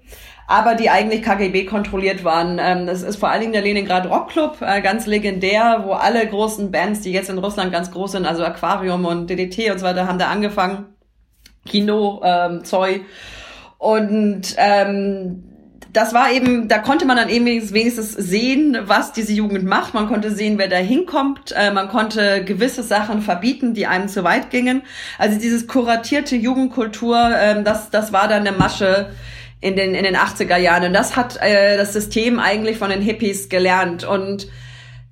aber 0.47 0.75
die 0.75 0.89
eigentlich 0.89 1.21
KGB 1.21 1.65
kontrolliert 1.65 2.23
waren. 2.23 2.57
Ähm, 2.59 2.87
das 2.87 3.03
ist 3.03 3.17
vor 3.17 3.29
allen 3.29 3.41
Dingen 3.41 3.53
der 3.53 3.61
Leningrad 3.61 4.09
Rock 4.09 4.29
Club, 4.29 4.57
äh, 4.61 4.81
ganz 4.81 5.05
legendär, 5.05 5.83
wo 5.85 5.91
alle 5.91 6.25
großen 6.25 6.71
Bands, 6.71 7.01
die 7.01 7.11
jetzt 7.11 7.29
in 7.29 7.37
Russland 7.37 7.71
ganz 7.71 7.91
groß 7.91 8.13
sind, 8.13 8.25
also 8.25 8.43
Aquarium 8.43 9.05
und 9.05 9.29
DDT 9.29 9.69
und 9.71 9.79
so 9.79 9.85
weiter, 9.85 10.07
haben 10.07 10.19
da 10.19 10.29
angefangen. 10.29 10.85
Kino, 11.65 12.21
ähm, 12.23 12.63
Zoe. 12.63 13.01
Und 13.77 14.55
ähm, 14.57 15.43
das 15.91 16.13
war 16.13 16.31
eben, 16.31 16.67
da 16.69 16.77
konnte 16.79 17.05
man 17.05 17.17
dann 17.17 17.27
eben 17.27 17.45
wenigstens 17.45 18.13
sehen, 18.13 18.77
was 18.83 19.11
diese 19.11 19.33
Jugend 19.33 19.65
macht. 19.65 19.93
Man 19.93 20.07
konnte 20.07 20.31
sehen, 20.31 20.57
wer 20.57 20.69
da 20.69 20.77
hinkommt. 20.77 21.53
Äh, 21.57 21.71
man 21.71 21.89
konnte 21.89 22.45
gewisse 22.45 22.83
Sachen 22.83 23.21
verbieten, 23.21 23.73
die 23.73 23.85
einem 23.85 24.07
zu 24.07 24.23
weit 24.23 24.49
gingen. 24.49 24.83
Also 25.17 25.37
dieses 25.37 25.67
kuratierte 25.67 26.37
Jugendkultur, 26.37 27.31
äh, 27.35 27.63
das, 27.63 27.89
das 27.89 28.13
war 28.13 28.29
dann 28.29 28.47
eine 28.47 28.57
Masche 28.57 29.09
in 29.59 29.75
den, 29.75 29.95
in 29.95 30.03
den 30.03 30.15
80er 30.15 30.57
Jahren. 30.57 30.83
Und 30.85 30.93
das 30.93 31.15
hat 31.15 31.37
äh, 31.41 31.77
das 31.77 31.93
System 31.93 32.39
eigentlich 32.39 32.77
von 32.77 32.89
den 32.89 33.01
Hippies 33.01 33.49
gelernt. 33.49 34.03
Und 34.03 34.47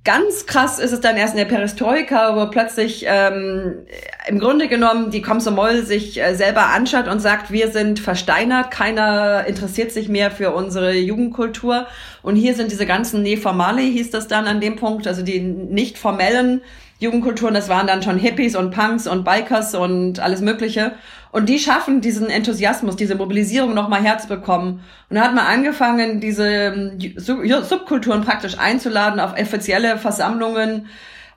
Ganz 0.05 0.45
krass 0.45 0.77
ist 0.77 0.91
es 0.91 1.01
dann 1.01 1.17
erst 1.17 1.33
in 1.33 1.39
der 1.39 1.45
Perestroika, 1.45 2.35
wo 2.35 2.51
plötzlich 2.51 3.05
ähm, 3.07 3.87
im 4.27 4.37
Grunde 4.37 4.67
genommen 4.67 5.09
die 5.09 5.23
Komsomol 5.23 5.83
sich 5.83 6.21
äh, 6.21 6.35
selber 6.35 6.67
anschaut 6.67 7.07
und 7.07 7.19
sagt, 7.21 7.51
wir 7.51 7.71
sind 7.71 7.99
versteinert, 7.99 8.69
keiner 8.69 9.47
interessiert 9.47 9.91
sich 9.91 10.07
mehr 10.07 10.29
für 10.29 10.51
unsere 10.51 10.93
Jugendkultur. 10.93 11.87
Und 12.21 12.35
hier 12.35 12.53
sind 12.53 12.71
diese 12.71 12.85
ganzen 12.85 13.23
Neformale, 13.23 13.81
hieß 13.81 14.11
das 14.11 14.27
dann 14.27 14.45
an 14.45 14.61
dem 14.61 14.75
Punkt, 14.75 15.07
also 15.07 15.23
die 15.23 15.39
nicht 15.39 15.97
formellen 15.97 16.61
Jugendkulturen, 16.99 17.53
das 17.53 17.67
waren 17.67 17.87
dann 17.87 18.01
schon 18.01 18.17
Hippies 18.17 18.55
und 18.55 18.71
Punks 18.71 19.05
und 19.05 19.25
Bikers 19.25 19.75
und 19.75 20.19
alles 20.19 20.41
Mögliche. 20.41 20.93
Und 21.31 21.49
die 21.49 21.59
schaffen 21.59 21.99
diesen 21.99 22.29
Enthusiasmus, 22.29 22.95
diese 22.95 23.15
Mobilisierung 23.15 23.73
nochmal 23.73 24.01
herzubekommen. 24.01 24.79
Und 25.09 25.15
da 25.15 25.23
hat 25.23 25.35
man 25.35 25.45
angefangen, 25.45 26.21
diese 26.21 26.47
ähm, 26.47 26.97
Subkulturen 27.17 28.21
praktisch 28.21 28.57
einzuladen 28.57 29.19
auf 29.19 29.33
offizielle 29.37 29.97
Versammlungen, 29.97 30.87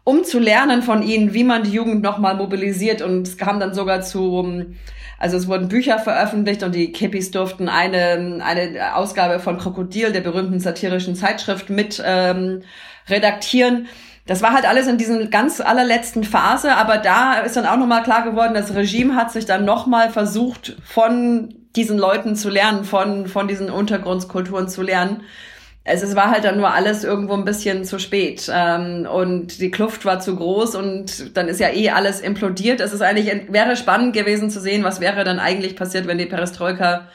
um 0.05 0.23
zu 0.23 0.39
lernen 0.39 0.83
von 0.83 1.03
ihnen, 1.03 1.35
wie 1.35 1.43
man 1.43 1.65
die 1.65 1.73
Jugend 1.73 2.03
nochmal 2.03 2.37
mobilisiert. 2.37 3.03
Und 3.03 3.27
es 3.27 3.37
kam 3.37 3.59
dann 3.59 3.75
sogar 3.75 4.03
zu, 4.03 4.45
ähm, 4.45 4.77
also 5.19 5.37
es 5.37 5.49
wurden 5.49 5.67
Bücher 5.67 5.99
veröffentlicht 5.99 6.63
und 6.63 6.77
die 6.77 6.93
Hippies 6.97 7.33
durften 7.33 7.69
eine, 7.69 8.41
eine 8.45 8.95
Ausgabe 8.95 9.41
von 9.41 9.59
Krokodil, 9.59 10.13
der 10.13 10.21
berühmten 10.21 10.61
satirischen 10.61 11.17
Zeitschrift, 11.17 11.69
mit 11.69 12.01
ähm, 12.07 12.63
redaktieren 13.09 13.89
das 14.29 14.43
war 14.43 14.53
halt 14.53 14.69
alles 14.69 14.87
in 14.87 14.99
diesen 14.99 15.31
ganz 15.31 15.59
allerletzten 15.59 16.23
Phase, 16.23 16.77
aber 16.77 16.99
da 16.99 17.41
ist 17.41 17.57
dann 17.57 17.65
auch 17.65 17.79
nochmal 17.79 18.03
klar 18.03 18.25
geworden, 18.25 18.53
das 18.53 18.75
Regime 18.75 19.17
hat 19.17 19.33
sich 19.33 19.47
dann 19.47 19.65
nochmal 19.65 20.11
versucht, 20.11 20.77
von 20.85 21.55
diesen 21.75 21.97
Leuten 21.97 22.37
zu 22.37 22.51
lernen, 22.51 22.85
von, 22.85 23.27
von 23.27 23.49
diesen 23.49 23.71
Untergrundskulturen 23.71 24.69
zu 24.69 24.83
lernen. 24.83 25.23
Es, 25.83 26.03
es 26.03 26.15
war 26.15 26.31
halt 26.31 26.45
dann 26.45 26.59
nur 26.59 26.75
alles 26.75 27.05
irgendwo 27.05 27.33
ein 27.33 27.47
bisschen 27.47 27.87
zu 27.87 27.99
spät 27.99 28.51
ähm, 28.53 29.09
und 29.11 29.63
die 29.63 29.71
Kluft 29.71 30.05
war 30.05 30.21
zu 30.21 30.37
groß 30.37 30.75
und 30.75 31.35
dann 31.35 31.49
ist 31.49 31.59
ja 31.59 31.73
eh 31.73 31.89
alles 31.89 32.21
implodiert. 32.21 32.83
Es 32.83 32.93
ist 32.93 33.01
eigentlich 33.01 33.51
wäre 33.51 33.77
spannend 33.77 34.13
gewesen 34.13 34.51
zu 34.51 34.61
sehen, 34.61 34.85
was 34.85 35.01
wäre 35.01 35.25
dann 35.25 35.39
eigentlich 35.39 35.75
passiert, 35.75 36.07
wenn 36.07 36.19
die 36.19 36.27
Perestroika 36.27 37.09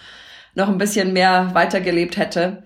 noch 0.55 0.67
ein 0.67 0.79
bisschen 0.79 1.13
mehr 1.13 1.51
weitergelebt 1.53 2.17
hätte. 2.17 2.63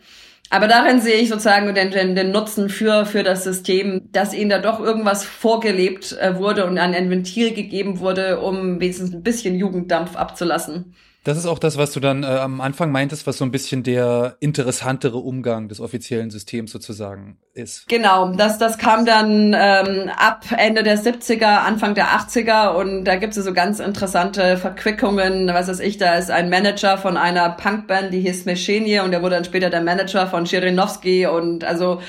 Aber 0.50 0.68
darin 0.68 1.02
sehe 1.02 1.16
ich 1.16 1.30
sozusagen 1.30 1.74
den, 1.76 1.92
den, 1.92 2.16
den 2.16 2.32
Nutzen 2.32 2.70
für, 2.70 3.06
für 3.06 3.24
das 3.24 3.44
System, 3.44 4.10
dass 4.12 4.34
ihnen 4.34 4.50
da 4.50 4.60
doch 4.60 4.80
irgendwas 4.80 5.26
vorgelebt 5.26 6.14
äh, 6.14 6.38
wurde 6.38 6.66
und 6.66 6.78
ein 6.78 7.10
Ventil 7.10 7.54
gegeben 7.54 8.00
wurde, 8.00 8.40
um 8.40 8.80
wenigstens 8.80 9.14
ein 9.14 9.24
bisschen 9.24 9.56
Jugenddampf 9.56 10.16
abzulassen. 10.16 10.96
Das 11.28 11.38
ist 11.38 11.46
auch 11.46 11.60
das, 11.60 11.78
was 11.78 11.92
du 11.92 12.00
dann 12.00 12.24
äh, 12.24 12.28
am 12.28 12.62
Anfang 12.62 12.90
meintest, 12.90 13.28
was 13.28 13.38
so 13.38 13.44
ein 13.44 13.52
bisschen 13.52 13.84
der 13.84 14.38
interessantere 14.40 15.18
Umgang 15.18 15.68
des 15.68 15.82
offiziellen 15.82 16.30
Systems 16.30 16.72
sozusagen 16.72 17.38
ist. 17.54 17.90
Genau, 17.90 18.32
das, 18.32 18.60
das 18.60 18.78
kam 18.78 19.06
dann 19.06 19.54
ähm, 19.54 20.10
ab 20.16 20.46
Ende 20.58 20.84
der 20.84 20.98
70er, 20.98 21.66
Anfang 21.66 21.96
der 21.96 22.18
80er 22.18 22.76
und 22.76 23.04
da 23.04 23.18
gibt 23.18 23.36
es 23.36 23.44
so 23.44 23.52
ganz 23.52 23.82
interessante 23.82 24.56
Verquickungen. 24.56 25.50
Was 25.50 25.68
weiß 25.68 25.82
ich, 25.82 25.98
da 25.98 26.16
ist 26.16 26.32
ein 26.32 26.50
Manager 26.50 26.98
von 26.98 27.18
einer 27.18 27.50
Punkband, 27.50 28.14
die 28.14 28.22
hieß 28.22 28.46
Meshenie 28.46 29.02
und 29.02 29.12
der 29.12 29.22
wurde 29.22 29.36
dann 29.36 29.44
später 29.44 29.70
der 29.70 29.82
Manager 29.82 30.28
von 30.28 30.46
Shirinowski 30.46 31.28
und 31.28 31.66
also 31.66 32.02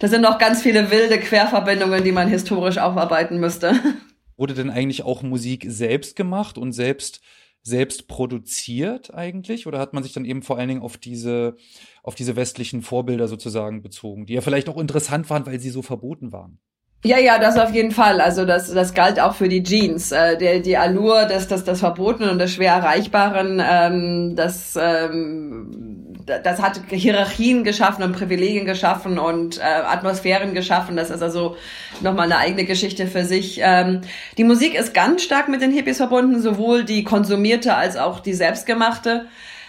das 0.00 0.10
sind 0.10 0.22
noch 0.22 0.38
ganz 0.38 0.62
viele 0.62 0.90
wilde 0.90 1.20
Querverbindungen, 1.20 2.02
die 2.02 2.10
man 2.10 2.26
historisch 2.26 2.78
aufarbeiten 2.78 3.38
müsste. 3.38 3.74
Wurde 4.36 4.54
denn 4.54 4.68
eigentlich 4.68 5.04
auch 5.04 5.22
Musik 5.22 5.64
selbst 5.68 6.16
gemacht 6.16 6.58
und 6.58 6.72
selbst 6.72 7.20
selbst 7.64 8.06
produziert 8.06 9.12
eigentlich? 9.12 9.66
Oder 9.66 9.78
hat 9.78 9.94
man 9.94 10.02
sich 10.02 10.12
dann 10.12 10.24
eben 10.24 10.42
vor 10.42 10.58
allen 10.58 10.68
Dingen 10.68 10.82
auf 10.82 10.98
diese, 10.98 11.56
auf 12.02 12.14
diese 12.14 12.36
westlichen 12.36 12.82
Vorbilder 12.82 13.26
sozusagen 13.26 13.82
bezogen, 13.82 14.26
die 14.26 14.34
ja 14.34 14.42
vielleicht 14.42 14.68
auch 14.68 14.78
interessant 14.78 15.28
waren, 15.30 15.46
weil 15.46 15.58
sie 15.58 15.70
so 15.70 15.82
verboten 15.82 16.30
waren? 16.30 16.58
Ja, 17.04 17.18
ja, 17.18 17.38
das 17.38 17.58
auf 17.58 17.74
jeden 17.74 17.90
Fall. 17.90 18.20
Also 18.20 18.46
das, 18.46 18.72
das 18.72 18.94
galt 18.94 19.20
auch 19.20 19.34
für 19.34 19.48
die 19.48 19.62
Jeans. 19.62 20.10
Äh, 20.10 20.38
der, 20.38 20.60
die 20.60 20.78
Allure 20.78 21.26
des, 21.26 21.48
des, 21.48 21.64
des 21.64 21.80
Verbotenen 21.80 22.30
und 22.30 22.38
des 22.38 22.52
schwer 22.52 22.72
Erreichbaren, 22.72 23.62
ähm, 23.62 24.36
das, 24.36 24.78
ähm, 24.80 26.03
das 26.26 26.62
hat 26.62 26.80
Hierarchien 26.88 27.64
geschaffen 27.64 28.02
und 28.02 28.12
Privilegien 28.12 28.64
geschaffen 28.64 29.18
und 29.18 29.58
äh, 29.58 29.62
Atmosphären 29.62 30.54
geschaffen. 30.54 30.96
Das 30.96 31.10
ist 31.10 31.22
also 31.22 31.56
nochmal 32.00 32.26
eine 32.26 32.38
eigene 32.38 32.64
Geschichte 32.64 33.06
für 33.06 33.24
sich. 33.24 33.60
Ähm, 33.62 34.00
die 34.38 34.44
Musik 34.44 34.74
ist 34.74 34.94
ganz 34.94 35.22
stark 35.22 35.48
mit 35.48 35.60
den 35.60 35.72
Hippies 35.72 35.98
verbunden, 35.98 36.40
sowohl 36.40 36.84
die 36.84 37.04
konsumierte 37.04 37.74
als 37.74 37.96
auch 37.96 38.20
die 38.20 38.34
selbstgemachte. 38.34 39.26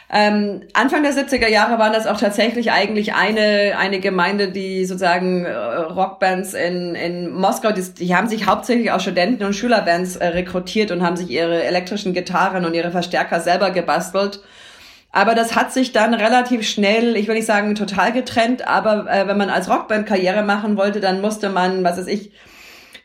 Ähm, 0.08 0.62
Anfang 0.74 1.02
der 1.02 1.14
70er 1.14 1.48
Jahre 1.48 1.80
waren 1.80 1.92
das 1.92 2.06
auch 2.06 2.20
tatsächlich 2.20 2.72
eigentlich 2.72 3.16
eine, 3.16 3.76
eine 3.78 4.00
Gemeinde, 4.00 4.52
die 4.52 4.86
sozusagen 4.86 5.46
äh, 5.46 5.52
Rockbands 5.52 6.54
in, 6.54 6.94
in 6.94 7.34
Moskau, 7.34 7.72
die, 7.72 7.82
die 7.82 8.16
haben 8.16 8.30
sich 8.30 8.46
hauptsächlich 8.46 8.92
aus 8.92 9.02
Studenten- 9.02 9.44
und 9.44 9.56
Schülerbands 9.56 10.16
äh, 10.16 10.28
rekrutiert 10.28 10.92
und 10.92 11.02
haben 11.02 11.18
sich 11.18 11.32
ihre 11.32 11.64
elektrischen 11.64 12.14
Gitarren 12.14 12.66
und 12.66 12.76
ihre 12.76 12.92
Verstärker 12.92 13.40
selber 13.40 13.72
gebastelt. 13.72 14.42
Aber 15.16 15.34
das 15.34 15.56
hat 15.56 15.72
sich 15.72 15.94
dann 15.94 16.14
relativ 16.14 16.68
schnell, 16.68 17.16
ich 17.16 17.30
will 17.30 17.36
nicht 17.36 17.46
sagen 17.46 17.74
total 17.74 18.12
getrennt, 18.12 18.68
aber 18.68 19.10
äh, 19.10 19.26
wenn 19.30 19.38
man 19.38 19.50
als 19.50 19.70
Rockband 19.70 20.06
Karriere 20.06 20.44
machen 20.44 20.76
wollte, 20.76 21.00
dann 21.00 21.22
musste 21.22 21.48
man, 21.48 21.86
was 21.86 21.98
weiß 21.98 22.08
ich, 22.08 22.34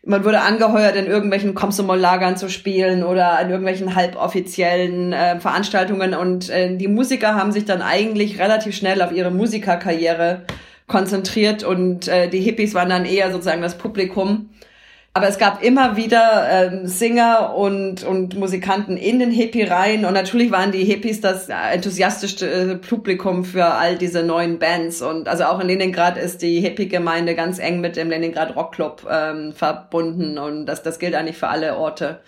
man 0.05 0.25
wurde 0.25 0.41
angeheuert, 0.41 0.97
in 0.97 1.07
irgendwelchen 1.07 1.55
Komsomol-Lagern 1.55 2.37
zu 2.37 2.51
spielen 2.51 3.05
oder 3.05 3.41
in 3.41 3.51
irgendwelchen 3.51 3.95
halboffiziellen 3.95 5.13
äh, 5.13 5.39
Veranstaltungen. 5.39 6.15
Und 6.15 6.51
äh, 6.51 6.77
die 6.77 6.89
Musiker 6.89 7.37
haben 7.37 7.53
sich 7.53 7.65
dann 7.65 7.81
eigentlich 7.81 8.41
relativ 8.41 8.75
schnell 8.75 9.03
auf 9.03 9.13
ihre 9.13 9.31
Musikerkarriere 9.31 10.43
konzentriert 10.89 11.63
und 11.63 12.09
äh, 12.09 12.29
die 12.29 12.41
Hippies 12.41 12.75
waren 12.75 12.89
dann 12.89 13.05
eher 13.05 13.31
sozusagen 13.31 13.63
das 13.63 13.79
Publikum. 13.79 14.50
Aber 15.13 15.27
es 15.27 15.39
gab 15.39 15.61
immer 15.61 15.97
wieder 15.97 16.49
ähm, 16.49 16.87
Singer 16.87 17.57
und, 17.57 18.05
und 18.05 18.37
Musikanten 18.39 18.97
in 18.97 19.19
den 19.19 19.33
Hippie-Reihen 19.33 20.05
und 20.05 20.15
natürlich 20.15 20.53
waren 20.53 20.71
die 20.71 20.85
Hippies 20.85 21.21
das 21.21 21.49
enthusiastischste 21.49 22.49
äh, 22.49 22.77
Publikum 22.77 23.45
für 23.45 23.65
all 23.65 23.99
diese 23.99 24.23
neuen 24.23 24.61
Bands. 24.61 25.03
Und 25.03 25.27
also 25.27 25.45
auch 25.45 25.59
in 25.59 25.67
Leningrad 25.67 26.17
ist 26.17 26.43
die 26.43 26.61
Hippie-Gemeinde 26.61 27.35
ganz 27.35 27.59
eng 27.59 27.81
mit 27.81 27.97
dem 27.97 28.09
Leningrad 28.09 28.55
Rockclub 28.55 29.05
ähm, 29.11 29.53
verbunden 29.53 30.39
und 30.39 30.67
das, 30.67 30.85
das 30.85 31.01
gilt 31.01 31.17
eigentlich 31.17 31.39
für 31.39 31.49
alle 31.49 31.77
Orte. 31.77 32.21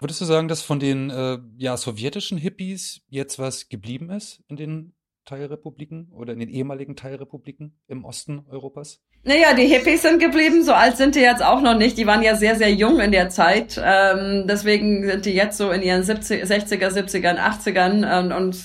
Würdest 0.00 0.20
du 0.20 0.26
sagen, 0.26 0.48
dass 0.48 0.60
von 0.60 0.78
den 0.78 1.08
äh, 1.08 1.38
ja, 1.56 1.78
sowjetischen 1.78 2.36
Hippies 2.36 3.00
jetzt 3.08 3.38
was 3.38 3.70
geblieben 3.70 4.10
ist 4.10 4.42
in 4.48 4.56
den 4.56 4.92
Teilrepubliken 5.28 6.10
oder 6.12 6.32
in 6.32 6.38
den 6.38 6.48
ehemaligen 6.48 6.96
Teilrepubliken 6.96 7.76
im 7.86 8.06
Osten 8.06 8.46
Europas? 8.48 9.02
Naja, 9.24 9.52
die 9.54 9.66
Hippies 9.66 10.00
sind 10.00 10.20
geblieben, 10.20 10.64
so 10.64 10.72
alt 10.72 10.96
sind 10.96 11.14
die 11.16 11.20
jetzt 11.20 11.44
auch 11.44 11.60
noch 11.60 11.76
nicht. 11.76 11.98
Die 11.98 12.06
waren 12.06 12.22
ja 12.22 12.34
sehr, 12.34 12.56
sehr 12.56 12.72
jung 12.72 12.98
in 12.98 13.12
der 13.12 13.28
Zeit. 13.28 13.78
Ähm, 13.84 14.46
deswegen 14.48 15.06
sind 15.06 15.26
die 15.26 15.34
jetzt 15.34 15.58
so 15.58 15.70
in 15.70 15.82
ihren 15.82 16.02
70, 16.02 16.44
60er, 16.44 16.88
70ern, 16.88 17.36
80ern 17.36 18.20
und, 18.20 18.32
und 18.32 18.64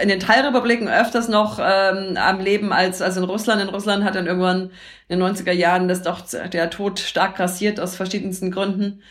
in 0.00 0.08
den 0.08 0.20
Teilrepubliken 0.20 0.88
öfters 0.88 1.28
noch 1.28 1.58
ähm, 1.58 2.16
am 2.16 2.40
Leben 2.40 2.72
als, 2.72 3.02
als 3.02 3.18
in 3.18 3.24
Russland. 3.24 3.60
In 3.60 3.68
Russland 3.68 4.02
hat 4.02 4.14
dann 4.14 4.26
irgendwann 4.26 4.70
in 5.08 5.18
den 5.18 5.22
90er 5.22 5.52
Jahren 5.52 5.86
das 5.86 6.02
doch 6.02 6.22
der 6.26 6.70
Tod 6.70 6.98
stark 6.98 7.36
grassiert 7.36 7.78
aus 7.78 7.94
verschiedensten 7.94 8.50
Gründen. 8.50 9.02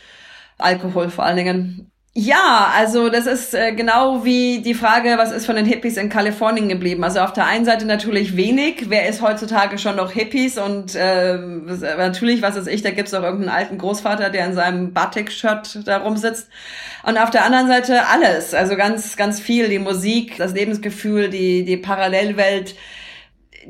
Alkohol 0.58 1.08
vor 1.10 1.24
allen 1.24 1.36
Dingen. 1.36 1.89
Ja, 2.12 2.72
also 2.76 3.08
das 3.08 3.26
ist 3.26 3.54
äh, 3.54 3.72
genau 3.72 4.24
wie 4.24 4.62
die 4.62 4.74
Frage, 4.74 5.14
was 5.16 5.30
ist 5.30 5.46
von 5.46 5.54
den 5.54 5.64
Hippies 5.64 5.96
in 5.96 6.08
Kalifornien 6.08 6.68
geblieben? 6.68 7.04
Also 7.04 7.20
auf 7.20 7.32
der 7.32 7.46
einen 7.46 7.64
Seite 7.64 7.86
natürlich 7.86 8.36
wenig. 8.36 8.86
Wer 8.90 9.08
ist 9.08 9.22
heutzutage 9.22 9.78
schon 9.78 9.94
noch 9.94 10.10
Hippies? 10.10 10.58
Und 10.58 10.96
äh, 10.96 11.38
natürlich, 11.38 12.42
was 12.42 12.56
ist 12.56 12.66
ich, 12.66 12.82
da 12.82 12.90
gibt's 12.90 13.14
auch 13.14 13.22
irgendeinen 13.22 13.56
alten 13.56 13.78
Großvater, 13.78 14.28
der 14.30 14.44
in 14.46 14.54
seinem 14.54 14.92
Batik-Shirt 14.92 15.86
da 15.86 15.98
rumsitzt. 15.98 16.48
Und 17.04 17.16
auf 17.16 17.30
der 17.30 17.44
anderen 17.44 17.68
Seite 17.68 18.04
alles, 18.08 18.54
also 18.54 18.74
ganz, 18.74 19.16
ganz 19.16 19.38
viel. 19.38 19.68
Die 19.68 19.78
Musik, 19.78 20.36
das 20.36 20.52
Lebensgefühl, 20.52 21.30
die, 21.30 21.64
die 21.64 21.76
Parallelwelt 21.76 22.74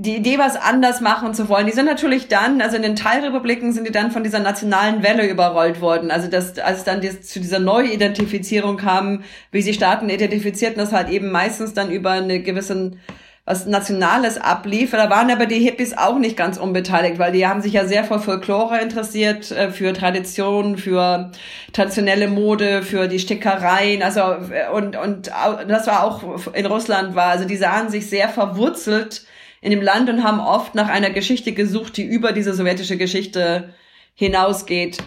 die 0.03 0.16
Idee, 0.16 0.38
was 0.38 0.57
anders 0.57 1.03
machen 1.03 1.34
zu 1.34 1.51
wollen, 1.51 1.66
die 1.66 1.72
sind 1.72 1.84
natürlich 1.84 2.28
dann, 2.28 2.62
also 2.62 2.76
in 2.76 2.82
den 2.82 2.96
Teilrepubliken 2.96 3.74
sind 3.74 3.86
die 3.86 3.92
dann 3.92 4.11
von 4.11 4.24
dieser 4.24 4.38
nationalen 4.38 5.03
Welle 5.03 5.28
überrollt 5.28 5.82
worden. 5.82 6.11
Also 6.11 6.26
das, 6.26 6.59
als 6.59 6.84
dann 6.84 7.03
die, 7.03 7.20
zu 7.20 7.38
dieser 7.38 7.59
Neuidentifizierung 7.59 8.78
kam, 8.78 9.24
wie 9.51 9.61
sie 9.61 9.74
Staaten 9.74 10.09
identifizierten, 10.09 10.78
das 10.78 10.92
halt 10.92 11.11
eben 11.11 11.30
meistens 11.30 11.74
dann 11.74 11.90
über 11.90 12.12
eine 12.12 12.40
gewissen 12.40 12.98
was 13.44 13.66
Nationales 13.66 14.40
ablief. 14.40 14.92
Da 14.92 15.11
waren 15.11 15.30
aber 15.30 15.44
die 15.44 15.59
Hippies 15.59 15.98
auch 15.98 16.18
nicht 16.18 16.36
ganz 16.36 16.57
unbeteiligt, 16.57 17.18
weil 17.18 17.32
die 17.32 17.46
haben 17.46 17.61
sich 17.61 17.74
ja 17.74 17.84
sehr 17.84 18.05
für 18.05 18.20
Folklore 18.20 18.80
interessiert, 18.80 19.51
äh, 19.51 19.70
für 19.70 19.92
Tradition, 19.92 20.78
für 20.78 21.30
traditionelle 21.74 22.28
Mode, 22.28 22.82
für 22.82 23.07
die 23.07 23.18
Stickereien. 23.18 24.03
Also 24.03 24.20
äh, 24.20 24.70
und 24.72 24.96
und 24.96 25.30
das 25.68 25.86
war 25.86 26.05
auch 26.05 26.55
in 26.55 26.64
Russland 26.64 27.14
war. 27.14 27.32
Also 27.32 27.44
die 27.44 27.57
sahen 27.57 27.90
sich 27.90 28.09
sehr 28.09 28.30
verwurzelt 28.30 29.26
in 29.61 29.70
dem 29.70 29.82
Land 29.82 30.08
und 30.08 30.24
haben 30.24 30.40
oft 30.40 30.74
nach 30.74 30.88
einer 30.88 31.11
Geschichte 31.11 31.52
gesucht, 31.52 31.96
die 31.96 32.04
über 32.04 32.32
diese 32.32 32.54
sowjetische 32.54 32.96
Geschichte 32.96 33.74
hinausgeht. 34.14 34.98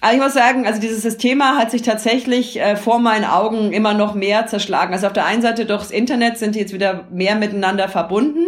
Aber 0.00 0.14
ich 0.14 0.20
muss 0.20 0.32
sagen, 0.32 0.66
also 0.66 0.80
dieses 0.80 1.18
Thema 1.18 1.58
hat 1.58 1.70
sich 1.70 1.82
tatsächlich 1.82 2.58
äh, 2.58 2.76
vor 2.76 3.00
meinen 3.00 3.24
Augen 3.24 3.72
immer 3.72 3.92
noch 3.92 4.14
mehr 4.14 4.46
zerschlagen. 4.46 4.94
Also 4.94 5.06
auf 5.06 5.12
der 5.12 5.26
einen 5.26 5.42
Seite 5.42 5.66
durchs 5.66 5.90
Internet 5.90 6.38
sind 6.38 6.54
die 6.54 6.60
jetzt 6.60 6.72
wieder 6.72 7.06
mehr 7.10 7.34
miteinander 7.36 7.88
verbunden, 7.88 8.46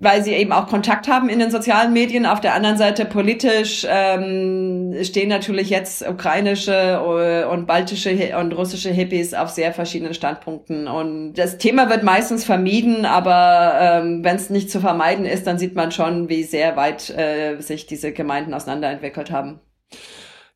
weil 0.00 0.22
sie 0.22 0.32
eben 0.32 0.52
auch 0.52 0.68
Kontakt 0.68 1.08
haben 1.08 1.28
in 1.28 1.40
den 1.40 1.50
sozialen 1.50 1.92
Medien. 1.92 2.24
Auf 2.24 2.40
der 2.40 2.54
anderen 2.54 2.76
Seite 2.76 3.04
politisch 3.04 3.84
ähm, 3.88 4.94
stehen 5.02 5.28
natürlich 5.28 5.70
jetzt 5.70 6.08
ukrainische 6.08 6.72
äh, 6.72 7.44
und 7.44 7.66
baltische 7.66 8.36
und 8.38 8.52
russische 8.52 8.90
Hippies 8.90 9.34
auf 9.34 9.50
sehr 9.50 9.72
verschiedenen 9.72 10.14
Standpunkten. 10.14 10.86
Und 10.86 11.34
das 11.34 11.58
Thema 11.58 11.90
wird 11.90 12.04
meistens 12.04 12.44
vermieden, 12.44 13.06
aber 13.06 13.72
ähm, 13.80 14.22
wenn 14.22 14.36
es 14.36 14.50
nicht 14.50 14.70
zu 14.70 14.80
vermeiden 14.80 15.24
ist, 15.24 15.48
dann 15.48 15.58
sieht 15.58 15.74
man 15.74 15.90
schon, 15.90 16.28
wie 16.28 16.44
sehr 16.44 16.76
weit 16.76 17.10
äh, 17.10 17.60
sich 17.60 17.86
diese 17.86 18.12
Gemeinden 18.12 18.54
auseinanderentwickelt 18.54 19.32
haben. 19.32 19.60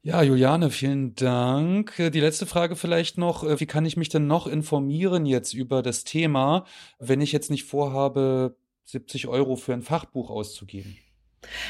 Ja, 0.05 0.21
Juliane, 0.23 0.71
vielen 0.71 1.15
Dank. 1.15 1.95
Die 1.97 2.21
letzte 2.21 2.45
Frage 2.45 2.75
vielleicht 2.75 3.19
noch. 3.19 3.45
Wie 3.61 3.67
kann 3.67 3.87
ich 3.87 3.97
mich 3.97 4.09
denn 4.09 4.27
noch 4.27 4.49
informieren 4.49 5.27
jetzt 5.27 5.55
über 5.55 5.81
das 5.81 6.03
Thema, 6.03 6.65
wenn 6.99 7.21
ich 7.21 7.31
jetzt 7.31 7.53
nicht 7.53 7.65
vorhabe, 7.65 8.57
70 8.85 9.29
Euro 9.29 9.57
für 9.57 9.73
ein 9.73 9.83
Fachbuch 9.83 10.31
auszugeben? 10.31 10.99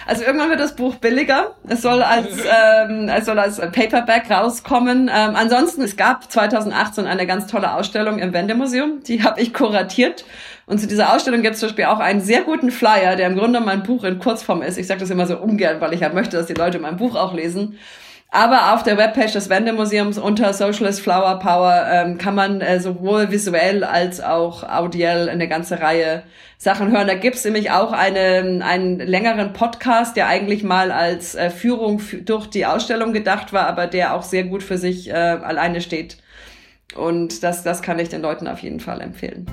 Also 0.06 0.24
irgendwann 0.24 0.50
wird 0.50 0.60
das 0.60 0.76
Buch 0.76 0.96
billiger. 0.96 1.56
Es 1.66 1.82
soll 1.82 2.02
als, 2.02 2.28
ähm, 2.88 3.08
es 3.08 3.24
soll 3.24 3.38
als 3.38 3.58
Paperback 3.58 4.30
rauskommen. 4.30 5.10
Ähm, 5.12 5.34
ansonsten, 5.34 5.82
es 5.82 5.96
gab 5.96 6.30
2018 6.30 7.06
eine 7.06 7.26
ganz 7.26 7.46
tolle 7.46 7.72
Ausstellung 7.74 8.18
im 8.18 8.32
Wendemuseum. 8.32 9.02
Die 9.02 9.22
habe 9.22 9.40
ich 9.40 9.54
kuratiert. 9.54 10.24
Und 10.66 10.78
zu 10.78 10.86
dieser 10.86 11.14
Ausstellung 11.14 11.42
gibt 11.42 11.54
es 11.54 11.60
zum 11.60 11.70
Beispiel 11.70 11.86
auch 11.86 11.98
einen 11.98 12.20
sehr 12.20 12.42
guten 12.42 12.70
Flyer, 12.70 13.16
der 13.16 13.26
im 13.26 13.36
Grunde 13.36 13.60
mein 13.60 13.82
Buch 13.82 14.04
in 14.04 14.18
Kurzform 14.18 14.62
ist. 14.62 14.78
Ich 14.78 14.86
sage 14.86 15.00
das 15.00 15.10
immer 15.10 15.26
so 15.26 15.38
ungern, 15.38 15.80
weil 15.80 15.92
ich 15.94 16.00
ja 16.00 16.10
möchte, 16.10 16.36
dass 16.36 16.46
die 16.46 16.54
Leute 16.54 16.78
mein 16.78 16.96
Buch 16.96 17.16
auch 17.16 17.34
lesen. 17.34 17.78
Aber 18.34 18.72
auf 18.72 18.82
der 18.82 18.96
Webpage 18.96 19.34
des 19.34 19.50
Wendemuseums 19.50 20.16
unter 20.16 20.54
Socialist 20.54 21.02
Flower 21.02 21.38
Power 21.38 21.86
ähm, 21.92 22.16
kann 22.16 22.34
man 22.34 22.62
äh, 22.62 22.80
sowohl 22.80 23.30
visuell 23.30 23.84
als 23.84 24.22
auch 24.22 24.62
audiell 24.62 25.28
eine 25.28 25.48
ganze 25.48 25.80
Reihe 25.80 26.22
Sachen 26.56 26.90
hören. 26.92 27.06
Da 27.06 27.14
gibt's 27.14 27.44
nämlich 27.44 27.72
auch 27.72 27.92
eine, 27.92 28.64
einen 28.64 29.00
längeren 29.00 29.52
Podcast, 29.52 30.16
der 30.16 30.28
eigentlich 30.28 30.62
mal 30.62 30.90
als 30.92 31.34
äh, 31.34 31.50
Führung 31.50 32.00
durch 32.24 32.46
die 32.46 32.64
Ausstellung 32.64 33.12
gedacht 33.12 33.52
war, 33.52 33.66
aber 33.66 33.86
der 33.86 34.14
auch 34.14 34.22
sehr 34.22 34.44
gut 34.44 34.62
für 34.62 34.78
sich 34.78 35.10
äh, 35.10 35.12
alleine 35.12 35.82
steht. 35.82 36.16
Und 36.94 37.42
das, 37.42 37.62
das 37.62 37.82
kann 37.82 37.98
ich 37.98 38.08
den 38.08 38.22
Leuten 38.22 38.48
auf 38.48 38.60
jeden 38.60 38.80
Fall 38.80 39.02
empfehlen. 39.02 39.44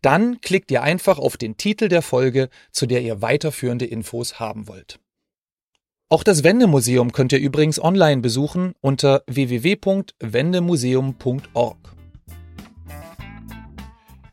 Dann 0.01 0.41
klickt 0.41 0.71
ihr 0.71 0.83
einfach 0.83 1.17
auf 1.17 1.37
den 1.37 1.55
Titel 1.57 1.87
der 1.87 2.01
Folge, 2.01 2.49
zu 2.71 2.85
der 2.85 3.01
ihr 3.01 3.21
weiterführende 3.21 3.85
Infos 3.85 4.39
haben 4.39 4.67
wollt. 4.67 4.99
Auch 6.09 6.23
das 6.23 6.43
Wendemuseum 6.43 7.11
könnt 7.11 7.33
ihr 7.33 7.39
übrigens 7.39 7.83
online 7.83 8.21
besuchen 8.21 8.73
unter 8.79 9.23
www.wendemuseum.org. 9.27 11.77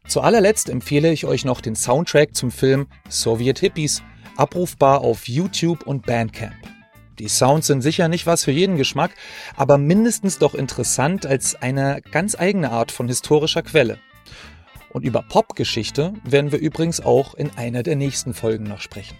Zu 0.06 0.20
allerletzt 0.20 0.68
empfehle 0.68 1.10
ich 1.10 1.24
euch 1.24 1.44
noch 1.44 1.60
den 1.60 1.74
Soundtrack 1.74 2.36
zum 2.36 2.52
Film 2.52 2.86
Soviet 3.08 3.58
Hippies, 3.58 4.04
abrufbar 4.36 5.00
auf 5.00 5.26
YouTube 5.26 5.84
und 5.86 6.06
Bandcamp. 6.06 6.73
Die 7.18 7.28
Sounds 7.28 7.68
sind 7.68 7.82
sicher 7.82 8.08
nicht 8.08 8.26
was 8.26 8.44
für 8.44 8.50
jeden 8.50 8.76
Geschmack, 8.76 9.12
aber 9.56 9.78
mindestens 9.78 10.38
doch 10.38 10.54
interessant 10.54 11.26
als 11.26 11.54
eine 11.54 12.02
ganz 12.10 12.38
eigene 12.38 12.70
Art 12.70 12.90
von 12.90 13.08
historischer 13.08 13.62
Quelle. 13.62 13.98
Und 14.90 15.04
über 15.04 15.22
Popgeschichte 15.22 16.12
werden 16.24 16.52
wir 16.52 16.58
übrigens 16.58 17.00
auch 17.00 17.34
in 17.34 17.50
einer 17.56 17.82
der 17.82 17.96
nächsten 17.96 18.34
Folgen 18.34 18.64
noch 18.64 18.80
sprechen. 18.80 19.16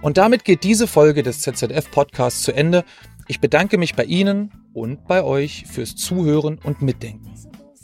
Und 0.00 0.18
damit 0.18 0.44
geht 0.44 0.64
diese 0.64 0.88
Folge 0.88 1.22
des 1.22 1.40
ZZF 1.40 1.90
Podcasts 1.90 2.42
zu 2.42 2.52
Ende. 2.52 2.84
Ich 3.28 3.40
bedanke 3.40 3.78
mich 3.78 3.94
bei 3.94 4.04
Ihnen 4.04 4.52
und 4.74 5.06
bei 5.06 5.22
euch 5.22 5.64
fürs 5.70 5.96
Zuhören 5.96 6.58
und 6.62 6.82
Mitdenken. 6.82 7.32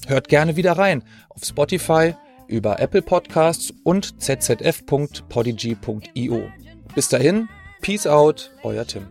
Hört 0.06 0.28
gerne 0.28 0.56
wieder 0.56 0.72
rein 0.72 1.04
auf 1.28 1.44
Spotify, 1.44 2.14
über 2.48 2.80
Apple 2.80 3.02
Podcasts 3.02 3.72
und 3.84 4.20
zzf.podigy.io. 4.20 6.42
Bis 6.94 7.09
dahin, 7.09 7.48
Peace 7.81 8.07
out, 8.07 8.51
euer 8.64 8.85
Tim. 8.87 9.07